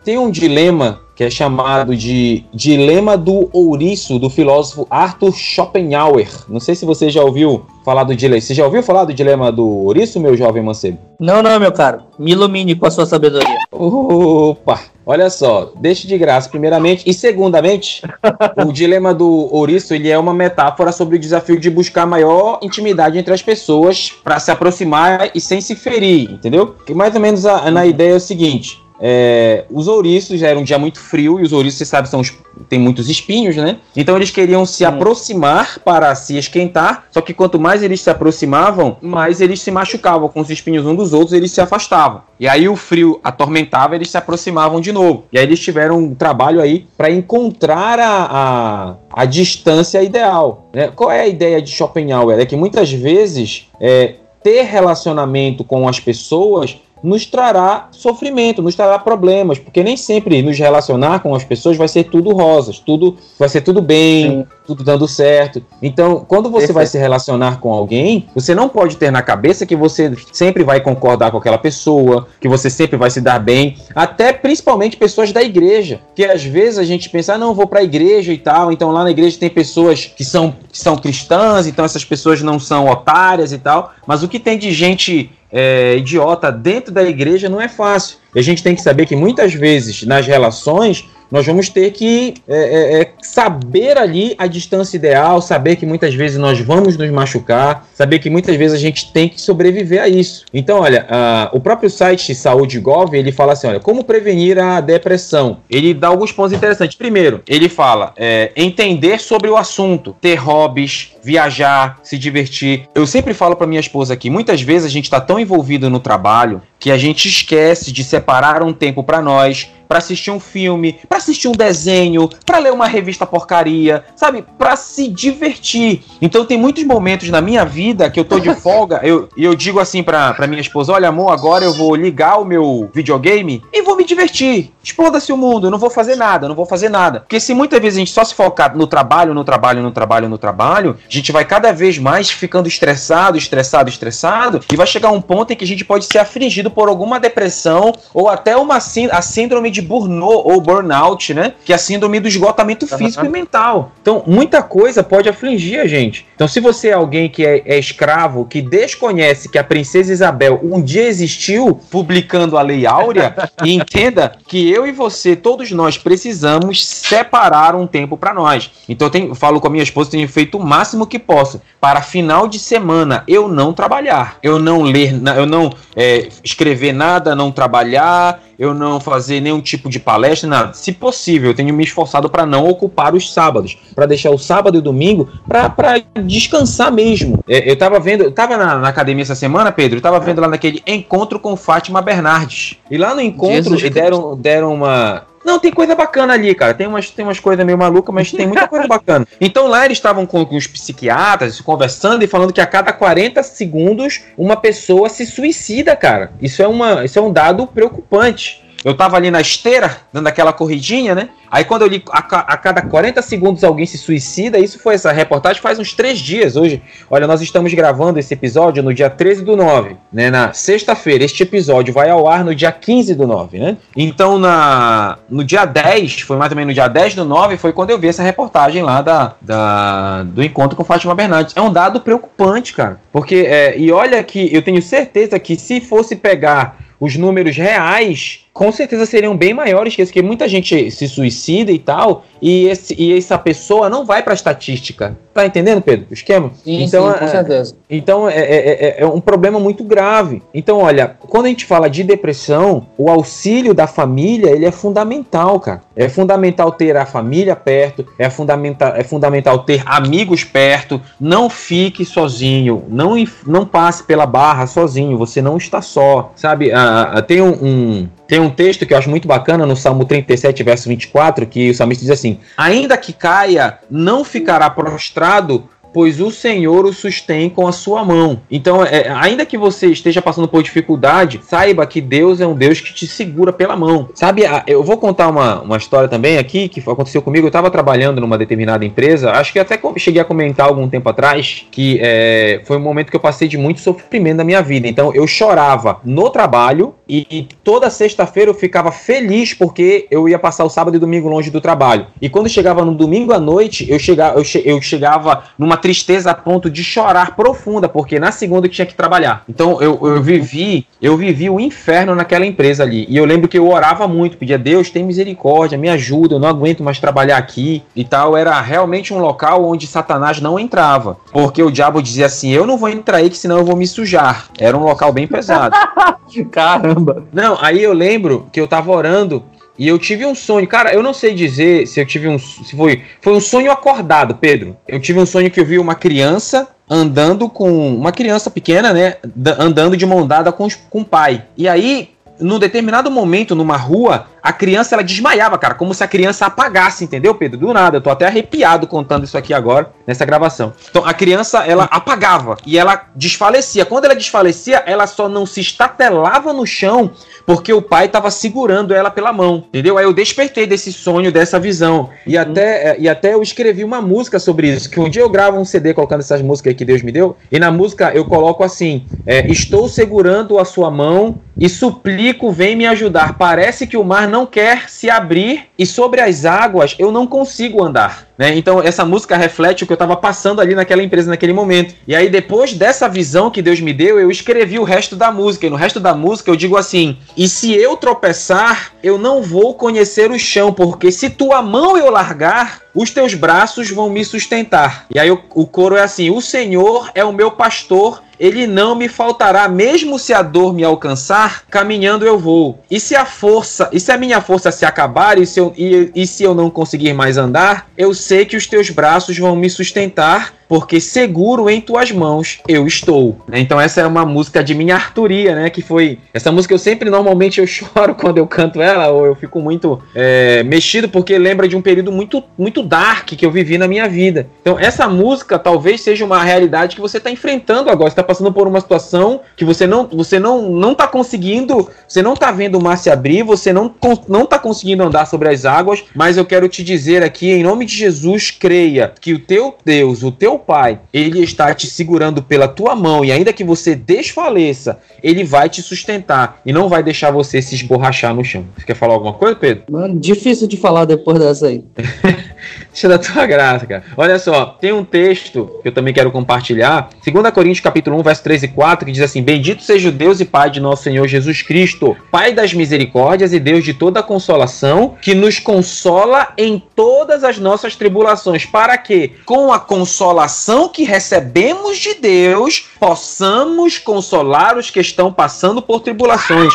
tem 0.10 0.18
um 0.18 0.32
dilema 0.32 1.02
que 1.16 1.24
é 1.24 1.30
chamado 1.30 1.96
de 1.96 2.44
Dilema 2.52 3.16
do 3.16 3.48
Ouriço, 3.54 4.18
do 4.18 4.28
filósofo 4.28 4.88
Arthur 4.90 5.34
Schopenhauer. 5.34 6.28
Não 6.50 6.60
sei 6.60 6.74
se 6.74 6.84
você 6.84 7.12
já 7.12 7.24
ouviu 7.24 7.64
falar 7.86 8.06
do 8.06 8.16
dilema. 8.16 8.42
Você 8.42 8.56
já 8.56 8.66
ouviu 8.66 8.82
falar 8.82 9.04
do 9.04 9.14
Dilema 9.14 9.52
do 9.52 9.68
Ouriço, 9.68 10.20
meu 10.20 10.36
jovem 10.36 10.64
mancebo? 10.64 10.98
Não, 11.20 11.44
não, 11.44 11.60
meu 11.60 11.72
caro. 11.72 12.02
Me 12.18 12.32
ilumine 12.32 12.74
com 12.74 12.88
a 12.88 12.90
sua 12.90 13.06
sabedoria. 13.06 13.56
Opa! 13.72 14.80
Olha 15.06 15.30
só, 15.30 15.74
deixe 15.80 16.08
de 16.08 16.18
graça, 16.18 16.50
primeiramente. 16.50 17.08
E 17.08 17.14
segundamente, 17.14 18.02
o 18.66 18.72
Dilema 18.74 19.14
do 19.14 19.48
Ouriço 19.54 19.94
ele 19.94 20.10
é 20.10 20.18
uma 20.18 20.34
metáfora 20.34 20.92
sobre 20.92 21.18
o 21.18 21.20
desafio 21.20 21.60
de 21.60 21.70
buscar 21.70 22.08
maior 22.08 22.58
intimidade 22.64 23.20
entre 23.20 23.32
as 23.32 23.44
pessoas 23.44 24.12
para 24.24 24.40
se 24.40 24.50
aproximar 24.50 25.30
e 25.36 25.40
sem 25.40 25.62
se 25.62 25.76
ferir, 25.76 26.32
entendeu? 26.32 26.76
Que 26.84 26.96
mais 26.96 27.14
ou 27.14 27.22
menos 27.22 27.46
a, 27.46 27.70
na 27.70 27.86
ideia 27.86 28.14
é 28.14 28.16
o 28.16 28.20
seguinte 28.20 28.89
é, 29.02 29.66
os 29.72 29.88
ouriços 29.88 30.40
já 30.40 30.48
era 30.48 30.60
um 30.60 30.64
dia 30.64 30.78
muito 30.78 31.00
frio 31.00 31.40
e 31.40 31.44
os 31.44 31.54
ouriços, 31.54 31.78
você 31.80 31.86
sabe, 31.86 32.10
são 32.10 32.20
os, 32.20 32.34
tem 32.68 32.80
muitos 32.80 33.10
espinhos, 33.10 33.56
né? 33.56 33.78
Então 33.96 34.16
eles 34.16 34.30
queriam 34.30 34.66
se 34.66 34.84
aproximar 34.84 35.80
para 35.80 36.14
se 36.16 36.38
esquentar, 36.38 37.06
só 37.12 37.22
que 37.22 37.34
quanto 37.34 37.60
mais 37.60 37.82
eles 37.82 38.02
se 38.02 38.10
aproximavam, 38.10 38.98
mais 39.02 39.40
eles 39.40 39.62
se 39.62 39.72
machucavam 39.72 40.28
com 40.28 40.42
os 40.42 40.50
espinhos 40.50 40.86
um 40.86 40.96
dos 40.96 41.14
outros, 41.14 41.34
eles 41.34 41.52
se 41.52 41.62
afastavam. 41.62 42.22
E 42.40 42.48
aí 42.48 42.68
o 42.70 42.76
frio 42.76 43.20
atormentava, 43.24 43.96
eles 43.96 44.10
se 44.10 44.18
aproximavam 44.18 44.80
de 44.80 44.92
novo. 44.92 45.26
E 45.32 45.38
aí 45.38 45.44
eles 45.44 45.60
tiveram 45.60 45.98
um 45.98 46.16
trabalho 46.16 46.62
aí 46.62 46.88
para 46.98 47.12
encontrar 47.12 48.00
a, 48.00 48.28
a, 48.30 48.96
a, 49.12 49.26
distância 49.26 50.02
ideal. 50.02 50.70
Né? 50.74 50.90
Qual 50.96 51.12
é 51.12 51.22
a 51.22 51.28
ideia 51.28 51.62
de 51.62 51.70
Schopenhauer? 51.70 52.40
É 52.40 52.46
que 52.46 52.56
muitas 52.56 52.92
vezes 52.92 53.68
é, 53.80 54.16
ter 54.44 54.64
relacionamento 54.64 55.64
com 55.64 55.88
as 55.88 56.00
pessoas 56.00 56.78
nos 57.04 57.26
trará 57.26 57.88
sofrimento, 57.92 58.62
nos 58.62 58.76
trará 58.76 59.00
problemas, 59.00 59.58
porque 59.58 59.84
nem 59.84 59.98
sempre 59.98 60.42
nos 60.42 60.58
relacionar 60.58 61.20
com 61.20 61.34
as 61.34 61.44
pessoas 61.44 61.78
vai 61.78 61.88
ser 61.88 62.06
tudo 62.06 62.32
rosas, 62.32 62.80
tudo 62.80 63.18
vai 63.38 63.50
ser 63.50 63.62
tudo 63.62 63.82
bem, 63.82 64.30
Sim. 64.30 64.46
tudo 64.68 64.84
dando 64.84 65.08
certo. 65.08 65.64
Então, 65.82 66.26
quando 66.28 66.50
você 66.50 66.68
Perfeito. 66.68 66.74
vai 66.74 66.86
se 66.86 66.98
relacionar 66.98 67.60
com 67.60 67.72
alguém, 67.72 68.28
você 68.36 68.54
não 68.54 68.70
pode 68.70 68.98
ter 68.98 69.12
na 69.12 69.22
cabeça 69.22 69.66
que 69.66 69.76
você 69.76 70.14
sempre 70.32 70.64
vai 70.64 70.82
concordar 70.82 71.32
com 71.32 71.38
aquela 71.38 71.58
pessoa, 71.58 72.28
que 72.40 72.48
você 72.48 72.70
sempre 72.70 72.98
vai 72.98 73.10
se 73.10 73.22
dar 73.22 73.40
bem, 73.40 73.78
até 73.96 74.34
principalmente 74.34 74.98
pessoas 74.98 75.32
da 75.32 75.42
igreja, 75.42 76.02
que 76.16 76.26
às 76.26 76.44
vezes 76.44 76.80
a 76.80 76.84
gente 76.84 77.10
pensa, 77.10 77.36
ah, 77.36 77.38
não, 77.38 77.54
vou 77.54 77.68
para 77.68 77.80
a 77.80 77.84
igreja 77.84 78.34
e 78.34 78.38
tal, 78.38 78.72
então 78.72 78.92
lá 78.92 79.04
na 79.04 79.12
igreja 79.12 79.40
tem 79.40 79.50
pessoas 79.50 80.06
que 80.06 80.26
são, 80.26 80.54
que 80.72 80.78
são 80.78 80.98
cristãs, 80.98 81.68
então 81.68 81.86
essas 81.86 82.04
pessoas 82.04 82.42
não 82.42 82.60
são 82.60 82.88
otárias 82.88 83.52
e 83.52 83.58
tal, 83.58 83.94
mas 84.06 84.24
o 84.24 84.28
que 84.28 84.40
tem 84.40 84.58
de 84.58 84.72
gente 84.72 85.30
é, 85.52 85.96
idiota 85.98 86.52
dentro 86.52 86.92
da 86.92 87.04
igreja 87.04 87.50
não 87.50 87.60
é 87.60 87.68
fácil. 87.68 88.18
E 88.34 88.40
a 88.40 88.44
gente 88.44 88.64
tem 88.64 88.76
que 88.76 88.82
saber 88.82 89.06
que 89.06 89.16
muitas 89.16 89.54
vezes 89.54 90.04
nas 90.04 90.26
relações 90.26 91.06
nós 91.32 91.46
vamos 91.46 91.70
ter 91.70 91.92
que 91.92 92.34
é, 92.48 92.58
é, 92.58 93.02
é, 93.02 93.12
saber 93.22 93.98
ali 93.98 94.34
a 94.38 94.48
distância 94.48 94.98
ideal, 94.98 95.42
saber 95.42 95.76
que 95.76 95.86
muitas 95.86 96.14
vezes 96.14 96.38
nós 96.38 96.60
vamos 96.60 96.98
nos 96.98 97.10
machucar, 97.12 97.88
saber 97.94 98.20
que 98.20 98.30
muitas 98.30 98.56
vezes 98.56 98.76
a 98.76 98.80
gente 98.80 99.12
tem 99.14 99.30
que 99.30 99.40
sobreviver 99.40 100.02
a 100.02 100.08
isso. 100.08 100.46
Então, 100.54 100.80
olha, 100.80 101.08
o 101.52 101.60
próprio 101.60 101.90
site 101.90 102.34
Saúde 102.34 102.80
Gov, 102.80 103.14
ele 103.14 103.32
fala 103.32 103.54
assim, 103.54 103.68
olha, 103.68 103.80
como 103.80 104.04
prevenir 104.04 104.58
a 104.58 104.82
depressão? 104.82 105.58
Ele 105.70 105.94
dá 105.94 106.08
alguns 106.08 106.32
pontos 106.32 106.54
interessantes. 106.54 106.98
Primeiro, 106.98 107.42
ele 107.48 107.70
fala 107.70 108.14
é, 108.18 108.52
entender 108.56 109.20
sobre 109.20 109.50
o 109.50 109.58
assunto, 109.58 110.16
ter 110.20 110.36
hobbies, 110.36 111.12
viajar, 111.24 112.00
se 112.02 112.18
divertir. 112.18 112.84
Eu 112.96 113.06
sempre 113.06 113.34
falo 113.34 113.56
para 113.56 113.68
minha 113.68 113.80
esposa 113.80 114.14
aqui, 114.14 114.30
muitas 114.30 114.62
vezes 114.62 114.86
a 114.88 114.90
gente 114.90 115.06
está 115.06 115.22
tão 115.22 115.40
envolvido 115.40 115.90
no 115.90 116.00
trabalho 116.00 116.62
que 116.80 116.92
a 116.92 116.98
gente 116.98 117.28
esquece 117.28 117.92
de 117.92 118.04
separar 118.04 118.64
um 118.64 118.72
tempo 118.72 119.04
para 119.04 119.22
nós, 119.22 119.70
para 119.90 119.98
assistir 119.98 120.30
um 120.30 120.40
filme, 120.40 121.00
para 121.10 121.18
assistir 121.18 121.48
um 121.48 121.52
desenho, 121.52 122.30
para 122.46 122.60
ler 122.60 122.72
uma 122.72 122.86
revista 122.86 123.26
porcaria, 123.26 124.06
sabe? 124.16 124.46
Para 124.56 124.76
se 124.76 125.08
divertir. 125.08 126.04
Então 126.22 126.46
tem 126.46 126.60
muitos 126.60 126.84
momentos 126.84 127.28
na 127.30 127.42
minha 127.42 127.66
vida 127.66 128.08
que 128.08 128.20
eu 128.20 128.24
tô 128.24 128.40
de 128.40 128.54
folga, 128.62 129.02
eu, 129.02 129.28
e 129.36 129.44
eu 129.44 129.56
digo 129.56 129.80
assim 129.80 130.04
pra, 130.04 130.32
pra 130.36 130.46
minha 130.46 130.62
esposa: 130.62 130.94
olha, 130.94 131.10
amor, 131.10 131.32
agora 131.32 131.66
eu 131.66 131.74
vou 131.74 131.96
ligar 131.96 132.40
o 132.40 132.46
meu 132.46 132.88
videogame 132.94 133.64
e 133.74 133.82
vou 133.82 133.98
me 133.98 134.06
divertir. 134.06 134.72
Exploda-se 134.84 135.34
o 135.34 135.38
mundo, 135.38 135.68
eu 135.68 135.72
não 135.72 135.80
vou 135.80 135.90
fazer 135.90 136.16
nada, 136.16 136.46
eu 136.46 136.50
não 136.50 136.56
vou 136.56 136.68
fazer 136.68 136.90
nada. 136.90 137.22
Porque 137.22 137.40
se 137.40 137.56
muitas 137.56 137.82
vezes 137.82 137.98
a 137.98 138.00
gente 138.00 138.12
só 138.12 138.24
se 138.24 138.36
focar 138.36 138.78
no 138.78 138.86
trabalho, 138.86 139.34
no 139.34 139.44
trabalho, 139.44 139.82
no 139.82 139.92
trabalho, 139.92 140.30
no 140.30 140.38
trabalho, 140.38 140.98
a 141.08 141.12
gente 141.12 141.32
vai 141.32 141.46
cada 141.46 141.74
vez 141.74 141.98
mais 141.98 142.30
ficando 142.30 142.68
estressado, 142.68 143.38
estressado, 143.38 143.90
estressado, 143.90 144.62
e 144.72 144.76
vai 144.76 144.86
chegar 144.86 145.10
um 145.10 145.22
ponto 145.22 145.52
em 145.52 145.56
que 145.56 145.64
a 145.64 145.68
gente 145.68 145.84
pode 145.84 146.06
ser 146.06 146.20
afligido 146.20 146.70
por 146.70 146.88
alguma 146.88 147.20
depressão 147.20 147.92
ou 148.14 148.30
até 148.30 148.56
uma 148.56 148.78
a 148.78 149.22
síndrome 149.22 149.72
de 149.72 149.79
burnout 149.82 150.44
ou 150.46 150.62
burnout, 150.62 151.34
né? 151.34 151.54
Que 151.64 151.72
é 151.72 151.76
a 151.76 151.80
síndrome 151.80 152.20
do 152.20 152.28
esgotamento 152.28 152.88
físico 152.88 153.24
uhum. 153.24 153.30
e 153.30 153.32
mental. 153.32 153.92
Então, 154.02 154.24
muita 154.26 154.62
coisa 154.62 155.04
pode 155.04 155.30
afligir 155.30 155.80
a 155.80 155.88
gente. 155.88 156.26
Então, 156.36 156.48
se 156.48 156.60
você 156.60 156.90
é 156.90 156.94
alguém 156.94 157.30
que 157.30 157.46
é, 157.46 157.62
é 157.66 157.78
escravo, 157.78 158.46
que 158.46 158.62
desconhece 158.62 159.50
que 159.50 159.58
a 159.58 159.64
princesa 159.64 160.12
Isabel 160.12 160.60
um 160.64 160.82
dia 160.82 161.08
existiu, 161.08 161.80
publicando 161.90 162.58
a 162.58 162.62
Lei 162.62 162.86
Áurea, 162.86 163.36
e 163.64 163.74
entenda 163.74 164.34
que 164.48 164.70
eu 164.70 164.88
e 164.88 164.92
você, 164.92 165.36
todos 165.36 165.72
nós, 165.72 165.98
precisamos 165.98 166.86
separar 166.86 167.76
um 167.76 167.86
tempo 167.88 168.18
para 168.18 168.34
nós. 168.34 168.72
Então, 168.88 169.08
eu, 169.08 169.12
tenho, 169.12 169.28
eu 169.30 169.36
falo 169.36 169.60
com 169.60 169.68
a 169.68 169.72
minha 169.72 169.84
esposa, 169.84 170.12
tenho 170.12 170.28
feito 170.28 170.58
o 170.58 170.66
máximo 170.66 171.06
que 171.06 171.20
posso 171.20 171.62
para 171.80 172.02
final 172.02 172.48
de 172.48 172.60
semana 172.60 173.24
eu 173.28 173.48
não 173.48 173.74
trabalhar, 173.74 174.38
eu 174.44 174.60
não 174.60 174.82
ler, 174.82 175.20
eu 175.38 175.46
não 175.46 175.72
é, 175.96 176.28
escrever 176.44 176.94
nada, 176.94 177.36
não 177.36 177.52
trabalhar, 177.52 178.42
eu 178.60 178.74
não 178.74 179.00
fazer 179.00 179.40
nenhum 179.40 179.62
tipo 179.62 179.90
de 179.90 180.02
palestra, 180.02 180.50
nada. 180.50 180.74
Se 180.74 180.92
possível, 180.92 181.52
eu 181.52 181.56
tenho 181.56 181.74
me 181.74 181.82
esforçado 181.82 182.30
para 182.30 182.46
não 182.46 182.68
ocupar 182.68 183.16
os 183.16 183.34
sábados, 183.34 183.78
para 183.96 184.06
deixar 184.06 184.32
o 184.32 184.38
sábado 184.38 184.76
e 184.76 184.80
o 184.80 184.82
domingo 184.82 185.30
para 185.48 186.04
descansar 186.26 186.92
mesmo. 186.92 187.40
É, 187.48 187.72
eu 187.72 187.78
tava 187.78 187.98
vendo, 188.02 188.26
eu 188.26 188.32
tava 188.34 188.58
na, 188.58 188.78
na, 188.78 188.90
academia 188.90 189.22
essa 189.22 189.34
semana, 189.34 189.72
Pedro, 189.72 190.00
eu 190.00 190.02
tava 190.02 190.20
vendo 190.20 190.42
lá 190.42 190.50
naquele 190.50 190.84
encontro 190.86 191.40
com 191.40 191.56
Fátima 191.56 192.02
Bernardes. 192.02 192.78
E 192.92 192.98
lá 192.98 193.16
no 193.16 193.22
encontro 193.22 193.78
deram, 193.90 194.36
deram 194.36 194.74
uma 194.74 195.24
não, 195.44 195.60
tem 195.60 195.72
coisa 195.72 195.96
bacana 195.96 196.34
ali, 196.34 196.54
cara. 196.54 196.74
Tem 196.74 196.88
umas, 196.88 197.10
tem 197.10 197.26
umas 197.26 197.40
coisas 197.40 197.66
meio 197.66 197.78
malucas, 197.78 198.14
mas 198.14 198.32
tem 198.32 198.48
muita 198.48 198.68
coisa 198.68 198.88
bacana. 198.88 199.28
Então 199.42 199.68
lá 199.68 199.86
eles 199.86 199.98
estavam 199.98 200.26
com, 200.26 200.46
com 200.46 200.56
os 200.56 200.68
psiquiatras 200.68 201.62
conversando 201.62 202.24
e 202.24 202.28
falando 202.28 202.54
que 202.54 202.62
a 202.62 202.66
cada 202.66 202.92
40 202.92 203.42
segundos 203.42 204.22
uma 204.38 204.56
pessoa 204.56 205.10
se 205.10 205.26
suicida, 205.26 205.96
cara. 205.96 206.32
Isso 206.42 206.62
é, 206.62 206.68
uma, 206.68 207.06
isso 207.06 207.18
é 207.18 207.22
um 207.22 207.32
dado 207.32 207.66
preocupante. 207.68 208.64
Eu 208.84 208.94
tava 208.94 209.18
ali 209.18 209.30
na 209.30 209.42
esteira, 209.42 209.98
dando 210.12 210.28
aquela 210.28 210.54
corridinha, 210.54 211.14
né? 211.14 211.30
Aí 211.52 211.64
quando 211.64 211.82
eu 211.82 211.88
li 211.88 212.04
a, 212.12 212.20
a, 212.20 212.58
cada 212.58 212.82
40 212.82 213.22
segundos 213.22 213.64
alguém 213.64 213.86
se 213.86 213.98
suicida, 213.98 214.60
isso 214.60 214.80
foi 214.80 214.96
essa 214.96 215.12
reportagem 215.12 215.62
faz 215.62 215.80
uns 215.80 215.94
três 215.94 216.20
dias 216.20 216.56
hoje. 216.56 216.82
Olha, 217.10 217.26
nós 217.26 217.42
estamos 217.42 217.74
gravando 217.74 218.20
esse 218.20 218.34
episódio 218.34 218.84
no 218.84 218.94
dia 218.94 219.10
13 219.10 219.44
do 219.44 219.56
9, 219.56 219.98
né? 220.14 220.30
Na 220.30 220.54
sexta-feira, 220.54 221.24
este 221.24 221.44
episódio 221.44 221.94
vai 221.94 222.10
ao 222.10 222.28
ar 222.28 222.44
no 222.46 222.54
dia 222.54 222.72
15 222.72 223.16
do 223.16 223.26
9, 223.26 223.58
né? 223.58 223.78
Então 223.96 224.38
na, 224.38 225.18
no 225.30 225.44
dia 225.44 225.66
10, 225.66 226.22
foi 226.22 226.38
mais 226.38 226.52
ou 226.52 226.56
menos 226.56 226.70
no 226.70 226.74
dia 226.74 226.88
10 226.88 227.16
do 227.16 227.26
9, 227.26 227.58
foi 227.58 227.74
quando 227.74 227.90
eu 227.90 228.00
vi 228.00 228.08
essa 228.08 228.24
reportagem 228.24 228.84
lá 228.84 229.02
da, 229.02 229.34
da 229.42 230.24
do 230.24 230.44
encontro 230.44 230.78
com 230.78 230.84
Fátima 230.84 231.16
Bernardes. 231.16 231.56
É 231.56 231.62
um 231.62 231.72
dado 231.72 232.02
preocupante, 232.02 232.74
cara. 232.74 233.00
Porque, 233.12 233.36
é, 233.48 233.78
e 233.78 233.92
olha 233.92 234.24
que 234.24 234.54
eu 234.54 234.62
tenho 234.62 234.82
certeza 234.82 235.40
que 235.40 235.56
se 235.56 235.82
fosse 235.82 236.16
pegar 236.16 236.78
os 237.00 237.16
números 237.16 237.56
reais 237.56 238.42
com 238.54 238.72
certeza 238.72 239.06
seriam 239.06 239.36
bem 239.38 239.54
maiores 239.54 239.96
que 239.96 240.02
esse, 240.02 240.12
porque 240.12 240.26
muita 240.26 240.48
gente 240.48 240.92
se 240.92 241.08
suicida 241.08 241.72
e 241.72 241.80
tal, 241.80 242.26
e, 242.42 242.68
esse, 242.68 242.96
e 242.98 243.18
essa 243.18 243.38
pessoa 243.38 243.90
não 243.90 244.06
vai 244.06 244.24
para 244.24 244.34
a 244.34 244.36
estatística. 244.36 245.18
Tá 245.34 245.46
entendendo, 245.46 245.82
Pedro? 245.82 246.08
O 246.10 246.14
esquema? 246.14 246.52
Sim, 246.64 246.84
então, 246.84 247.12
sim, 247.12 247.20
com 247.20 247.26
é, 247.26 247.28
certeza. 247.28 247.76
Então 247.90 248.30
é, 248.30 248.38
é, 248.38 248.68
é, 248.68 248.96
é, 249.00 249.06
um 249.06 249.22
problema 249.22 249.60
muito 249.60 249.84
grave. 249.84 250.42
Então, 250.54 250.80
olha, 250.80 251.16
quando 251.20 251.46
a 251.46 251.50
gente 251.50 251.66
fala 251.66 251.90
de 251.90 252.04
depressão, 252.04 252.88
o 252.98 253.10
auxílio 253.10 253.74
da 253.74 253.88
família 253.88 254.50
ele 254.50 254.66
é 254.66 254.72
fundamental, 254.72 255.60
cara. 255.60 255.82
É 255.96 256.10
fundamental 256.10 256.72
ter 256.72 256.98
a 256.98 257.06
família 257.06 257.56
perto, 257.56 258.06
é 258.18 258.30
fundamental, 258.30 258.94
é 258.96 259.04
fundamental 259.04 259.60
ter 259.60 259.84
amigos 259.86 260.44
perto. 260.44 261.02
Não 261.20 261.50
fique 261.50 262.04
sozinho, 262.04 262.84
não, 262.90 263.16
não 263.46 263.66
passe 263.66 264.04
pela 264.04 264.26
barra 264.26 264.68
sozinho, 264.68 265.18
você 265.18 265.42
não 265.42 265.56
está 265.56 265.82
só. 265.82 266.32
Sabe, 266.36 266.72
ah, 266.72 267.12
ah 267.14 267.22
tem 267.22 267.42
um, 267.42 267.54
um 267.62 268.08
tem 268.30 268.40
um 268.40 268.52
texto 268.52 268.86
que 268.86 268.94
eu 268.94 268.98
acho 269.00 269.10
muito 269.10 269.28
bacana 269.28 269.66
no 269.66 269.76
Salmo 269.76 270.06
37, 270.06 270.62
verso 270.62 270.88
24, 270.88 271.48
que 271.48 271.72
o 271.72 271.74
salmista 271.74 272.04
diz 272.04 272.12
assim: 272.12 272.40
Ainda 272.56 272.96
que 272.96 273.12
caia, 273.12 273.80
não 273.90 274.24
ficará 274.24 274.70
prostrado, 274.70 275.68
pois 275.94 276.20
o 276.20 276.32
Senhor 276.32 276.86
o 276.86 276.94
sustém 276.94 277.50
com 277.50 277.68
a 277.68 277.72
sua 277.72 278.04
mão. 278.04 278.42
Então, 278.50 278.84
é, 278.84 279.10
ainda 279.10 279.46
que 279.46 279.58
você 279.58 279.88
esteja 279.88 280.22
passando 280.22 280.48
por 280.48 280.64
dificuldade, 280.64 281.40
saiba 281.44 281.86
que 281.86 282.02
Deus 282.02 282.42
é 282.42 282.48
um 282.48 282.54
Deus 282.54 282.82
que 282.82 282.94
te 282.94 283.08
segura 283.08 283.52
pela 283.52 283.76
mão. 283.76 284.10
Sabe, 284.14 284.44
eu 284.68 284.84
vou 284.84 284.98
contar 284.98 285.28
uma, 285.28 285.62
uma 285.62 285.78
história 285.78 286.08
também 286.08 286.38
aqui 286.38 286.68
que 286.68 286.80
aconteceu 286.80 287.22
comigo. 287.22 287.46
Eu 287.46 287.50
estava 287.50 287.70
trabalhando 287.72 288.22
numa 288.22 288.38
determinada 288.38 288.86
empresa, 288.86 289.32
acho 289.32 289.52
que 289.54 289.60
até 289.60 289.80
cheguei 289.98 290.22
a 290.22 290.26
comentar 290.26 290.68
algum 290.68 290.88
tempo 290.88 291.10
atrás, 291.10 291.66
que 291.72 292.00
é, 292.02 292.62
foi 292.66 292.78
um 292.78 292.82
momento 292.82 293.10
que 293.10 293.16
eu 293.16 293.20
passei 293.20 293.48
de 293.48 293.58
muito 293.58 293.80
sofrimento 293.80 294.38
na 294.38 294.44
minha 294.44 294.62
vida. 294.62 294.88
Então, 294.88 295.14
eu 295.14 295.26
chorava 295.28 296.00
no 296.04 296.30
trabalho 296.30 296.94
e, 297.08 297.26
e 297.30 297.48
toda 297.64 297.90
sexta-feira 297.90 298.52
eu 298.52 298.56
ficava 298.56 298.92
feliz 298.92 299.54
porque 299.54 300.08
eu 300.12 300.30
ia 300.30 300.38
passar 300.38 300.64
o 300.64 300.70
sábado 300.70 300.96
e 300.96 301.00
domingo 301.00 301.28
longe 301.28 301.50
do 301.50 301.60
trabalho. 301.60 302.08
E 302.22 302.30
quando 302.30 302.48
chegava 302.50 302.86
no 302.86 302.94
domingo 302.94 303.34
à 303.34 303.40
noite, 303.40 303.90
eu 303.90 303.98
chegava, 303.98 304.40
eu, 304.40 304.44
che 304.44 304.62
eu 304.64 304.82
chegava 304.82 305.44
numa 305.58 305.78
tristeza 305.80 306.32
a 306.32 306.34
ponto 306.36 306.70
de 306.70 306.84
chorar 306.84 307.36
profunda, 307.36 307.90
porque 307.90 308.20
na 308.20 308.32
segunda 308.32 308.68
eu 308.68 308.72
tinha 308.72 308.86
que 308.86 308.94
trabalhar. 308.94 309.44
Então 309.50 309.82
eu, 309.82 310.00
eu 310.02 310.22
vivi, 310.22 310.86
eu 311.02 311.18
vivi 311.18 311.50
o 311.50 311.60
inferno 311.60 312.14
naquela 312.14 312.46
empresa 312.46 312.84
ali. 312.84 313.06
E 313.10 313.18
eu 313.18 313.26
lembro 313.26 313.48
que 313.48 313.58
eu 313.58 313.68
orava 313.68 314.08
muito, 314.08 314.38
pedia 314.38 314.58
Deus, 314.58 314.90
tem 314.90 315.04
misericórdia, 315.04 315.78
me 315.78 315.90
ajuda, 315.90 316.36
eu 316.36 316.40
não 316.40 316.48
aguento 316.48 316.84
mais 316.84 317.00
trabalhar 317.00 317.38
aqui 317.38 317.84
e 317.96 318.04
tal. 318.04 318.38
Era 318.38 318.60
realmente 318.62 319.14
um 319.14 319.20
local 319.20 319.66
onde 319.66 319.88
Satanás 319.88 320.40
não 320.40 320.60
entrava, 320.60 321.18
porque 321.32 321.64
o 321.64 321.72
diabo 321.72 322.02
dizia 322.02 322.28
assim: 322.28 322.52
"Eu 322.52 322.66
não 322.66 322.78
vou 322.78 322.90
entrar 322.90 323.18
aí 323.18 323.30
que 323.30 323.38
senão 323.38 323.58
eu 323.58 323.66
vou 323.66 323.76
me 323.76 323.88
sujar". 323.88 324.48
Era 324.60 324.78
um 324.78 324.84
local 324.84 325.12
bem 325.12 325.28
pesado. 325.28 325.76
Caramba. 326.52 327.24
Não, 327.34 327.58
aí 327.60 327.82
eu 327.82 327.94
lembro 327.94 328.48
que 328.52 328.60
eu 328.60 328.68
tava 328.68 328.92
orando 328.92 329.44
e 329.80 329.88
eu 329.88 329.98
tive 329.98 330.26
um 330.26 330.36
sonho, 330.36 330.68
cara, 330.68 330.94
eu 330.94 331.02
não 331.02 331.14
sei 331.14 331.34
dizer 331.34 331.88
se 331.88 332.02
eu 332.02 332.06
tive 332.06 332.28
um. 332.28 332.38
Se 332.38 332.76
foi, 332.76 333.02
foi 333.22 333.32
um 333.32 333.40
sonho 333.40 333.72
acordado, 333.72 334.36
Pedro. 334.36 334.76
Eu 334.86 335.00
tive 335.00 335.18
um 335.18 335.26
sonho 335.26 335.50
que 335.50 335.58
eu 335.58 335.66
vi 335.66 335.80
uma 335.80 335.96
criança 335.96 336.68
andando 336.90 337.48
com. 337.48 337.96
Uma 337.96 338.12
criança 338.12 338.52
pequena, 338.52 338.92
né? 338.92 339.16
Andando 339.58 339.96
de 339.96 340.06
mão 340.06 340.28
dada 340.28 340.52
com, 340.52 340.68
com 340.90 341.00
o 341.00 341.06
pai. 341.06 341.46
E 341.56 341.66
aí, 341.66 342.10
num 342.42 342.60
determinado 342.60 343.10
momento, 343.10 343.56
numa 343.56 343.78
rua, 343.78 344.28
a 344.42 344.54
criança 344.54 344.96
ela 344.96 345.04
desmaiava, 345.04 345.58
cara, 345.58 345.74
como 345.76 345.94
se 345.94 346.04
a 346.04 346.08
criança 346.08 346.46
apagasse, 346.46 347.04
entendeu, 347.04 347.36
Pedro? 347.36 347.60
Do 347.60 347.74
nada, 347.74 347.98
eu 347.98 348.02
tô 348.02 348.10
até 348.10 348.26
arrepiado 348.26 348.88
contando 348.88 349.24
isso 349.24 349.38
aqui 349.38 349.54
agora, 349.54 349.92
nessa 350.06 350.26
gravação. 350.26 350.74
Então, 350.90 351.06
a 351.06 351.14
criança, 351.14 351.66
ela 351.66 351.86
apagava 351.86 352.58
e 352.66 352.78
ela 352.78 353.08
desfalecia. 353.16 353.86
Quando 353.86 354.06
ela 354.06 354.16
desfalecia, 354.16 354.84
ela 354.86 355.08
só 355.08 355.28
não 355.28 355.46
se 355.46 355.62
estatelava 355.62 356.54
no 356.54 356.66
chão 356.66 357.12
porque 357.50 357.74
o 357.74 357.82
pai 357.82 358.06
estava 358.06 358.30
segurando 358.30 358.94
ela 358.94 359.10
pela 359.10 359.34
mão, 359.34 359.64
entendeu? 359.70 359.98
Aí 359.98 360.06
eu 360.06 360.14
despertei 360.14 360.68
desse 360.68 360.94
sonho, 360.94 361.32
dessa 361.32 361.60
visão. 361.60 362.12
E 362.28 362.36
uhum. 362.36 362.44
até, 362.44 362.96
e 363.00 363.10
até 363.10 363.34
eu 363.34 363.42
escrevi 363.42 363.84
uma 363.84 364.00
música 364.00 364.38
sobre 364.38 364.68
isso, 364.68 364.88
que 364.88 365.00
um 365.00 365.10
dia 365.10 365.24
eu 365.24 365.30
gravo 365.30 365.58
um 365.58 365.66
CD 365.66 365.92
colocando 365.92 366.20
essas 366.20 366.44
músicas 366.44 366.76
que 366.76 366.86
Deus 366.86 367.02
me 367.02 367.12
deu, 367.12 367.36
e 367.52 367.58
na 367.58 367.72
música 367.72 368.12
eu 368.14 368.24
coloco 368.26 368.64
assim, 368.64 369.04
é, 369.26 369.48
estou 369.48 369.90
segurando 369.90 370.60
a 370.60 370.66
sua 370.66 370.92
mão 370.92 371.40
e 371.58 371.68
suplico, 371.68 372.52
vem 372.52 372.76
me 372.76 372.86
ajudar. 372.86 373.36
Parece 373.36 373.88
que 373.88 373.98
o 373.98 374.04
mar 374.04 374.29
não 374.30 374.46
quer 374.46 374.90
se 374.90 375.10
abrir 375.10 375.68
e 375.78 375.86
sobre 375.86 376.22
as 376.22 376.46
águas 376.46 376.96
eu 376.98 377.12
não 377.12 377.28
consigo 377.28 377.84
andar. 377.84 378.29
Né? 378.40 378.56
Então 378.56 378.82
essa 378.82 379.04
música 379.04 379.36
reflete 379.36 379.84
o 379.84 379.86
que 379.86 379.92
eu 379.92 379.96
estava 379.96 380.16
passando 380.16 380.62
ali 380.62 380.74
naquela 380.74 381.04
empresa 381.04 381.30
naquele 381.30 381.52
momento. 381.52 381.94
E 382.08 382.16
aí 382.16 382.30
depois 382.30 382.74
dessa 382.74 383.10
visão 383.10 383.52
que 383.52 383.62
Deus 383.62 383.82
me 383.82 383.92
deu, 383.92 384.18
eu 384.18 384.32
escrevi 384.32 384.80
o 384.80 384.86
resto 384.86 385.18
da 385.18 385.30
música. 385.30 385.68
E 385.68 385.70
no 385.70 385.76
resto 385.76 386.00
da 386.00 386.14
música 386.14 386.50
eu 386.50 386.56
digo 386.56 386.78
assim: 386.78 387.18
"E 387.36 387.50
se 387.50 387.74
eu 387.74 387.98
tropeçar, 387.98 388.94
eu 389.04 389.18
não 389.18 389.42
vou 389.44 389.74
conhecer 389.74 390.32
o 390.32 390.40
chão, 390.40 390.72
porque 390.72 391.12
se 391.12 391.30
tua 391.30 391.62
mão 391.62 391.98
eu 391.98 392.10
largar, 392.10 392.80
os 392.96 393.12
teus 393.12 393.34
braços 393.34 393.92
vão 393.92 394.10
me 394.10 394.24
sustentar". 394.24 395.06
E 395.14 395.20
aí 395.20 395.30
o, 395.30 395.44
o 395.54 395.68
coro 395.68 395.98
é 395.98 396.02
assim: 396.02 396.30
"O 396.30 396.40
Senhor 396.40 397.12
é 397.14 397.26
o 397.26 397.34
meu 397.34 397.52
pastor 397.52 398.22
ele 398.40 398.66
não 398.66 398.96
me 398.96 399.10
faltará, 399.10 399.68
mesmo 399.68 400.18
se 400.18 400.34
a 400.34 400.42
dor 400.42 400.74
me 400.74 400.84
alcançar, 400.84 401.64
caminhando 401.70 402.26
eu 402.26 402.40
vou. 402.40 402.80
E 402.90 403.00
se 403.00 403.16
a 403.16 403.26
força, 403.26 403.90
e 403.92 404.00
se 404.00 404.12
a 404.12 404.18
minha 404.18 404.40
força 404.40 404.72
se 404.72 404.86
acabar, 404.86 405.38
e 405.38 405.46
se 405.46 405.60
eu, 405.60 405.74
e, 405.78 406.10
e 406.16 406.26
se 406.26 406.44
eu 406.44 406.56
não 406.56 406.70
conseguir 406.70 407.14
mais 407.14 407.38
andar, 407.38 407.90
eu 407.98 408.14
sei 408.14 408.29
que 408.46 408.56
os 408.56 408.68
teus 408.68 408.90
braços 408.90 409.38
vão 409.38 409.56
me 409.56 409.70
sustentar 409.70 410.54
porque 410.70 411.02
seguro 411.02 411.68
em 411.68 411.82
tuas 411.82 412.12
mãos 412.12 412.60
eu 412.68 412.86
estou. 412.86 413.40
Então 413.52 413.82
essa 413.82 414.02
é 414.02 414.06
uma 414.06 414.24
música 414.24 414.64
de 414.64 414.76
minha 414.76 414.94
Arturia, 414.94 415.56
né? 415.56 415.70
Que 415.72 415.82
foi 415.82 416.20
essa 416.32 416.52
música 416.52 416.76
eu 416.76 416.78
sempre 416.78 417.10
normalmente 417.10 417.60
eu 417.60 417.66
choro 417.68 418.14
quando 418.14 418.38
eu 418.38 418.46
canto 418.46 418.80
ela 418.80 419.08
ou 419.08 419.26
eu 419.26 419.36
fico 419.36 419.60
muito 419.60 420.00
é, 420.14 420.62
mexido 420.62 421.10
porque 421.10 421.36
lembra 421.40 421.68
de 421.68 421.76
um 421.76 421.82
período 421.82 422.12
muito 422.12 422.44
muito 422.56 422.84
dark 422.84 423.30
que 423.30 423.44
eu 423.44 423.50
vivi 423.50 423.80
na 423.80 423.88
minha 423.88 424.08
vida. 424.08 424.48
Então 424.62 424.78
essa 424.80 425.10
música 425.10 425.58
talvez 425.58 426.02
seja 426.02 426.24
uma 426.24 426.44
realidade 426.44 426.96
que 426.96 427.02
você 427.02 427.18
está 427.18 427.32
enfrentando 427.32 427.90
agora. 427.90 428.10
Está 428.10 428.24
passando 428.24 428.54
por 428.54 428.68
uma 428.68 428.80
situação 428.80 429.42
que 429.58 429.66
você 429.66 429.88
não 429.88 430.08
você 430.08 430.38
não 430.38 430.70
não 430.70 430.92
está 430.92 431.08
conseguindo, 431.08 431.90
você 432.08 432.22
não 432.22 432.34
está 432.34 432.52
vendo 432.52 432.78
o 432.78 432.84
mar 432.84 432.98
se 432.98 433.10
abrir, 433.10 433.42
você 433.42 433.74
não 433.74 433.92
não 434.28 434.44
está 434.44 434.60
conseguindo 434.60 435.02
andar 435.02 435.26
sobre 435.26 435.50
as 435.50 435.66
águas. 435.66 436.04
Mas 436.14 436.38
eu 436.38 436.46
quero 436.46 436.70
te 436.70 436.84
dizer 436.84 437.24
aqui 437.24 437.50
em 437.50 437.64
nome 437.64 437.86
de 437.86 437.96
Jesus, 437.96 438.52
creia 438.52 439.12
que 439.20 439.34
o 439.34 439.40
teu 439.40 439.76
Deus, 439.84 440.22
o 440.22 440.32
teu 440.32 440.59
Pai, 440.60 441.00
ele 441.14 441.42
está 441.42 441.74
te 441.74 441.88
segurando 441.88 442.44
pela 442.44 442.68
tua 442.68 442.96
mão 442.96 443.26
e 443.26 443.32
ainda 443.32 443.54
que 443.54 443.64
você 443.64 443.96
desfaleça, 443.96 445.00
ele 445.24 445.44
vai 445.44 445.70
te 445.70 445.82
sustentar 445.82 446.62
e 446.66 446.72
não 446.72 446.88
vai 446.88 447.02
deixar 447.02 447.32
você 447.32 447.62
se 447.62 447.76
esborrachar 447.76 448.34
no 448.34 448.44
chão. 448.44 448.66
Você 448.78 448.86
quer 448.86 448.96
falar 448.96 449.14
alguma 449.14 449.34
coisa, 449.34 449.56
Pedro? 449.56 449.84
Mano, 449.90 450.20
difícil 450.20 450.68
de 450.68 450.78
falar 450.78 451.06
depois 451.06 451.40
dessa 451.40 451.68
aí. 451.68 451.84
Deixa 452.92 453.08
da 453.08 453.18
tua 453.18 453.46
graça, 453.46 453.86
cara. 453.86 454.04
Olha 454.18 454.40
só, 454.40 454.66
tem 454.66 454.92
um 454.92 455.04
texto 455.04 455.80
que 455.82 455.88
eu 455.88 455.92
também 455.92 456.14
quero 456.14 456.32
compartilhar. 456.32 457.10
2 457.26 457.52
Coríntios 457.52 457.80
capítulo 457.82 458.18
1, 458.20 458.24
verso 458.24 458.44
13 458.44 458.66
e 458.66 458.70
4, 458.70 459.06
que 459.06 459.12
diz 459.12 459.22
assim: 459.22 459.42
Bendito 459.42 459.84
seja 459.84 460.10
o 460.10 460.12
Deus 460.12 460.40
e 460.40 460.46
Pai 460.46 460.70
de 460.70 460.80
nosso 460.80 461.04
Senhor 461.04 461.28
Jesus 461.28 461.62
Cristo, 461.62 462.16
Pai 462.32 462.54
das 462.54 462.74
misericórdias 462.74 463.54
e 463.54 463.60
Deus 463.60 463.84
de 463.84 463.94
toda 463.94 464.24
consolação, 464.24 465.16
que 465.22 465.36
nos 465.36 465.60
consola 465.60 466.54
em 466.58 466.82
todas 466.96 467.44
as 467.44 467.58
nossas 467.58 467.96
tribulações, 467.96 468.66
para 468.66 468.98
que, 468.98 469.34
com 469.46 469.72
a 469.72 469.80
consolação 469.80 470.90
que 470.90 471.04
recebemos 471.04 471.98
de 471.98 472.16
Deus, 472.16 472.88
possamos 473.00 473.98
consolar 473.98 474.78
os 474.78 474.90
que 474.90 475.00
estão 475.00 475.32
passando 475.32 475.82
por 475.82 476.02
tribulações. 476.02 476.74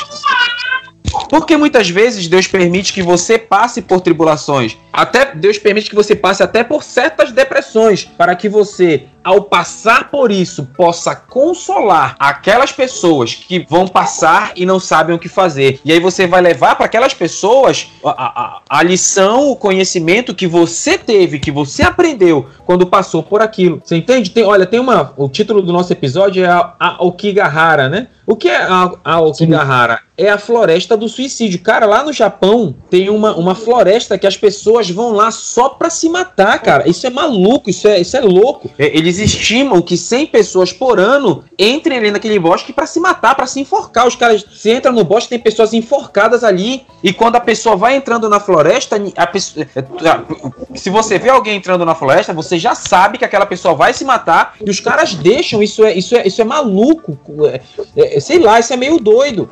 Porque 1.29 1.57
muitas 1.57 1.89
vezes 1.89 2.29
Deus 2.29 2.47
permite 2.47 2.93
que 2.93 3.03
você 3.03 3.39
passe 3.39 3.83
por 3.83 4.01
tribulações. 4.01 4.77
Até 4.93 5.35
Deus 5.35 5.59
permite 5.59 5.91
que 5.91 5.97
você 5.97 6.15
passe 6.15 6.43
até 6.43 6.63
por 6.63 6.83
certas 6.83 7.33
depressões, 7.33 8.05
para 8.05 8.35
que 8.35 8.49
você 8.49 9.07
ao 9.25 9.41
passar 9.41 10.11
por 10.11 10.31
isso, 10.31 10.69
possa 10.77 11.17
consolar 11.17 12.15
aquelas 12.19 12.71
pessoas 12.71 13.35
que 13.35 13.67
vão 13.69 13.89
passar 13.89 14.53
e 14.55 14.67
não 14.67 14.79
sabem 14.79 15.17
o 15.17 15.19
que 15.19 15.29
fazer. 15.29 15.81
E 15.83 15.91
aí 15.91 15.99
você 15.99 16.27
vai 16.27 16.43
levar 16.43 16.77
para 16.77 16.85
aquelas 16.85 17.15
pessoas 17.15 17.91
a, 18.05 18.11
a, 18.11 18.61
a, 18.69 18.83
lição, 18.83 19.51
o 19.51 19.57
conhecimento 19.57 20.35
que 20.35 20.47
você 20.47 20.99
teve, 20.99 21.39
que 21.39 21.51
você 21.51 21.83
aprendeu 21.83 22.47
quando 22.67 22.87
passou 22.87 23.23
por 23.23 23.41
aquilo. 23.41 23.81
Você 23.83 23.97
entende? 23.97 24.31
Tem, 24.31 24.45
olha, 24.45 24.67
tem 24.67 24.79
uma. 24.79 25.15
O 25.17 25.29
título 25.29 25.63
do 25.63 25.73
nosso 25.73 25.93
episódio 25.93 26.45
é 26.45 26.49
a, 26.49 26.75
a 26.79 27.05
Okigahara, 27.05 27.89
né? 27.89 28.09
O 28.27 28.37
que 28.37 28.49
é 28.49 28.57
a, 28.57 28.91
a 29.05 29.21
Okigahara? 29.21 30.01
É 30.17 30.31
a 30.31 30.39
floresta 30.39 30.97
do 30.97 31.09
suicídio. 31.09 31.61
Cara, 31.61 31.85
lá 31.85 32.03
no 32.03 32.13
Japão 32.13 32.75
tem 32.89 33.11
uma, 33.11 33.35
uma 33.37 33.55
floresta 33.55 34.17
que 34.17 34.27
as 34.27 34.37
pessoas 34.37 34.89
vão 34.89 35.13
lá 35.13 35.31
só 35.31 35.69
pra 35.69 35.91
se 35.91 36.09
matar, 36.09 36.59
cara. 36.61 36.89
Isso 36.89 37.07
é 37.07 37.11
maluco, 37.11 37.69
isso 37.69 37.87
é, 37.87 38.01
isso 38.01 38.17
é 38.17 38.21
louco. 38.21 38.71
É, 38.79 38.97
eles 39.19 39.35
estimam 39.35 39.83
que 39.83 39.97
100 39.97 40.27
pessoas 40.29 40.73
por 40.73 40.99
ano 40.99 41.45
entrem 41.59 41.99
ali 41.99 42.11
naquele 42.11 42.39
bosque 42.39 42.73
para 42.73 42.87
se 42.87 42.99
matar, 43.01 43.35
para 43.35 43.47
se 43.47 43.61
enforcar. 43.61 44.07
Os 44.07 44.17
caras, 44.17 44.45
se 44.55 44.71
entra 44.71 44.91
no 44.91 45.05
bosque, 45.05 45.31
tem 45.31 45.39
pessoas 45.39 45.73
enforcadas 45.75 46.45
ali. 46.45 46.87
E 47.03 47.13
quando 47.13 47.37
a 47.37 47.41
pessoa 47.41 47.77
vai 47.77 47.97
entrando 47.97 48.29
na 48.29 48.41
floresta, 48.41 48.97
pessoa, 49.33 49.67
é, 49.67 50.79
se 50.79 50.89
você 50.89 51.19
vê 51.19 51.29
alguém 51.29 51.57
entrando 51.57 51.85
na 51.85 51.95
floresta, 51.95 52.33
você 52.33 52.59
já 52.59 52.75
sabe 52.75 53.19
que 53.19 53.25
aquela 53.25 53.47
pessoa 53.47 53.75
vai 53.75 53.93
se 53.93 54.05
matar. 54.05 54.55
E 54.65 54.71
os 54.71 54.81
caras 54.81 55.15
deixam. 55.15 55.63
Isso 55.63 55.85
é, 55.85 55.95
isso 55.95 56.17
é, 56.17 56.27
isso 56.27 56.41
é 56.41 56.45
maluco. 56.45 57.19
É, 57.47 57.61
é 57.97 58.15
é, 58.15 58.21
sei 58.21 58.39
lá, 58.39 58.61
isso 58.61 58.73
é 58.73 58.77
meio 58.77 58.99
doido. 58.99 59.51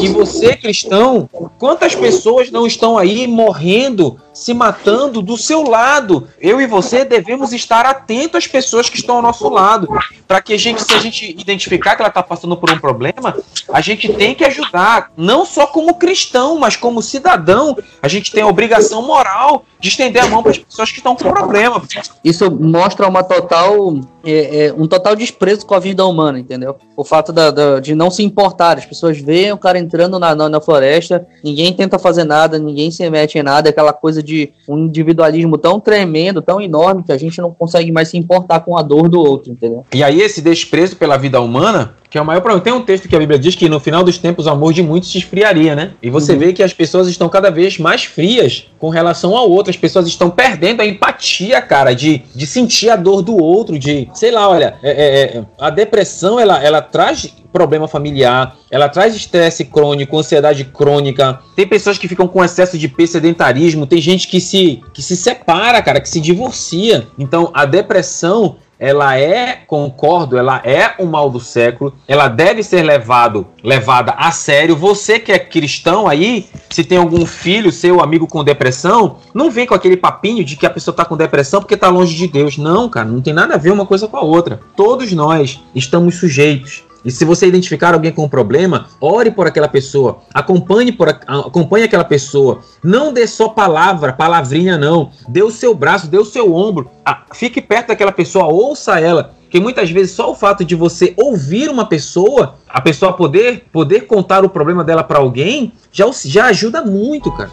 E 0.00 0.08
você, 0.08 0.56
cristão, 0.56 1.28
quantas 1.58 1.94
pessoas 1.94 2.50
não 2.50 2.66
estão 2.66 2.98
aí 2.98 3.26
morrendo 3.26 4.20
se 4.34 4.52
matando 4.52 5.22
do 5.22 5.38
seu 5.38 5.62
lado. 5.62 6.28
Eu 6.40 6.60
e 6.60 6.66
você 6.66 7.04
devemos 7.04 7.52
estar 7.52 7.86
atentos 7.86 8.38
às 8.38 8.46
pessoas 8.46 8.90
que 8.90 8.96
estão 8.96 9.16
ao 9.16 9.22
nosso 9.22 9.48
lado, 9.48 9.88
para 10.26 10.42
que 10.42 10.52
a 10.52 10.58
gente, 10.58 10.82
se 10.82 10.92
a 10.92 10.98
gente 10.98 11.30
identificar 11.30 11.94
que 11.94 12.02
ela 12.02 12.08
está 12.08 12.22
passando 12.22 12.56
por 12.56 12.70
um 12.70 12.78
problema, 12.78 13.36
a 13.72 13.80
gente 13.80 14.12
tem 14.12 14.34
que 14.34 14.44
ajudar, 14.44 15.12
não 15.16 15.46
só 15.46 15.66
como 15.66 15.94
cristão, 15.94 16.58
mas 16.58 16.76
como 16.76 17.00
cidadão. 17.00 17.76
A 18.02 18.08
gente 18.08 18.32
tem 18.32 18.42
a 18.42 18.46
obrigação 18.46 19.02
moral 19.02 19.64
de 19.78 19.88
estender 19.88 20.22
a 20.22 20.26
mão 20.26 20.42
para 20.42 20.52
as 20.52 20.58
pessoas 20.58 20.90
que 20.90 20.96
estão 20.96 21.14
com 21.14 21.30
problema. 21.30 21.82
Isso 22.24 22.50
mostra 22.50 23.06
uma 23.06 23.22
total, 23.22 24.00
é, 24.24 24.66
é, 24.66 24.72
um 24.72 24.88
total 24.88 25.14
desprezo 25.14 25.66
com 25.66 25.74
a 25.74 25.78
vida 25.78 26.04
humana, 26.06 26.38
entendeu? 26.38 26.76
O 26.96 27.04
fato 27.04 27.32
da, 27.32 27.50
da, 27.50 27.80
de 27.80 27.94
não 27.94 28.10
se 28.10 28.22
importar, 28.22 28.78
as 28.78 28.86
pessoas 28.86 29.18
veem 29.18 29.52
o 29.52 29.58
cara 29.58 29.78
entrando 29.78 30.18
na, 30.18 30.34
na, 30.34 30.48
na 30.48 30.60
floresta, 30.60 31.26
ninguém 31.44 31.72
tenta 31.72 31.98
fazer 31.98 32.24
nada, 32.24 32.58
ninguém 32.58 32.90
se 32.90 33.08
mete 33.10 33.38
em 33.38 33.42
nada, 33.42 33.68
aquela 33.68 33.92
coisa 33.92 34.22
de 34.24 34.50
um 34.68 34.78
individualismo 34.86 35.58
tão 35.58 35.78
tremendo, 35.78 36.42
tão 36.42 36.60
enorme, 36.60 37.04
que 37.04 37.12
a 37.12 37.18
gente 37.18 37.40
não 37.40 37.52
consegue 37.52 37.92
mais 37.92 38.08
se 38.08 38.16
importar 38.16 38.60
com 38.60 38.76
a 38.76 38.82
dor 38.82 39.08
do 39.08 39.20
outro, 39.20 39.52
entendeu? 39.52 39.84
E 39.94 40.02
aí 40.02 40.20
esse 40.20 40.40
desprezo 40.42 40.96
pela 40.96 41.16
vida 41.16 41.40
humana 41.40 41.94
que 42.14 42.18
é 42.18 42.22
o 42.22 42.24
maior 42.24 42.40
problema. 42.40 42.62
Tem 42.62 42.72
um 42.72 42.80
texto 42.80 43.08
que 43.08 43.16
a 43.16 43.18
Bíblia 43.18 43.36
diz 43.36 43.56
que 43.56 43.68
no 43.68 43.80
final 43.80 44.04
dos 44.04 44.18
tempos 44.18 44.46
o 44.46 44.50
amor 44.50 44.72
de 44.72 44.84
muitos 44.84 45.10
se 45.10 45.18
esfriaria, 45.18 45.74
né? 45.74 45.94
E 46.00 46.08
você 46.10 46.34
uhum. 46.34 46.38
vê 46.38 46.52
que 46.52 46.62
as 46.62 46.72
pessoas 46.72 47.08
estão 47.08 47.28
cada 47.28 47.50
vez 47.50 47.76
mais 47.76 48.04
frias 48.04 48.68
com 48.78 48.88
relação 48.88 49.36
ao 49.36 49.50
outro. 49.50 49.70
As 49.70 49.76
pessoas 49.76 50.06
estão 50.06 50.30
perdendo 50.30 50.80
a 50.80 50.86
empatia, 50.86 51.60
cara, 51.60 51.92
de, 51.92 52.22
de 52.32 52.46
sentir 52.46 52.88
a 52.88 52.94
dor 52.94 53.20
do 53.20 53.36
outro, 53.36 53.76
de, 53.76 54.08
sei 54.14 54.30
lá, 54.30 54.48
olha, 54.48 54.76
é, 54.80 54.90
é, 54.90 55.38
é 55.38 55.44
a 55.58 55.70
depressão, 55.70 56.38
ela, 56.38 56.62
ela 56.62 56.80
traz 56.80 57.34
problema 57.52 57.86
familiar, 57.86 58.56
ela 58.68 58.88
traz 58.88 59.14
estresse 59.14 59.64
crônico, 59.64 60.18
ansiedade 60.18 60.64
crônica. 60.64 61.40
Tem 61.54 61.66
pessoas 61.66 61.96
que 61.96 62.08
ficam 62.08 62.26
com 62.26 62.44
excesso 62.44 62.76
de 62.76 62.92
sedentarismo, 63.06 63.86
tem 63.86 64.00
gente 64.00 64.26
que 64.26 64.40
se, 64.40 64.82
que 64.92 65.00
se 65.00 65.16
separa, 65.16 65.80
cara, 65.80 66.00
que 66.00 66.08
se 66.08 66.20
divorcia. 66.20 67.06
Então, 67.16 67.50
a 67.54 67.64
depressão, 67.64 68.56
ela 68.78 69.18
é, 69.18 69.60
concordo, 69.66 70.36
ela 70.36 70.60
é 70.64 70.94
o 70.98 71.06
mal 71.06 71.30
do 71.30 71.40
século, 71.40 71.94
ela 72.06 72.28
deve 72.28 72.62
ser 72.62 72.82
levado, 72.82 73.46
levada 73.62 74.12
a 74.12 74.30
sério. 74.32 74.76
Você 74.76 75.18
que 75.18 75.32
é 75.32 75.38
cristão 75.38 76.06
aí, 76.06 76.46
se 76.70 76.84
tem 76.84 76.98
algum 76.98 77.24
filho, 77.24 77.72
seu 77.72 78.00
amigo 78.00 78.26
com 78.26 78.44
depressão, 78.44 79.18
não 79.32 79.50
vem 79.50 79.66
com 79.66 79.74
aquele 79.74 79.96
papinho 79.96 80.44
de 80.44 80.56
que 80.56 80.66
a 80.66 80.70
pessoa 80.70 80.92
está 80.92 81.04
com 81.04 81.16
depressão 81.16 81.60
porque 81.60 81.74
está 81.74 81.88
longe 81.88 82.14
de 82.14 82.26
Deus. 82.26 82.58
Não, 82.58 82.88
cara, 82.88 83.08
não 83.08 83.20
tem 83.20 83.32
nada 83.32 83.54
a 83.54 83.58
ver 83.58 83.72
uma 83.72 83.86
coisa 83.86 84.08
com 84.08 84.16
a 84.16 84.22
outra. 84.22 84.60
Todos 84.76 85.12
nós 85.12 85.60
estamos 85.74 86.16
sujeitos 86.16 86.82
e 87.04 87.10
se 87.10 87.24
você 87.24 87.46
identificar 87.46 87.92
alguém 87.92 88.10
com 88.10 88.24
um 88.24 88.28
problema, 88.28 88.86
ore 89.00 89.30
por 89.30 89.46
aquela 89.46 89.68
pessoa, 89.68 90.22
acompanhe, 90.32 90.90
por, 90.90 91.08
acompanhe 91.08 91.84
aquela 91.84 92.04
pessoa. 92.04 92.60
Não 92.82 93.12
dê 93.12 93.26
só 93.26 93.48
palavra, 93.48 94.12
palavrinha 94.12 94.78
não. 94.78 95.10
Dê 95.28 95.42
o 95.42 95.50
seu 95.50 95.74
braço, 95.74 96.08
dê 96.08 96.18
o 96.18 96.24
seu 96.24 96.54
ombro. 96.54 96.90
Fique 97.34 97.60
perto 97.60 97.88
daquela 97.88 98.12
pessoa, 98.12 98.46
ouça 98.46 98.98
ela. 98.98 99.34
Porque 99.42 99.60
muitas 99.60 99.90
vezes 99.90 100.12
só 100.12 100.30
o 100.30 100.34
fato 100.34 100.64
de 100.64 100.74
você 100.74 101.14
ouvir 101.16 101.68
uma 101.68 101.86
pessoa, 101.86 102.56
a 102.68 102.80
pessoa 102.80 103.12
poder, 103.12 103.66
poder 103.70 104.00
contar 104.02 104.44
o 104.44 104.48
problema 104.48 104.82
dela 104.82 105.04
para 105.04 105.18
alguém, 105.18 105.72
já, 105.92 106.10
já 106.24 106.46
ajuda 106.46 106.82
muito, 106.84 107.30
cara. 107.30 107.52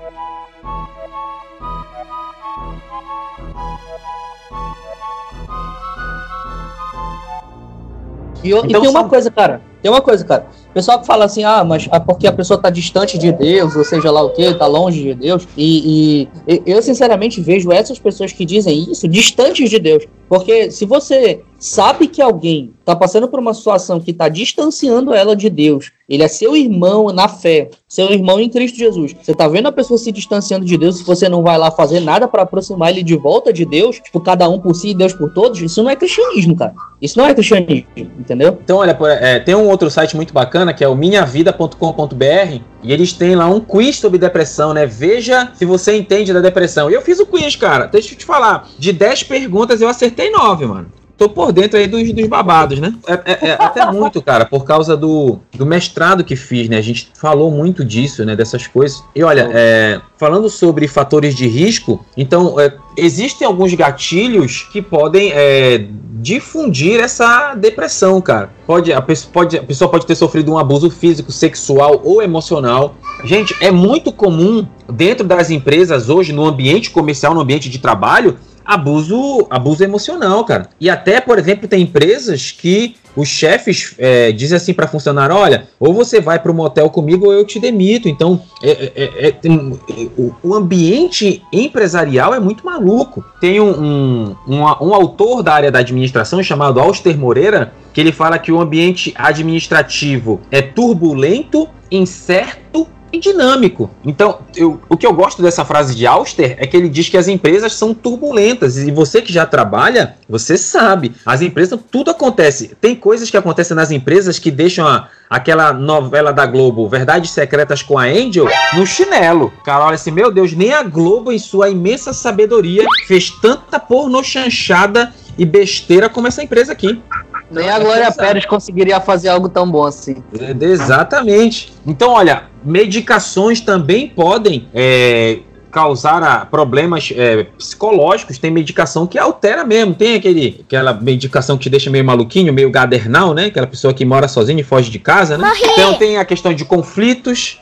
E, 8.43 8.49
então, 8.49 8.65
e 8.65 8.81
tem 8.81 8.89
uma 8.89 9.07
coisa, 9.07 9.29
cara. 9.29 9.61
Tem 9.81 9.91
uma 9.91 10.01
coisa, 10.01 10.23
cara. 10.23 10.45
O 10.69 10.73
pessoal 10.73 10.99
que 10.99 11.07
fala 11.07 11.25
assim, 11.25 11.43
ah, 11.43 11.63
mas 11.63 11.87
é 11.91 11.99
porque 11.99 12.27
a 12.27 12.31
pessoa 12.31 12.55
está 12.57 12.69
distante 12.69 13.17
de 13.17 13.31
Deus, 13.31 13.75
ou 13.75 13.83
seja 13.83 14.11
lá 14.11 14.21
o 14.21 14.29
que, 14.29 14.41
está 14.41 14.67
longe 14.67 15.01
de 15.01 15.13
Deus. 15.13 15.47
E, 15.57 16.27
e, 16.47 16.61
eu, 16.65 16.81
sinceramente, 16.81 17.41
vejo 17.41 17.71
essas 17.71 17.99
pessoas 17.99 18.31
que 18.31 18.45
dizem 18.45 18.91
isso 18.91 19.07
distantes 19.07 19.69
de 19.69 19.79
Deus. 19.79 20.05
Porque 20.31 20.71
se 20.71 20.85
você 20.85 21.41
sabe 21.59 22.07
que 22.07 22.21
alguém 22.21 22.71
está 22.79 22.95
passando 22.95 23.27
por 23.27 23.37
uma 23.37 23.53
situação 23.53 23.99
que 23.99 24.11
está 24.11 24.29
distanciando 24.29 25.13
ela 25.13 25.35
de 25.35 25.49
Deus, 25.49 25.91
ele 26.07 26.23
é 26.23 26.27
seu 26.29 26.55
irmão 26.55 27.07
na 27.07 27.27
fé, 27.27 27.69
seu 27.85 28.09
irmão 28.09 28.39
em 28.39 28.47
Cristo 28.47 28.77
Jesus. 28.77 29.13
Você 29.21 29.33
está 29.33 29.49
vendo 29.49 29.67
a 29.67 29.73
pessoa 29.73 29.97
se 29.97 30.09
distanciando 30.09 30.65
de 30.65 30.77
Deus, 30.77 30.99
se 30.99 31.03
você 31.03 31.27
não 31.27 31.43
vai 31.43 31.57
lá 31.57 31.69
fazer 31.69 31.99
nada 31.99 32.29
para 32.29 32.43
aproximar 32.43 32.91
ele 32.91 33.03
de 33.03 33.17
volta 33.17 33.51
de 33.51 33.65
Deus, 33.65 33.99
tipo, 33.99 34.21
cada 34.21 34.47
um 34.47 34.57
por 34.57 34.73
si 34.73 34.91
e 34.91 34.93
Deus 34.93 35.11
por 35.11 35.33
todos, 35.33 35.61
isso 35.61 35.83
não 35.83 35.89
é 35.89 35.97
cristianismo, 35.97 36.55
cara. 36.55 36.75
Isso 37.01 37.17
não 37.19 37.25
é 37.25 37.33
cristianismo, 37.33 37.87
entendeu? 37.97 38.57
Então, 38.63 38.77
olha, 38.77 38.97
é, 39.19 39.37
tem 39.37 39.53
um 39.53 39.67
outro 39.67 39.91
site 39.91 40.15
muito 40.15 40.33
bacana 40.33 40.73
que 40.73 40.81
é 40.81 40.87
o 40.87 40.95
minhavida.com.br 40.95 42.70
e 42.83 42.91
eles 42.91 43.13
têm 43.13 43.35
lá 43.35 43.47
um 43.47 43.59
quiz 43.59 43.97
sobre 43.97 44.17
depressão, 44.17 44.73
né? 44.73 44.85
Veja 44.85 45.51
se 45.55 45.65
você 45.65 45.95
entende 45.95 46.33
da 46.33 46.39
depressão. 46.39 46.89
E 46.89 46.93
eu 46.93 47.01
fiz 47.01 47.19
o 47.19 47.25
quiz, 47.25 47.55
cara. 47.55 47.85
Deixa 47.85 48.13
eu 48.13 48.17
te 48.17 48.25
falar. 48.25 48.69
De 48.77 48.91
10 48.91 49.23
perguntas 49.23 49.81
eu 49.81 49.87
acertei 49.87 50.29
9, 50.29 50.65
mano 50.65 51.00
tô 51.21 51.29
por 51.29 51.51
dentro 51.51 51.77
aí 51.77 51.85
dos, 51.85 52.11
dos 52.11 52.27
babados, 52.27 52.79
né? 52.79 52.95
É, 53.05 53.13
é, 53.13 53.49
é, 53.49 53.57
até 53.59 53.85
muito, 53.91 54.19
cara, 54.23 54.43
por 54.43 54.65
causa 54.65 54.97
do, 54.97 55.37
do 55.55 55.67
mestrado 55.67 56.23
que 56.23 56.35
fiz, 56.35 56.67
né? 56.67 56.77
A 56.77 56.81
gente 56.81 57.09
falou 57.13 57.51
muito 57.51 57.85
disso, 57.85 58.25
né? 58.25 58.35
Dessas 58.35 58.65
coisas. 58.65 59.03
E 59.15 59.21
olha, 59.23 59.47
é, 59.53 60.01
falando 60.17 60.49
sobre 60.49 60.87
fatores 60.87 61.35
de 61.35 61.47
risco, 61.47 62.03
então, 62.17 62.59
é, 62.59 62.73
existem 62.97 63.45
alguns 63.45 63.71
gatilhos 63.75 64.67
que 64.71 64.81
podem 64.81 65.31
é, 65.31 65.85
difundir 66.13 66.99
essa 66.99 67.53
depressão, 67.53 68.19
cara. 68.19 68.49
Pode 68.65 68.91
a, 68.91 69.01
pessoa, 69.01 69.31
pode, 69.31 69.57
a 69.59 69.63
pessoa 69.63 69.91
pode 69.91 70.07
ter 70.07 70.15
sofrido 70.15 70.51
um 70.51 70.57
abuso 70.57 70.89
físico, 70.89 71.31
sexual 71.31 72.01
ou 72.03 72.23
emocional. 72.23 72.95
Gente, 73.23 73.55
é 73.61 73.69
muito 73.69 74.11
comum 74.11 74.65
dentro 74.91 75.27
das 75.27 75.51
empresas 75.51 76.09
hoje, 76.09 76.33
no 76.33 76.45
ambiente 76.45 76.89
comercial, 76.89 77.35
no 77.35 77.41
ambiente 77.41 77.69
de 77.69 77.77
trabalho, 77.77 78.37
abuso, 78.71 79.45
abuso 79.49 79.83
emocional, 79.83 80.45
cara. 80.45 80.69
E 80.79 80.89
até, 80.89 81.19
por 81.19 81.37
exemplo, 81.37 81.67
tem 81.67 81.81
empresas 81.81 82.51
que 82.51 82.95
os 83.15 83.27
chefes 83.27 83.93
é, 83.97 84.31
dizem 84.31 84.55
assim 84.55 84.73
para 84.73 84.87
funcionário: 84.87 85.35
olha, 85.35 85.67
ou 85.77 85.93
você 85.93 86.21
vai 86.21 86.39
para 86.39 86.51
o 86.51 86.55
motel 86.55 86.89
comigo 86.89 87.25
ou 87.25 87.33
eu 87.33 87.45
te 87.45 87.59
demito. 87.59 88.07
Então, 88.07 88.41
é, 88.63 88.91
é, 88.95 89.27
é 89.27 89.31
tem, 89.31 89.77
o, 90.17 90.33
o, 90.41 90.55
ambiente 90.55 91.43
empresarial 91.51 92.33
é 92.33 92.39
muito 92.39 92.65
maluco. 92.65 93.23
Tem 93.41 93.59
um, 93.59 93.71
um, 93.71 94.35
um, 94.47 94.59
um 94.61 94.95
autor 94.95 95.43
da 95.43 95.53
área 95.53 95.71
da 95.71 95.79
administração 95.79 96.41
chamado 96.41 96.79
Auster 96.79 97.17
Moreira 97.17 97.73
que 97.93 97.99
ele 97.99 98.13
fala 98.13 98.39
que 98.39 98.53
o 98.53 98.61
ambiente 98.61 99.13
administrativo 99.17 100.39
é 100.49 100.61
turbulento, 100.61 101.67
incerto 101.91 102.87
e 103.11 103.19
dinâmico. 103.19 103.89
Então, 104.05 104.39
eu, 104.55 104.79
o 104.89 104.95
que 104.95 105.05
eu 105.05 105.13
gosto 105.13 105.41
dessa 105.41 105.65
frase 105.65 105.95
de 105.95 106.05
Auster 106.07 106.55
é 106.59 106.65
que 106.65 106.77
ele 106.77 106.89
diz 106.89 107.09
que 107.09 107.17
as 107.17 107.27
empresas 107.27 107.73
são 107.73 107.93
turbulentas. 107.93 108.77
E 108.77 108.91
você 108.91 109.21
que 109.21 109.33
já 109.33 109.45
trabalha, 109.45 110.15
você 110.29 110.57
sabe. 110.57 111.13
As 111.25 111.41
empresas, 111.41 111.79
tudo 111.91 112.11
acontece. 112.11 112.75
Tem 112.79 112.95
coisas 112.95 113.29
que 113.29 113.37
acontecem 113.37 113.75
nas 113.75 113.91
empresas 113.91 114.39
que 114.39 114.49
deixam 114.49 114.87
a, 114.87 115.09
aquela 115.29 115.73
novela 115.73 116.31
da 116.31 116.45
Globo, 116.45 116.87
Verdades 116.87 117.31
Secretas 117.31 117.81
com 117.81 117.97
a 117.97 118.03
Angel, 118.03 118.47
no 118.73 118.85
chinelo. 118.85 119.51
Cara, 119.65 119.85
olha 119.85 119.95
assim, 119.95 120.11
meu 120.11 120.31
Deus, 120.31 120.53
nem 120.53 120.73
a 120.73 120.83
Globo, 120.83 121.31
em 121.31 121.39
sua 121.39 121.69
imensa 121.69 122.13
sabedoria, 122.13 122.85
fez 123.07 123.29
tanta 123.41 123.79
porno 123.79 124.23
chanchada 124.23 125.13
e 125.37 125.45
besteira 125.45 126.09
como 126.09 126.27
essa 126.27 126.43
empresa 126.43 126.71
aqui. 126.71 127.01
Nem 127.51 127.69
a 127.69 127.79
Glória 127.79 128.11
Pérez 128.11 128.45
conseguiria 128.45 128.99
fazer 128.99 129.29
algo 129.29 129.49
tão 129.49 129.69
bom 129.69 129.85
assim. 129.85 130.23
É, 130.39 130.65
exatamente. 130.65 131.73
Então, 131.85 132.11
olha, 132.11 132.43
medicações 132.63 133.59
também 133.59 134.07
podem 134.07 134.67
é, 134.73 135.39
causar 135.71 136.21
ah, 136.21 136.45
problemas 136.45 137.11
é, 137.15 137.43
psicológicos, 137.57 138.37
tem 138.37 138.51
medicação 138.51 139.07
que 139.07 139.17
altera 139.17 139.63
mesmo. 139.63 139.93
Tem 139.93 140.15
aquele, 140.15 140.63
aquela 140.67 140.93
medicação 140.93 141.57
que 141.57 141.63
te 141.63 141.69
deixa 141.69 141.89
meio 141.89 142.05
maluquinho, 142.05 142.53
meio 142.53 142.69
gadernal, 142.69 143.33
né? 143.33 143.45
Aquela 143.45 143.67
pessoa 143.67 143.93
que 143.93 144.05
mora 144.05 144.27
sozinha 144.27 144.59
e 144.59 144.63
foge 144.63 144.91
de 144.91 144.99
casa, 144.99 145.37
né? 145.37 145.47
Morri. 145.47 145.71
Então 145.73 145.93
tem 145.95 146.17
a 146.17 146.25
questão 146.25 146.53
de 146.53 146.65
conflitos. 146.65 147.59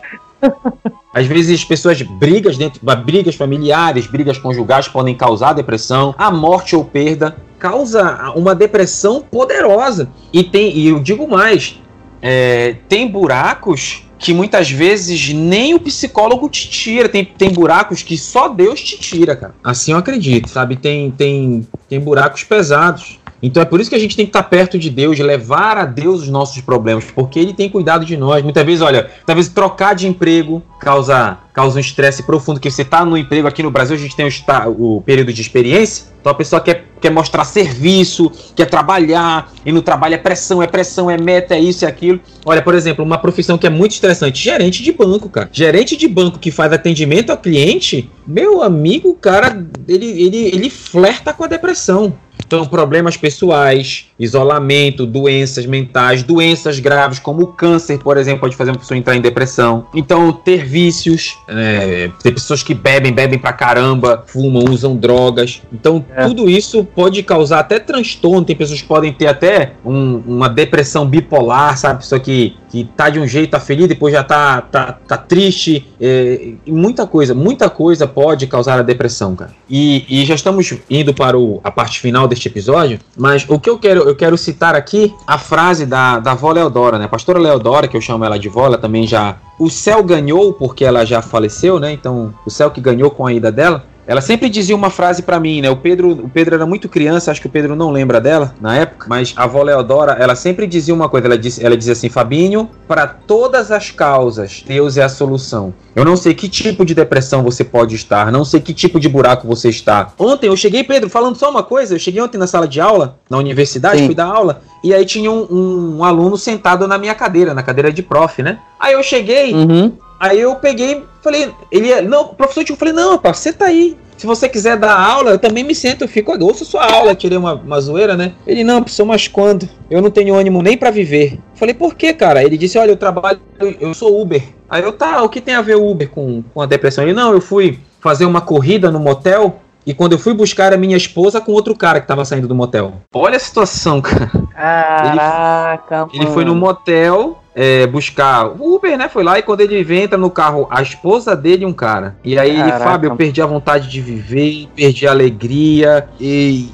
Às 1.13 1.25
vezes 1.25 1.65
pessoas 1.65 2.01
brigas 2.01 2.57
dentro, 2.57 2.79
brigas 3.03 3.35
familiares, 3.35 4.07
brigas 4.07 4.37
conjugais 4.37 4.87
podem 4.87 5.13
causar 5.13 5.53
depressão, 5.53 6.15
a 6.17 6.31
morte 6.31 6.75
ou 6.75 6.85
perda 6.85 7.35
causa 7.59 8.31
uma 8.35 8.55
depressão 8.55 9.21
poderosa. 9.21 10.09
E 10.33 10.43
tem, 10.43 10.75
e 10.75 10.87
eu 10.87 10.99
digo 10.99 11.27
mais, 11.27 11.79
é, 12.21 12.77
tem 12.87 13.07
buracos 13.07 14.03
que 14.17 14.33
muitas 14.33 14.69
vezes 14.69 15.29
nem 15.29 15.73
o 15.73 15.79
psicólogo 15.79 16.49
te 16.49 16.69
tira. 16.69 17.07
Tem, 17.07 17.23
tem 17.23 17.51
buracos 17.51 18.01
que 18.01 18.17
só 18.17 18.47
Deus 18.47 18.81
te 18.81 18.97
tira, 18.97 19.35
cara. 19.35 19.55
Assim 19.63 19.91
eu 19.91 19.97
acredito, 19.97 20.49
sabe? 20.49 20.75
Tem, 20.75 21.11
tem, 21.11 21.67
tem 21.87 21.99
buracos 21.99 22.43
pesados. 22.43 23.18
Então 23.41 23.61
é 23.61 23.65
por 23.65 23.79
isso 23.79 23.89
que 23.89 23.95
a 23.95 23.99
gente 23.99 24.15
tem 24.15 24.25
que 24.25 24.29
estar 24.29 24.43
perto 24.43 24.77
de 24.77 24.89
Deus, 24.89 25.17
levar 25.19 25.77
a 25.77 25.85
Deus 25.85 26.23
os 26.23 26.29
nossos 26.29 26.61
problemas, 26.61 27.05
porque 27.05 27.39
Ele 27.39 27.53
tem 27.53 27.69
cuidado 27.69 28.05
de 28.05 28.17
nós. 28.17 28.43
Muitas 28.43 28.65
vezes, 28.65 28.81
olha, 28.81 29.09
talvez 29.25 29.47
trocar 29.47 29.95
de 29.95 30.07
emprego 30.07 30.61
causa, 30.79 31.37
causa 31.53 31.77
um 31.77 31.79
estresse 31.79 32.23
profundo, 32.23 32.59
que 32.59 32.69
você 32.69 32.81
está 32.81 33.05
no 33.05 33.17
emprego 33.17 33.47
aqui 33.47 33.63
no 33.63 33.71
Brasil, 33.71 33.95
a 33.95 33.99
gente 33.99 34.15
tem 34.15 34.27
o, 34.27 34.97
o 34.97 35.01
período 35.01 35.31
de 35.31 35.41
experiência, 35.41 36.05
então 36.19 36.31
a 36.31 36.35
pessoa 36.35 36.61
quer, 36.61 36.85
quer 36.99 37.09
mostrar 37.09 37.45
serviço, 37.45 38.31
quer 38.55 38.65
trabalhar, 38.65 39.51
e 39.65 39.71
no 39.71 39.81
trabalho 39.81 40.15
é 40.15 40.17
pressão, 40.17 40.61
é 40.61 40.67
pressão, 40.67 41.09
é 41.09 41.17
meta, 41.17 41.55
é 41.55 41.59
isso 41.59 41.85
é 41.85 41.87
aquilo. 41.87 42.19
Olha, 42.45 42.61
por 42.61 42.75
exemplo, 42.75 43.05
uma 43.05 43.17
profissão 43.17 43.57
que 43.57 43.65
é 43.65 43.69
muito 43.69 43.91
estressante, 43.91 44.43
gerente 44.43 44.83
de 44.83 44.91
banco, 44.91 45.29
cara. 45.29 45.49
Gerente 45.51 45.95
de 45.95 46.07
banco 46.07 46.39
que 46.39 46.51
faz 46.51 46.73
atendimento 46.73 47.29
ao 47.29 47.37
cliente, 47.37 48.09
meu 48.27 48.61
amigo, 48.61 49.13
cara, 49.15 49.65
ele, 49.87 50.05
ele, 50.05 50.37
ele 50.47 50.69
flerta 50.69 51.33
com 51.33 51.43
a 51.43 51.47
depressão. 51.47 52.13
Então, 52.49 52.65
problemas 52.65 53.15
pessoais, 53.15 54.07
isolamento, 54.17 55.05
doenças 55.05 55.67
mentais, 55.67 56.23
doenças 56.23 56.79
graves 56.79 57.19
como 57.19 57.43
o 57.43 57.47
câncer, 57.47 57.99
por 57.99 58.17
exemplo, 58.17 58.39
pode 58.39 58.55
fazer 58.55 58.71
uma 58.71 58.79
pessoa 58.79 58.97
entrar 58.97 59.15
em 59.15 59.21
depressão. 59.21 59.85
Então, 59.93 60.33
ter 60.33 60.65
vícios, 60.65 61.37
é, 61.47 62.09
ter 62.23 62.31
pessoas 62.31 62.63
que 62.63 62.73
bebem, 62.73 63.13
bebem 63.13 63.37
pra 63.37 63.53
caramba, 63.53 64.23
fumam, 64.25 64.65
usam 64.67 64.95
drogas. 64.95 65.61
Então, 65.71 66.03
é. 66.15 66.25
tudo 66.25 66.49
isso 66.49 66.83
pode 66.83 67.21
causar 67.21 67.59
até 67.59 67.77
transtorno. 67.77 68.43
Tem 68.43 68.55
pessoas 68.55 68.81
que 68.81 68.87
podem 68.87 69.13
ter 69.13 69.27
até 69.27 69.73
um, 69.85 70.15
uma 70.25 70.49
depressão 70.49 71.05
bipolar, 71.05 71.77
sabe? 71.77 71.99
Pessoa 71.99 72.19
que, 72.19 72.55
que 72.69 72.83
tá 72.95 73.09
de 73.09 73.19
um 73.19 73.27
jeito, 73.27 73.51
tá 73.51 73.59
feliz, 73.59 73.87
depois 73.87 74.13
já 74.13 74.23
tá, 74.23 74.61
tá, 74.61 74.93
tá 75.07 75.17
triste. 75.17 75.87
É, 75.99 76.51
muita 76.67 77.07
coisa, 77.07 77.33
muita 77.33 77.69
coisa 77.69 78.07
pode 78.07 78.47
causar 78.47 78.79
a 78.79 78.83
depressão, 78.83 79.35
cara. 79.35 79.51
E, 79.69 80.05
e 80.07 80.25
já 80.25 80.35
estamos 80.35 80.71
indo 80.89 81.13
para 81.13 81.37
o, 81.37 81.59
a 81.63 81.71
parte 81.71 81.99
final 81.99 82.27
deste 82.27 82.47
episódio, 82.47 82.99
mas 83.17 83.45
o 83.47 83.59
que 83.59 83.69
eu 83.69 83.77
quero, 83.77 84.01
eu 84.01 84.15
quero 84.15 84.37
citar 84.37 84.75
aqui 84.75 85.13
a 85.25 85.37
frase 85.37 85.85
da, 85.85 86.19
da 86.19 86.31
avó 86.31 86.51
Leodora, 86.51 86.99
né? 86.99 87.05
A 87.05 87.09
pastora 87.09 87.39
Leodora, 87.39 87.87
que 87.87 87.97
eu 87.97 88.01
chamo 88.01 88.23
ela 88.23 88.37
de 88.37 88.49
vó, 88.49 88.67
ela 88.67 88.77
também 88.77 89.07
já. 89.07 89.37
O 89.59 89.69
céu 89.69 90.03
ganhou 90.03 90.53
porque 90.53 90.85
ela 90.85 91.03
já 91.05 91.21
faleceu, 91.21 91.79
né? 91.79 91.91
Então, 91.91 92.33
o 92.45 92.49
céu 92.49 92.71
que 92.71 92.79
ganhou 92.79 93.11
com 93.11 93.25
a 93.25 93.33
ida 93.33 93.51
dela. 93.51 93.83
Ela 94.09 94.21
sempre 94.21 94.49
dizia 94.49 94.75
uma 94.75 94.89
frase 94.89 95.21
para 95.21 95.39
mim, 95.39 95.61
né? 95.61 95.69
O 95.69 95.77
Pedro, 95.77 96.09
o 96.09 96.27
Pedro 96.27 96.55
era 96.55 96.65
muito 96.65 96.89
criança, 96.89 97.29
acho 97.29 97.39
que 97.39 97.45
o 97.45 97.49
Pedro 97.49 97.75
não 97.75 97.91
lembra 97.91 98.19
dela 98.19 98.55
na 98.59 98.75
época, 98.75 99.05
mas 99.07 99.35
a 99.35 99.43
avó 99.43 99.61
Leodora, 99.61 100.13
ela 100.13 100.33
sempre 100.33 100.65
dizia 100.65 100.95
uma 100.95 101.07
coisa, 101.07 101.27
ela 101.27 101.37
disse, 101.37 101.63
ela 101.63 101.77
dizia 101.77 101.93
assim, 101.93 102.09
Fabinho, 102.09 102.67
para 102.87 103.05
todas 103.05 103.71
as 103.71 103.91
causas, 103.91 104.63
Deus 104.65 104.97
é 104.97 105.03
a 105.03 105.09
solução. 105.09 105.71
Eu 105.95 106.03
não 106.03 106.17
sei 106.17 106.33
que 106.33 106.49
tipo 106.49 106.83
de 106.83 106.95
depressão 106.95 107.43
você 107.43 107.63
pode 107.63 107.93
estar, 107.93 108.31
não 108.31 108.43
sei 108.43 108.59
que 108.59 108.73
tipo 108.73 108.99
de 108.99 109.07
buraco 109.07 109.47
você 109.47 109.69
está. 109.69 110.11
Ontem 110.17 110.47
eu 110.47 110.57
cheguei, 110.57 110.83
Pedro, 110.83 111.07
falando 111.07 111.35
só 111.35 111.47
uma 111.51 111.61
coisa, 111.61 111.93
eu 111.93 111.99
cheguei 111.99 112.19
ontem 112.19 112.39
na 112.39 112.47
sala 112.47 112.67
de 112.67 112.81
aula, 112.81 113.19
na 113.29 113.37
universidade, 113.37 113.99
Sim. 113.99 114.05
fui 114.07 114.15
dar 114.15 114.25
aula, 114.25 114.63
e 114.83 114.91
aí 114.91 115.05
tinha 115.05 115.29
um, 115.29 115.45
um, 115.51 115.97
um, 115.97 116.03
aluno 116.03 116.35
sentado 116.35 116.87
na 116.87 116.97
minha 116.97 117.13
cadeira, 117.13 117.53
na 117.53 117.61
cadeira 117.61 117.93
de 117.93 118.01
prof, 118.01 118.41
né? 118.41 118.57
Aí 118.79 118.93
eu 118.93 119.03
cheguei, 119.03 119.53
uhum. 119.53 119.91
Aí 120.19 120.39
eu 120.39 120.55
peguei, 120.55 121.03
falei, 121.21 121.51
ele, 121.71 122.01
não, 122.01 122.27
professor, 122.27 122.65
eu 122.67 122.75
falei, 122.75 122.93
não, 122.93 123.11
rapaz, 123.11 123.37
você 123.37 123.53
tá 123.53 123.65
aí. 123.65 123.97
Se 124.17 124.27
você 124.27 124.49
quiser 124.49 124.75
dar 124.75 124.99
aula, 124.99 125.31
eu 125.31 125.39
também 125.39 125.63
me 125.63 125.73
sento, 125.73 126.03
eu 126.03 126.07
fico, 126.07 126.37
ouço 126.43 126.65
sua 126.65 126.85
aula, 126.85 127.15
tirei 127.15 127.37
uma, 127.37 127.53
uma 127.53 127.79
zoeira, 127.79 128.17
né? 128.17 128.33
Ele, 128.45 128.65
não, 128.65 128.81
professor, 128.81 129.05
mas 129.05 129.29
quando? 129.29 129.69
Eu 129.89 130.01
não 130.01 130.11
tenho 130.11 130.35
ânimo 130.35 130.61
nem 130.61 130.77
para 130.77 130.91
viver. 130.91 131.39
Falei, 131.55 131.73
por 131.73 131.95
que, 131.95 132.13
cara? 132.13 132.43
Ele 132.43 132.57
disse, 132.57 132.77
olha, 132.77 132.91
eu 132.91 132.97
trabalho, 132.97 133.39
eu 133.79 133.93
sou 133.93 134.21
Uber. 134.21 134.43
Aí 134.69 134.83
eu, 134.83 134.91
tá, 134.91 135.23
o 135.23 135.29
que 135.29 135.39
tem 135.39 135.55
a 135.55 135.61
ver 135.61 135.77
Uber 135.77 136.09
com, 136.09 136.43
com 136.53 136.61
a 136.61 136.65
depressão? 136.65 137.05
Ele, 137.05 137.13
não, 137.13 137.31
eu 137.31 137.39
fui 137.39 137.79
fazer 138.01 138.25
uma 138.25 138.41
corrida 138.41 138.91
no 138.91 138.99
motel 138.99 139.61
e 139.89 139.93
quando 139.95 140.11
eu 140.11 140.19
fui 140.19 140.35
buscar 140.35 140.71
a 140.71 140.77
minha 140.77 140.95
esposa 140.95 141.41
com 141.41 141.51
outro 141.51 141.75
cara 141.75 141.99
que 141.99 142.05
tava 142.05 142.23
saindo 142.23 142.47
do 142.47 142.53
motel. 142.53 143.01
Olha 143.11 143.37
a 143.37 143.39
situação, 143.39 143.99
cara. 144.05 144.29
Caraca, 144.53 146.07
ele, 146.13 146.25
ele 146.25 146.31
foi 146.31 146.45
no 146.45 146.53
motel 146.53 147.41
é, 147.55 147.87
buscar 147.87 148.49
o 148.49 148.75
Uber, 148.75 148.95
né? 148.95 149.09
Foi 149.09 149.23
lá 149.23 149.39
e 149.39 149.41
quando 149.41 149.61
ele 149.61 149.99
entra 149.99 150.15
no 150.15 150.29
carro, 150.29 150.67
a 150.69 150.83
esposa 150.83 151.35
dele 151.35 151.63
e 151.63 151.65
um 151.65 151.73
cara. 151.73 152.15
E 152.23 152.37
aí 152.37 152.55
Caraca. 152.55 152.75
ele, 152.75 152.83
Fábio, 152.83 153.09
eu 153.09 153.15
perdi 153.15 153.41
a 153.41 153.47
vontade 153.47 153.89
de 153.89 153.99
viver, 153.99 154.67
perdi 154.75 155.07
a 155.07 155.11
alegria 155.11 156.07
e 156.19 156.69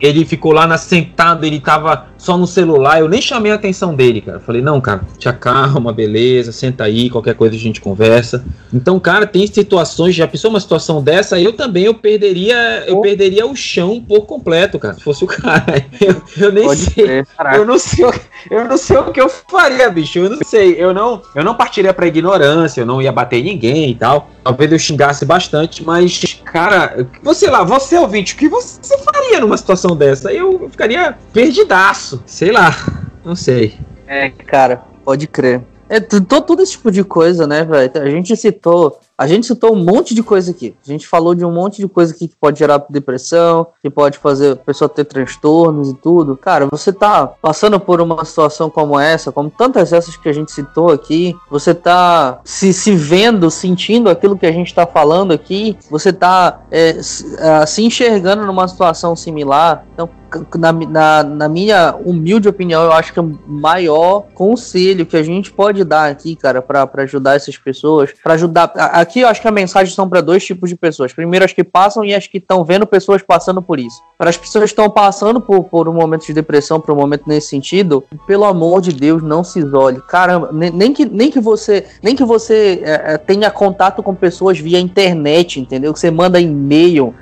ele 0.00 0.24
ficou 0.24 0.52
lá 0.52 0.66
na 0.66 0.76
sentado, 0.76 1.44
ele 1.44 1.60
tava 1.60 2.08
só 2.18 2.36
no 2.36 2.46
celular, 2.46 3.00
eu 3.00 3.08
nem 3.08 3.20
chamei 3.20 3.52
a 3.52 3.54
atenção 3.54 3.94
dele, 3.94 4.20
cara. 4.20 4.40
Falei, 4.40 4.60
não, 4.60 4.80
cara, 4.80 5.02
te 5.18 5.28
acalma, 5.28 5.92
beleza, 5.92 6.52
senta 6.52 6.84
aí, 6.84 7.08
qualquer 7.08 7.34
coisa 7.34 7.54
a 7.54 7.58
gente 7.58 7.80
conversa. 7.80 8.44
Então, 8.72 8.98
cara, 8.98 9.26
tem 9.26 9.46
situações, 9.46 10.14
já 10.14 10.26
pensou 10.26 10.50
uma 10.50 10.60
situação 10.60 11.02
dessa, 11.02 11.38
eu 11.38 11.52
também 11.52 11.84
eu 11.84 11.94
perderia, 11.94 12.84
eu 12.86 13.00
perderia 13.00 13.46
o 13.46 13.54
chão 13.54 14.00
por 14.00 14.22
completo, 14.22 14.78
cara. 14.78 14.94
Se 14.94 15.02
fosse 15.02 15.24
o 15.24 15.26
cara. 15.26 15.64
Eu, 16.00 16.22
eu 16.36 16.52
nem 16.52 16.64
Pode 16.64 16.80
sei. 16.80 17.06
Ser, 17.06 17.26
eu 17.54 17.64
não 17.64 17.78
sei, 17.78 18.04
eu 18.50 18.64
não 18.64 18.76
sei 18.76 18.96
o 18.96 19.12
que 19.12 19.20
eu 19.20 19.28
faria, 19.28 19.88
bicho. 19.88 20.18
Eu 20.18 20.30
não 20.30 20.38
sei. 20.44 20.74
Eu 20.78 20.92
não, 20.92 21.22
eu 21.34 21.44
não 21.44 21.54
partiria 21.54 21.94
pra 21.94 22.06
ignorância, 22.06 22.80
eu 22.80 22.86
não 22.86 23.00
ia 23.00 23.12
bater 23.12 23.42
ninguém 23.42 23.90
e 23.90 23.94
tal. 23.94 24.30
Talvez 24.44 24.70
eu 24.70 24.78
xingasse 24.78 25.24
bastante, 25.24 25.82
mas, 25.82 26.40
cara, 26.44 27.08
você 27.22 27.48
lá, 27.48 27.64
você 27.64 27.96
ouvinte, 27.96 28.34
o 28.34 28.36
que 28.36 28.48
você 28.48 28.98
faria 28.98 29.40
numa 29.40 29.56
situação 29.56 29.96
dessa? 29.96 30.30
Eu 30.30 30.68
ficaria 30.70 31.16
perdidaço? 31.32 32.22
Sei 32.26 32.52
lá, 32.52 32.76
não 33.24 33.34
sei. 33.34 33.74
É, 34.06 34.28
cara, 34.28 34.82
pode 35.02 35.26
crer. 35.26 35.62
É 35.88 35.98
todo 35.98 36.62
esse 36.62 36.72
tipo 36.72 36.90
de 36.90 37.02
coisa, 37.04 37.46
né, 37.46 37.64
velho? 37.64 37.90
A 37.94 38.08
gente 38.10 38.36
citou 38.36 39.00
a 39.16 39.26
gente 39.26 39.46
citou 39.46 39.72
um 39.72 39.84
monte 39.84 40.14
de 40.14 40.22
coisa 40.22 40.50
aqui. 40.50 40.74
A 40.84 40.90
gente 40.90 41.06
falou 41.06 41.34
de 41.34 41.44
um 41.44 41.52
monte 41.52 41.80
de 41.80 41.88
coisa 41.88 42.12
aqui 42.12 42.28
que 42.28 42.36
pode 42.36 42.58
gerar 42.58 42.84
depressão, 42.90 43.68
que 43.80 43.88
pode 43.88 44.18
fazer 44.18 44.52
a 44.52 44.56
pessoa 44.56 44.88
ter 44.88 45.04
transtornos 45.04 45.90
e 45.90 45.94
tudo. 45.94 46.36
Cara, 46.36 46.66
você 46.66 46.92
tá 46.92 47.26
passando 47.26 47.78
por 47.78 48.00
uma 48.00 48.24
situação 48.24 48.68
como 48.68 48.98
essa, 48.98 49.30
como 49.30 49.50
tantas 49.50 49.92
essas 49.92 50.16
que 50.16 50.28
a 50.28 50.32
gente 50.32 50.50
citou 50.50 50.90
aqui, 50.90 51.36
você 51.48 51.72
tá 51.72 52.40
se, 52.44 52.72
se 52.72 52.92
vendo, 52.92 53.50
sentindo 53.50 54.10
aquilo 54.10 54.36
que 54.36 54.46
a 54.46 54.52
gente 54.52 54.74
tá 54.74 54.86
falando 54.86 55.32
aqui, 55.32 55.78
você 55.88 56.12
tá 56.12 56.62
é, 56.70 57.00
se, 57.02 57.36
é, 57.38 57.66
se 57.66 57.84
enxergando 57.84 58.44
numa 58.44 58.66
situação 58.66 59.14
similar. 59.14 59.84
Então, 59.94 60.10
na, 60.58 60.72
na, 60.72 61.22
na, 61.22 61.48
minha 61.48 61.94
humilde 62.04 62.48
opinião, 62.48 62.82
eu 62.82 62.92
acho 62.92 63.12
que 63.12 63.20
o 63.20 63.38
maior 63.46 64.22
conselho 64.34 65.06
que 65.06 65.16
a 65.16 65.22
gente 65.22 65.52
pode 65.52 65.84
dar 65.84 66.10
aqui, 66.10 66.34
cara, 66.34 66.60
para 66.60 66.88
ajudar 67.02 67.36
essas 67.36 67.56
pessoas, 67.56 68.12
para 68.22 68.34
ajudar. 68.34 68.72
A, 68.74 69.03
aqui 69.04 69.20
eu 69.20 69.28
acho 69.28 69.40
que 69.40 69.48
a 69.48 69.52
mensagem 69.52 69.94
são 69.94 70.08
para 70.08 70.20
dois 70.20 70.44
tipos 70.44 70.70
de 70.70 70.76
pessoas. 70.76 71.12
Primeiro, 71.12 71.44
as 71.44 71.52
que 71.52 71.62
passam 71.62 72.04
e 72.04 72.14
as 72.14 72.26
que 72.26 72.38
estão 72.38 72.64
vendo 72.64 72.86
pessoas 72.86 73.22
passando 73.22 73.62
por 73.62 73.78
isso. 73.78 74.02
Para 74.18 74.30
as 74.30 74.36
pessoas 74.36 74.64
que 74.64 74.70
estão 74.70 74.90
passando 74.90 75.40
por, 75.40 75.64
por 75.64 75.88
um 75.88 75.92
momento 75.92 76.26
de 76.26 76.32
depressão, 76.32 76.80
por 76.80 76.92
um 76.92 76.96
momento 76.96 77.24
nesse 77.26 77.48
sentido, 77.48 78.02
pelo 78.26 78.44
amor 78.44 78.80
de 78.80 78.92
Deus, 78.92 79.22
não 79.22 79.44
se 79.44 79.60
isole. 79.60 80.00
Caramba, 80.08 80.50
nem, 80.52 80.70
nem 80.70 80.92
que, 80.92 81.04
nem 81.04 81.30
que 81.30 81.40
você, 81.40 81.84
nem 82.02 82.16
que 82.16 82.24
você 82.24 82.80
é, 82.82 83.14
é 83.14 83.18
tenha 83.18 83.50
contato 83.50 84.02
com 84.02 84.14
pessoas 84.14 84.58
via 84.58 84.80
internet, 84.80 85.60
entendeu? 85.60 85.92
Que 85.92 86.00
você 86.00 86.10
manda 86.10 86.40
e-mail 86.40 87.14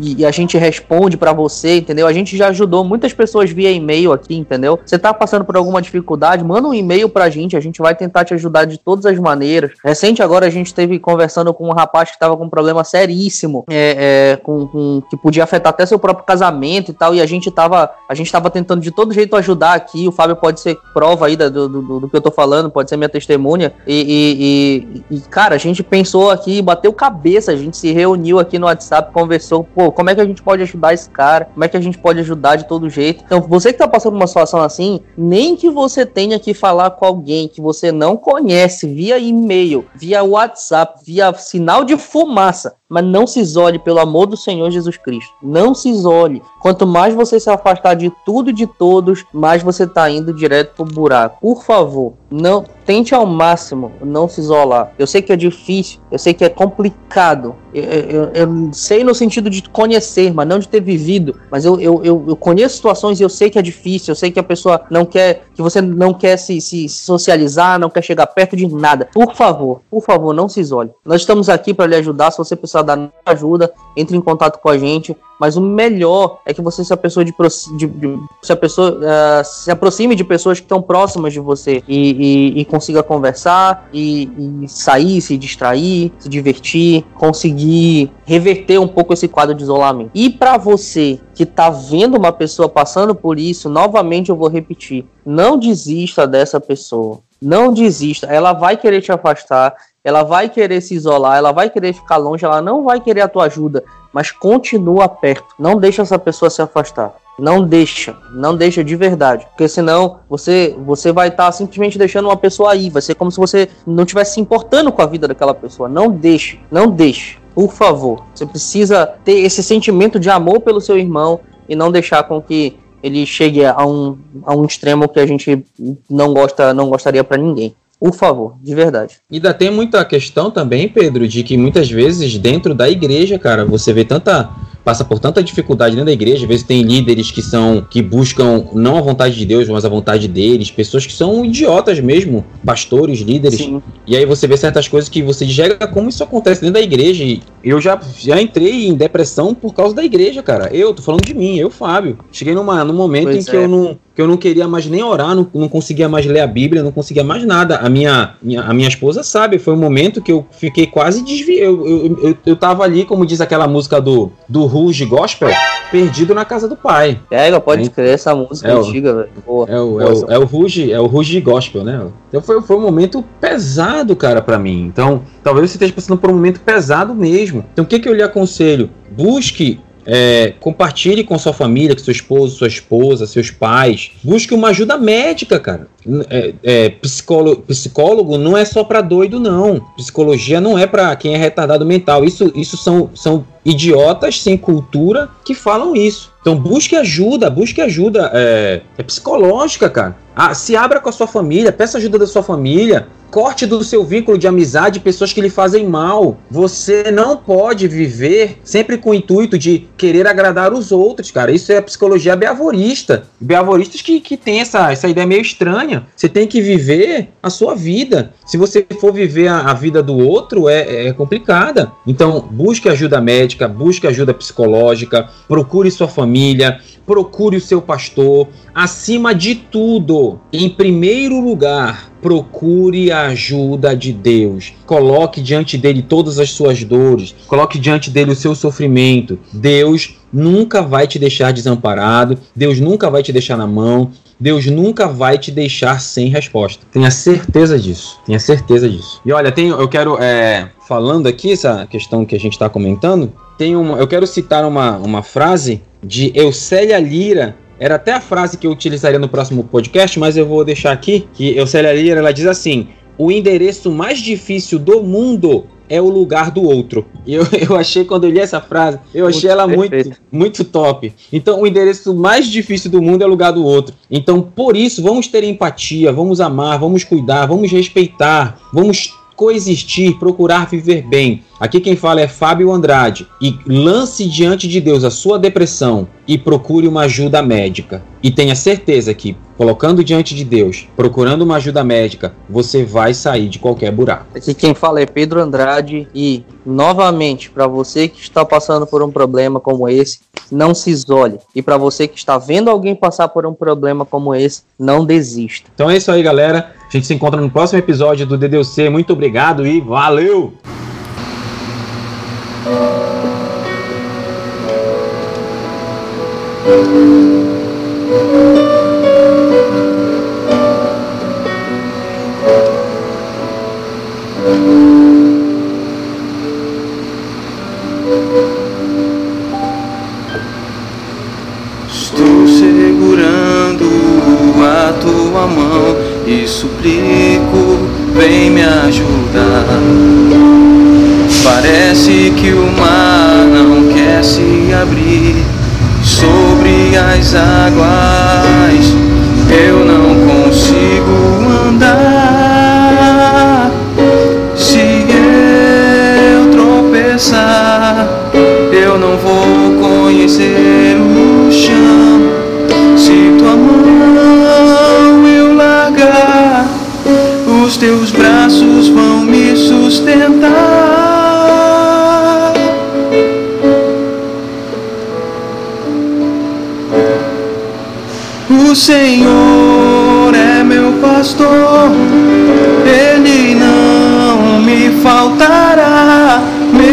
e, 0.00 0.20
e 0.20 0.26
a 0.26 0.30
gente 0.30 0.56
responde 0.56 1.16
para 1.16 1.32
você, 1.32 1.78
entendeu? 1.78 2.06
A 2.06 2.12
gente 2.12 2.36
já 2.36 2.48
ajudou 2.48 2.84
muitas 2.84 3.12
pessoas 3.12 3.50
via 3.50 3.70
e-mail 3.70 4.12
aqui, 4.12 4.36
entendeu? 4.36 4.78
Você 4.84 4.98
tá 4.98 5.12
passando 5.12 5.44
por 5.44 5.56
alguma 5.56 5.82
dificuldade, 5.82 6.44
manda 6.44 6.68
um 6.68 6.74
e-mail 6.74 7.08
pra 7.08 7.28
gente, 7.28 7.56
a 7.56 7.60
gente 7.60 7.80
vai 7.80 7.94
tentar 7.94 8.24
te 8.24 8.34
ajudar 8.34 8.64
de 8.64 8.78
todas 8.78 9.04
as 9.06 9.18
maneiras. 9.18 9.72
Recente 9.84 10.22
agora 10.22 10.46
a 10.46 10.50
gente 10.50 10.72
teve 10.72 10.98
conversando 11.02 11.52
com 11.52 11.68
um 11.68 11.72
rapaz 11.72 12.08
que 12.08 12.16
estava 12.16 12.36
com 12.36 12.44
um 12.44 12.48
problema 12.48 12.84
seríssimo, 12.84 13.64
é, 13.68 14.32
é, 14.32 14.36
com, 14.36 14.66
com, 14.66 15.02
que 15.10 15.16
podia 15.16 15.44
afetar 15.44 15.70
até 15.70 15.84
seu 15.84 15.98
próprio 15.98 16.24
casamento 16.24 16.90
e 16.90 16.94
tal, 16.94 17.14
e 17.14 17.20
a 17.20 17.26
gente 17.26 17.48
estava 17.48 17.90
a 18.08 18.14
gente 18.14 18.32
tava 18.32 18.50
tentando 18.50 18.80
de 18.80 18.90
todo 18.90 19.12
jeito 19.12 19.36
ajudar 19.36 19.74
aqui, 19.74 20.08
o 20.08 20.12
Fábio 20.12 20.36
pode 20.36 20.60
ser 20.60 20.78
prova 20.94 21.26
aí 21.26 21.36
do, 21.36 21.50
do, 21.50 22.00
do 22.00 22.08
que 22.08 22.16
eu 22.16 22.20
tô 22.20 22.30
falando, 22.30 22.70
pode 22.70 22.88
ser 22.88 22.96
minha 22.96 23.08
testemunha, 23.08 23.74
e, 23.86 25.04
e, 25.10 25.16
e, 25.16 25.20
cara, 25.22 25.54
a 25.54 25.58
gente 25.58 25.82
pensou 25.82 26.30
aqui, 26.30 26.62
bateu 26.62 26.92
cabeça, 26.92 27.52
a 27.52 27.56
gente 27.56 27.76
se 27.76 27.92
reuniu 27.92 28.38
aqui 28.38 28.58
no 28.58 28.66
WhatsApp, 28.66 29.12
conversou, 29.12 29.64
pô, 29.64 29.90
como 29.90 30.10
é 30.10 30.14
que 30.14 30.20
a 30.20 30.24
gente 30.24 30.42
pode 30.42 30.62
ajudar 30.62 30.94
esse 30.94 31.10
cara, 31.10 31.46
como 31.52 31.64
é 31.64 31.68
que 31.68 31.76
a 31.76 31.80
gente 31.80 31.98
pode 31.98 32.20
ajudar 32.20 32.56
de 32.56 32.68
todo 32.68 32.88
jeito, 32.88 33.22
então 33.24 33.40
você 33.40 33.72
que 33.72 33.78
tá 33.78 33.88
passando 33.88 34.14
uma 34.14 34.26
situação 34.26 34.62
assim, 34.62 35.00
nem 35.16 35.56
que 35.56 35.68
você 35.68 36.06
tenha 36.06 36.38
que 36.38 36.54
falar 36.54 36.90
com 36.90 37.04
alguém 37.04 37.48
que 37.48 37.60
você 37.60 37.90
não 37.90 38.16
conhece, 38.16 38.86
via 38.86 39.18
e-mail, 39.18 39.84
via 39.94 40.22
WhatsApp, 40.22 40.91
via, 41.04 41.32
sinal 41.34 41.84
de 41.84 41.96
fumaça, 41.96 42.76
mas 42.92 43.02
não 43.06 43.26
se 43.26 43.40
isole 43.40 43.78
pelo 43.78 44.00
amor 44.00 44.26
do 44.26 44.36
Senhor 44.36 44.70
Jesus 44.70 44.98
Cristo. 44.98 45.32
Não 45.42 45.74
se 45.74 45.88
isole. 45.88 46.42
Quanto 46.60 46.86
mais 46.86 47.14
você 47.14 47.40
se 47.40 47.48
afastar 47.48 47.94
de 47.94 48.12
tudo 48.26 48.50
e 48.50 48.52
de 48.52 48.66
todos, 48.66 49.24
mais 49.32 49.62
você 49.62 49.84
está 49.84 50.10
indo 50.10 50.34
direto 50.34 50.74
pro 50.74 50.84
buraco. 50.84 51.38
Por 51.40 51.64
favor, 51.64 52.12
não 52.30 52.64
tente 52.84 53.14
ao 53.14 53.26
máximo 53.26 53.92
não 54.02 54.28
se 54.28 54.40
isolar. 54.40 54.92
Eu 54.98 55.06
sei 55.06 55.22
que 55.22 55.32
é 55.32 55.36
difícil, 55.36 56.00
eu 56.10 56.18
sei 56.18 56.34
que 56.34 56.44
é 56.44 56.48
complicado. 56.48 57.54
Eu, 57.72 57.84
eu, 57.84 58.30
eu 58.34 58.72
sei 58.72 59.02
no 59.02 59.14
sentido 59.14 59.48
de 59.48 59.62
conhecer, 59.70 60.32
mas 60.32 60.46
não 60.46 60.58
de 60.58 60.68
ter 60.68 60.80
vivido. 60.80 61.40
Mas 61.50 61.64
eu, 61.64 61.80
eu, 61.80 62.02
eu, 62.04 62.36
conheço 62.36 62.76
situações 62.76 63.18
e 63.18 63.22
eu 63.22 63.28
sei 63.28 63.48
que 63.48 63.58
é 63.58 63.62
difícil. 63.62 64.12
Eu 64.12 64.16
sei 64.16 64.30
que 64.30 64.38
a 64.38 64.42
pessoa 64.42 64.82
não 64.90 65.06
quer, 65.06 65.44
que 65.54 65.62
você 65.62 65.80
não 65.80 66.12
quer 66.12 66.36
se, 66.36 66.60
se 66.60 66.88
socializar, 66.88 67.78
não 67.78 67.88
quer 67.88 68.02
chegar 68.02 68.26
perto 68.26 68.56
de 68.56 68.66
nada. 68.66 69.08
Por 69.12 69.34
favor, 69.34 69.80
por 69.90 70.02
favor, 70.02 70.34
não 70.34 70.48
se 70.48 70.60
isole. 70.60 70.90
Nós 71.04 71.22
estamos 71.22 71.48
aqui 71.48 71.72
para 71.72 71.86
lhe 71.86 71.96
ajudar. 71.96 72.30
Se 72.30 72.38
você 72.38 72.54
precisar 72.54 72.81
dar 72.82 73.10
ajuda, 73.24 73.72
entre 73.96 74.16
em 74.16 74.20
contato 74.20 74.58
com 74.60 74.68
a 74.68 74.78
gente. 74.78 75.16
Mas 75.38 75.56
o 75.56 75.60
melhor 75.60 76.38
é 76.46 76.54
que 76.54 76.62
você 76.62 76.84
se 76.84 76.96
pessoa 76.96 77.24
de, 77.24 77.34
de, 77.76 77.86
de 77.88 78.18
se 78.40 78.54
pessoa 78.54 78.92
uh, 78.92 79.44
se 79.44 79.70
aproxime 79.72 80.14
de 80.14 80.22
pessoas 80.22 80.60
que 80.60 80.64
estão 80.64 80.80
próximas 80.80 81.32
de 81.32 81.40
você 81.40 81.82
e, 81.88 82.52
e, 82.56 82.60
e 82.60 82.64
consiga 82.64 83.02
conversar 83.02 83.88
e, 83.92 84.62
e, 84.62 84.68
sair, 84.68 85.20
se 85.20 85.36
distrair, 85.36 86.12
se 86.20 86.28
divertir, 86.28 87.04
conseguir 87.14 88.12
reverter 88.24 88.78
um 88.78 88.86
pouco 88.86 89.12
esse 89.12 89.26
quadro 89.26 89.54
de 89.54 89.64
isolamento. 89.64 90.12
E 90.14 90.30
para 90.30 90.56
você 90.56 91.18
que 91.34 91.42
está 91.42 91.70
vendo 91.70 92.16
uma 92.16 92.30
pessoa 92.30 92.68
passando 92.68 93.12
por 93.12 93.36
isso, 93.36 93.68
novamente 93.68 94.30
eu 94.30 94.36
vou 94.36 94.48
repetir: 94.48 95.04
não 95.26 95.58
desista 95.58 96.24
dessa 96.24 96.60
pessoa. 96.60 97.18
Não 97.42 97.72
desista, 97.72 98.28
ela 98.28 98.52
vai 98.52 98.76
querer 98.76 99.00
te 99.00 99.10
afastar, 99.10 99.74
ela 100.04 100.22
vai 100.22 100.48
querer 100.48 100.80
se 100.80 100.94
isolar, 100.94 101.36
ela 101.36 101.50
vai 101.50 101.68
querer 101.68 101.92
ficar 101.92 102.16
longe, 102.16 102.44
ela 102.44 102.62
não 102.62 102.84
vai 102.84 103.00
querer 103.00 103.22
a 103.22 103.28
tua 103.28 103.46
ajuda, 103.46 103.82
mas 104.12 104.30
continua 104.30 105.08
perto. 105.08 105.54
Não 105.58 105.76
deixa 105.76 106.02
essa 106.02 106.18
pessoa 106.18 106.48
se 106.48 106.62
afastar. 106.62 107.12
Não 107.38 107.64
deixa, 107.64 108.14
não 108.34 108.54
deixa 108.54 108.84
de 108.84 108.94
verdade, 108.94 109.46
porque 109.46 109.66
senão 109.66 110.20
você 110.28 110.76
você 110.84 111.10
vai 111.10 111.28
estar 111.28 111.46
tá 111.46 111.52
simplesmente 111.52 111.98
deixando 111.98 112.26
uma 112.26 112.36
pessoa 112.36 112.72
aí, 112.72 112.90
vai 112.90 113.00
ser 113.00 113.14
como 113.14 113.30
se 113.30 113.38
você 113.38 113.68
não 113.86 114.04
estivesse 114.04 114.34
se 114.34 114.40
importando 114.40 114.92
com 114.92 115.00
a 115.00 115.06
vida 115.06 115.26
daquela 115.26 115.54
pessoa. 115.54 115.88
Não 115.88 116.10
deixe, 116.10 116.60
não 116.70 116.88
deixe. 116.88 117.38
Por 117.54 117.72
favor, 117.72 118.22
você 118.34 118.46
precisa 118.46 119.06
ter 119.24 119.40
esse 119.40 119.62
sentimento 119.62 120.20
de 120.20 120.28
amor 120.28 120.60
pelo 120.60 120.80
seu 120.80 120.98
irmão 120.98 121.40
e 121.68 121.74
não 121.74 121.90
deixar 121.90 122.22
com 122.24 122.40
que 122.40 122.78
ele 123.02 123.26
chegue 123.26 123.64
a 123.64 123.84
um, 123.84 124.16
a 124.44 124.54
um 124.54 124.64
extremo 124.64 125.08
que 125.08 125.20
a 125.20 125.26
gente 125.26 125.64
não 126.08 126.32
gosta, 126.32 126.72
não 126.72 126.88
gostaria 126.88 127.24
para 127.24 127.36
ninguém. 127.36 127.74
Por 127.98 128.14
favor, 128.14 128.56
de 128.60 128.74
verdade. 128.74 129.18
E 129.30 129.36
ainda 129.36 129.54
tem 129.54 129.70
muita 129.70 130.04
questão 130.04 130.50
também, 130.50 130.88
Pedro, 130.88 131.26
de 131.28 131.44
que 131.44 131.56
muitas 131.56 131.88
vezes 131.88 132.36
dentro 132.36 132.74
da 132.74 132.90
igreja, 132.90 133.38
cara, 133.38 133.64
você 133.64 133.92
vê 133.92 134.04
tanta 134.04 134.50
passa 134.84 135.04
por 135.04 135.18
tanta 135.18 135.42
dificuldade 135.42 135.94
dentro 135.94 136.06
da 136.06 136.12
igreja, 136.12 136.42
às 136.42 136.48
vezes 136.48 136.64
tem 136.64 136.82
líderes 136.82 137.30
que 137.30 137.42
são 137.42 137.86
que 137.88 138.02
buscam 138.02 138.66
não 138.72 138.96
a 138.96 139.00
vontade 139.00 139.36
de 139.36 139.46
Deus, 139.46 139.68
mas 139.68 139.84
a 139.84 139.88
vontade 139.88 140.28
deles, 140.28 140.70
pessoas 140.70 141.06
que 141.06 141.12
são 141.12 141.44
idiotas 141.44 142.00
mesmo, 142.00 142.44
pastores, 142.64 143.20
líderes. 143.20 143.58
Sim. 143.58 143.82
E 144.06 144.16
aí 144.16 144.26
você 144.26 144.46
vê 144.46 144.56
certas 144.56 144.88
coisas 144.88 145.08
que 145.08 145.22
você 145.22 145.46
diz, 145.46 145.56
como 145.92 146.08
isso 146.08 146.22
acontece 146.22 146.60
dentro 146.60 146.74
da 146.74 146.80
igreja. 146.80 147.24
E 147.24 147.40
eu 147.64 147.80
já, 147.80 147.98
já 148.18 148.40
entrei 148.40 148.86
em 148.86 148.94
depressão 148.94 149.54
por 149.54 149.72
causa 149.74 149.94
da 149.94 150.04
igreja, 150.04 150.42
cara. 150.42 150.68
Eu 150.74 150.92
tô 150.92 151.02
falando 151.02 151.24
de 151.24 151.34
mim, 151.34 151.56
eu, 151.56 151.70
Fábio. 151.70 152.18
Cheguei 152.30 152.54
numa, 152.54 152.84
num 152.84 152.94
momento 152.94 153.24
pois 153.24 153.46
em 153.46 153.50
que 153.50 153.56
é. 153.56 153.64
eu 153.64 153.68
não 153.68 153.98
que 154.14 154.20
eu 154.20 154.26
não 154.26 154.36
queria 154.36 154.68
mais 154.68 154.86
nem 154.86 155.02
orar, 155.02 155.34
não, 155.34 155.46
não 155.54 155.68
conseguia 155.68 156.08
mais 156.08 156.26
ler 156.26 156.40
a 156.40 156.46
Bíblia, 156.46 156.82
não 156.82 156.92
conseguia 156.92 157.24
mais 157.24 157.44
nada. 157.44 157.76
A 157.76 157.88
minha, 157.88 158.34
minha, 158.42 158.62
a 158.62 158.74
minha 158.74 158.88
esposa 158.88 159.22
sabe, 159.22 159.58
foi 159.58 159.74
um 159.74 159.78
momento 159.78 160.20
que 160.20 160.30
eu 160.30 160.46
fiquei 160.50 160.86
quase 160.86 161.22
desviado. 161.22 161.62
Eu, 161.62 161.86
eu, 161.86 162.18
eu, 162.22 162.36
eu 162.44 162.56
tava 162.56 162.84
ali, 162.84 163.04
como 163.04 163.24
diz 163.24 163.40
aquela 163.40 163.66
música 163.66 164.00
do, 164.00 164.30
do 164.48 164.66
Ruge 164.66 165.04
Gospel, 165.06 165.50
perdido 165.90 166.34
na 166.34 166.44
casa 166.44 166.68
do 166.68 166.76
pai. 166.76 167.20
É, 167.30 167.50
pode 167.60 167.88
crer 167.90 168.14
essa 168.14 168.34
música 168.34 168.68
é 168.68 168.72
antiga, 168.72 169.14
velho. 169.14 169.28
É 169.36 169.50
o, 169.50 169.66
é, 169.66 169.80
o, 169.80 170.32
é 170.32 170.38
o 170.38 170.44
Ruge, 170.44 170.92
é 170.92 171.00
o 171.00 171.06
Ruge 171.06 171.40
Gospel, 171.40 171.84
né? 171.84 172.06
Então 172.28 172.42
foi, 172.42 172.60
foi 172.62 172.76
um 172.76 172.82
momento 172.82 173.24
pesado, 173.40 174.14
cara, 174.16 174.42
para 174.42 174.58
mim. 174.58 174.86
Então, 174.86 175.22
talvez 175.42 175.70
você 175.70 175.76
esteja 175.76 175.92
passando 175.92 176.18
por 176.18 176.30
um 176.30 176.34
momento 176.34 176.60
pesado 176.60 177.14
mesmo. 177.14 177.64
Então, 177.72 177.84
o 177.84 177.88
que, 177.88 177.98
que 177.98 178.08
eu 178.08 178.14
lhe 178.14 178.22
aconselho? 178.22 178.90
Busque 179.10 179.80
é, 180.06 180.54
compartilhe 180.60 181.24
com 181.24 181.38
sua 181.38 181.52
família, 181.52 181.94
com 181.94 182.02
seu 182.02 182.12
esposo, 182.12 182.56
sua 182.56 182.68
esposa, 182.68 183.26
seus 183.26 183.50
pais. 183.50 184.12
Busque 184.22 184.54
uma 184.54 184.68
ajuda 184.68 184.98
médica, 184.98 185.58
cara. 185.58 185.86
É, 186.28 186.54
é, 186.62 186.88
psicólogo, 186.90 187.62
psicólogo 187.62 188.36
não 188.36 188.56
é 188.56 188.64
só 188.64 188.82
para 188.84 189.00
doido, 189.00 189.38
não. 189.38 189.80
Psicologia 189.96 190.60
não 190.60 190.78
é 190.78 190.86
para 190.86 191.14
quem 191.16 191.34
é 191.34 191.38
retardado 191.38 191.86
mental. 191.86 192.24
Isso, 192.24 192.52
isso 192.54 192.76
são, 192.76 193.10
são 193.14 193.44
idiotas 193.64 194.40
sem 194.40 194.56
cultura 194.56 195.28
que 195.44 195.54
falam 195.54 195.94
isso. 195.94 196.32
Então 196.40 196.56
busque 196.56 196.96
ajuda, 196.96 197.48
busque 197.48 197.80
ajuda 197.80 198.30
é, 198.34 198.82
é 198.98 199.02
psicológica, 199.02 199.88
cara. 199.88 200.16
Ah, 200.34 200.54
se 200.54 200.74
abra 200.74 200.98
com 200.98 201.08
a 201.08 201.12
sua 201.12 201.26
família, 201.26 201.72
peça 201.72 201.98
ajuda 201.98 202.18
da 202.18 202.26
sua 202.26 202.42
família. 202.42 203.06
Corte 203.30 203.64
do 203.64 203.82
seu 203.82 204.04
vínculo 204.04 204.36
de 204.36 204.46
amizade 204.46 205.00
pessoas 205.00 205.32
que 205.32 205.40
lhe 205.40 205.48
fazem 205.48 205.88
mal. 205.88 206.36
Você 206.50 207.10
não 207.10 207.34
pode 207.34 207.88
viver 207.88 208.58
sempre 208.62 208.98
com 208.98 209.10
o 209.10 209.14
intuito 209.14 209.56
de 209.58 209.88
querer 209.96 210.26
agradar 210.26 210.74
os 210.74 210.92
outros, 210.92 211.30
cara. 211.30 211.50
Isso 211.50 211.72
é 211.72 211.78
a 211.78 211.82
psicologia 211.82 212.36
beavorista. 212.36 213.24
Beavoristas 213.40 214.02
que, 214.02 214.20
que 214.20 214.36
tem 214.36 214.60
essa, 214.60 214.92
essa 214.92 215.08
ideia 215.08 215.26
meio 215.26 215.40
estranha. 215.40 215.91
Você 216.14 216.28
tem 216.28 216.46
que 216.46 216.60
viver 216.60 217.30
a 217.42 217.50
sua 217.50 217.74
vida. 217.74 218.32
Se 218.46 218.56
você 218.56 218.86
for 219.00 219.12
viver 219.12 219.48
a, 219.48 219.70
a 219.70 219.74
vida 219.74 220.02
do 220.02 220.16
outro, 220.16 220.68
é, 220.68 221.06
é 221.06 221.12
complicada. 221.12 221.92
Então, 222.06 222.48
busque 222.50 222.88
ajuda 222.88 223.20
médica, 223.20 223.68
busque 223.68 224.06
ajuda 224.06 224.34
psicológica, 224.34 225.28
procure 225.48 225.90
sua 225.90 226.08
família, 226.08 226.80
procure 227.06 227.56
o 227.56 227.60
seu 227.60 227.82
pastor. 227.82 228.48
Acima 228.74 229.34
de 229.34 229.54
tudo, 229.54 230.40
em 230.52 230.68
primeiro 230.68 231.40
lugar, 231.40 232.12
procure 232.22 233.10
a 233.10 233.26
ajuda 233.26 233.94
de 233.94 234.12
Deus. 234.12 234.72
Coloque 234.86 235.40
diante 235.42 235.76
dele 235.76 236.02
todas 236.02 236.38
as 236.38 236.50
suas 236.50 236.82
dores, 236.84 237.34
coloque 237.46 237.78
diante 237.78 238.08
dele 238.10 238.30
o 238.30 238.36
seu 238.36 238.54
sofrimento. 238.54 239.38
Deus 239.52 240.16
nunca 240.32 240.80
vai 240.80 241.06
te 241.06 241.18
deixar 241.18 241.52
desamparado, 241.52 242.38
Deus 242.54 242.80
nunca 242.80 243.10
vai 243.10 243.22
te 243.22 243.32
deixar 243.32 243.56
na 243.56 243.66
mão, 243.66 244.12
Deus 244.38 244.66
nunca 244.66 245.06
vai 245.06 245.38
te 245.38 245.50
deixar 245.50 246.00
sem 246.00 246.28
resposta. 246.28 246.84
Tenha 246.90 247.10
certeza 247.10 247.78
disso. 247.78 248.20
Tenha 248.26 248.38
certeza 248.38 248.88
disso. 248.88 249.20
E 249.24 249.32
olha, 249.32 249.52
tem, 249.52 249.68
eu 249.68 249.88
quero, 249.88 250.16
é, 250.20 250.70
falando 250.88 251.26
aqui, 251.26 251.52
essa 251.52 251.86
questão 251.86 252.24
que 252.24 252.34
a 252.34 252.40
gente 252.40 252.52
está 252.52 252.68
comentando, 252.68 253.32
tem 253.56 253.76
uma, 253.76 253.98
eu 253.98 254.06
quero 254.06 254.26
citar 254.26 254.64
uma, 254.66 254.96
uma 254.98 255.22
frase 255.22 255.82
de 256.02 256.32
Eucélia 256.34 256.98
Lira, 256.98 257.56
era 257.78 257.96
até 257.96 258.12
a 258.12 258.20
frase 258.20 258.56
que 258.56 258.66
eu 258.66 258.70
utilizaria 258.70 259.18
no 259.18 259.28
próximo 259.28 259.64
podcast, 259.64 260.18
mas 260.18 260.36
eu 260.36 260.46
vou 260.46 260.64
deixar 260.64 260.92
aqui, 260.92 261.26
que 261.32 261.56
Eucélia 261.56 261.92
Lira, 261.92 262.20
ela 262.20 262.32
diz 262.32 262.46
assim, 262.46 262.88
o 263.18 263.30
endereço 263.30 263.90
mais 263.90 264.18
difícil 264.18 264.78
do 264.78 265.02
mundo 265.02 265.66
é 265.88 266.00
o 266.00 266.08
lugar 266.08 266.50
do 266.50 266.62
outro. 266.62 267.06
E 267.26 267.34
eu, 267.34 267.46
eu 267.68 267.76
achei, 267.76 268.04
quando 268.04 268.24
eu 268.24 268.30
li 268.30 268.38
essa 268.38 268.60
frase, 268.60 268.98
eu 269.14 269.26
achei 269.26 269.50
ela 269.50 269.66
muito, 269.66 270.12
muito 270.30 270.64
top. 270.64 271.12
Então, 271.32 271.60
o 271.60 271.66
endereço 271.66 272.14
mais 272.14 272.46
difícil 272.46 272.90
do 272.90 273.02
mundo 273.02 273.22
é 273.22 273.26
o 273.26 273.30
lugar 273.30 273.52
do 273.52 273.64
outro. 273.64 273.94
Então, 274.10 274.40
por 274.40 274.76
isso, 274.76 275.02
vamos 275.02 275.26
ter 275.26 275.44
empatia, 275.44 276.12
vamos 276.12 276.40
amar, 276.40 276.78
vamos 276.78 277.04
cuidar, 277.04 277.46
vamos 277.46 277.70
respeitar, 277.70 278.58
vamos 278.72 279.12
coexistir, 279.42 280.18
procurar 280.18 280.68
viver 280.68 281.02
bem. 281.02 281.42
Aqui 281.58 281.80
quem 281.80 281.96
fala 281.96 282.20
é 282.20 282.28
Fábio 282.28 282.70
Andrade. 282.70 283.26
E 283.40 283.58
lance 283.66 284.24
diante 284.28 284.68
de 284.68 284.80
Deus 284.80 285.04
a 285.04 285.10
sua 285.10 285.38
depressão 285.38 286.06
e 286.28 286.38
procure 286.38 286.86
uma 286.86 287.02
ajuda 287.02 287.42
médica. 287.42 288.04
E 288.22 288.30
tenha 288.30 288.54
certeza 288.54 289.12
que, 289.12 289.36
colocando 289.62 290.02
diante 290.02 290.34
de 290.34 290.44
Deus, 290.44 290.88
procurando 290.96 291.42
uma 291.42 291.54
ajuda 291.54 291.84
médica, 291.84 292.34
você 292.50 292.84
vai 292.84 293.14
sair 293.14 293.48
de 293.48 293.60
qualquer 293.60 293.92
buraco. 293.92 294.26
Aqui 294.34 294.52
quem 294.54 294.74
fala 294.74 295.00
é 295.00 295.06
Pedro 295.06 295.40
Andrade. 295.40 296.08
E, 296.12 296.44
novamente, 296.66 297.48
para 297.48 297.68
você 297.68 298.08
que 298.08 298.20
está 298.20 298.44
passando 298.44 298.88
por 298.88 299.04
um 299.04 299.10
problema 299.12 299.60
como 299.60 299.88
esse, 299.88 300.18
não 300.50 300.74
se 300.74 300.90
isole. 300.90 301.38
E 301.54 301.62
para 301.62 301.76
você 301.76 302.08
que 302.08 302.18
está 302.18 302.38
vendo 302.38 302.70
alguém 302.70 302.96
passar 302.96 303.28
por 303.28 303.46
um 303.46 303.54
problema 303.54 304.04
como 304.04 304.34
esse, 304.34 304.62
não 304.76 305.04
desista. 305.04 305.70
Então 305.72 305.88
é 305.88 305.96
isso 305.96 306.10
aí, 306.10 306.24
galera. 306.24 306.72
A 306.88 306.90
gente 306.90 307.06
se 307.06 307.14
encontra 307.14 307.40
no 307.40 307.48
próximo 307.48 307.78
episódio 307.78 308.26
do 308.26 308.36
DDC. 308.36 308.90
Muito 308.90 309.12
obrigado 309.12 309.64
e 309.64 309.80
valeu! 309.80 310.54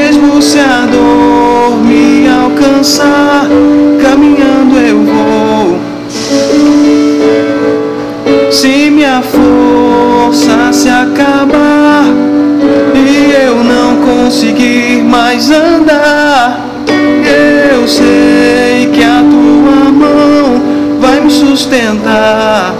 Mesmo 0.09 0.41
se 0.41 0.57
a 0.57 0.87
dor 0.91 1.77
me 1.83 2.27
alcançar, 2.27 3.47
caminhando 4.01 4.75
eu 4.79 5.03
vou. 5.03 5.77
Se 8.51 8.89
minha 8.89 9.21
força 9.21 10.73
se 10.73 10.89
acabar 10.89 12.05
e 12.95 13.31
eu 13.45 13.63
não 13.63 13.97
conseguir 13.97 15.03
mais 15.03 15.51
andar, 15.51 16.59
eu 17.71 17.87
sei 17.87 18.89
que 18.91 19.03
a 19.03 19.23
tua 19.29 19.91
mão 19.91 20.99
vai 20.99 21.21
me 21.21 21.29
sustentar. 21.29 22.73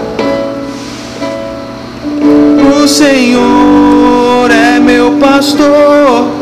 O 2.74 2.88
Senhor 2.88 4.50
é 4.50 4.80
meu 4.80 5.12
pastor, 5.12 6.40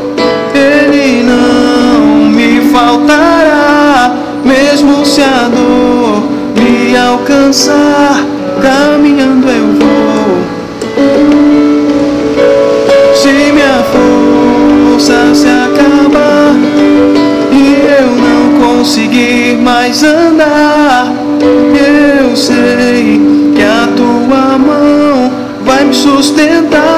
faltará, 2.79 4.15
mesmo 4.45 5.05
se 5.05 5.21
a 5.21 5.49
dor 5.49 6.23
me 6.55 6.97
alcançar, 6.97 8.25
caminhando 8.63 9.49
eu 9.49 9.67
vou. 9.81 10.39
Se 13.15 13.53
minha 13.53 13.83
força 13.93 15.35
se 15.35 15.49
acabar 15.49 16.55
e 17.51 17.75
eu 18.01 18.11
não 18.27 18.77
conseguir 18.77 19.57
mais 19.61 20.05
andar, 20.05 21.13
eu 21.41 22.37
sei 22.37 23.21
que 23.57 23.63
a 23.63 23.89
tua 23.97 24.57
mão 24.57 25.33
vai 25.65 25.85
me 25.85 25.95
sustentar. 25.95 26.98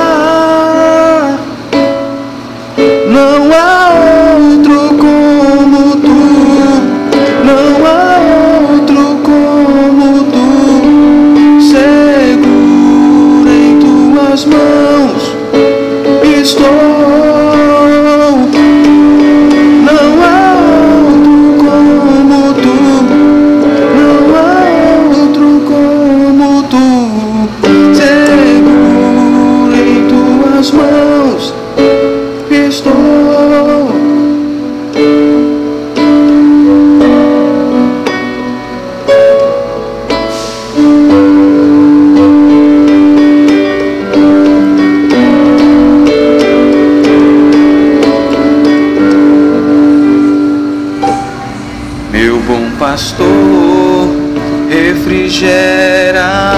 Refrigera 55.10 56.54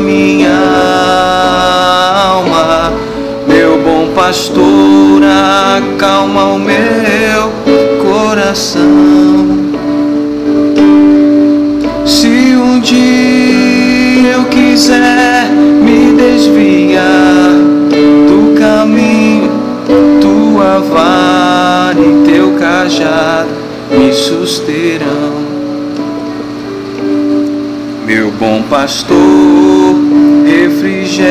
minha 0.00 0.58
alma. 2.24 2.90
Meu 3.46 3.82
bom 3.82 4.14
pastor, 4.14 5.20
acalma 5.76 6.44
o 6.44 6.58
meu 6.58 7.52
coração. 8.02 9.11
Pastor, 28.72 29.94
refrigera 30.46 31.26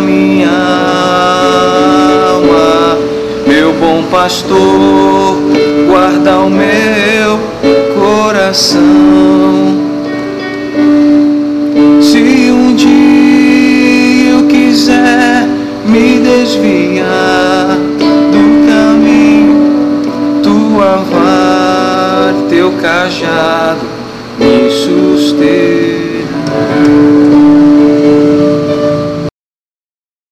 minha 0.00 0.50
alma. 2.28 2.98
Meu 3.46 3.72
bom 3.74 4.02
pastor, 4.10 5.38
guarda 5.86 6.40
o 6.40 6.50
meu 6.50 7.38
coração. 7.94 9.75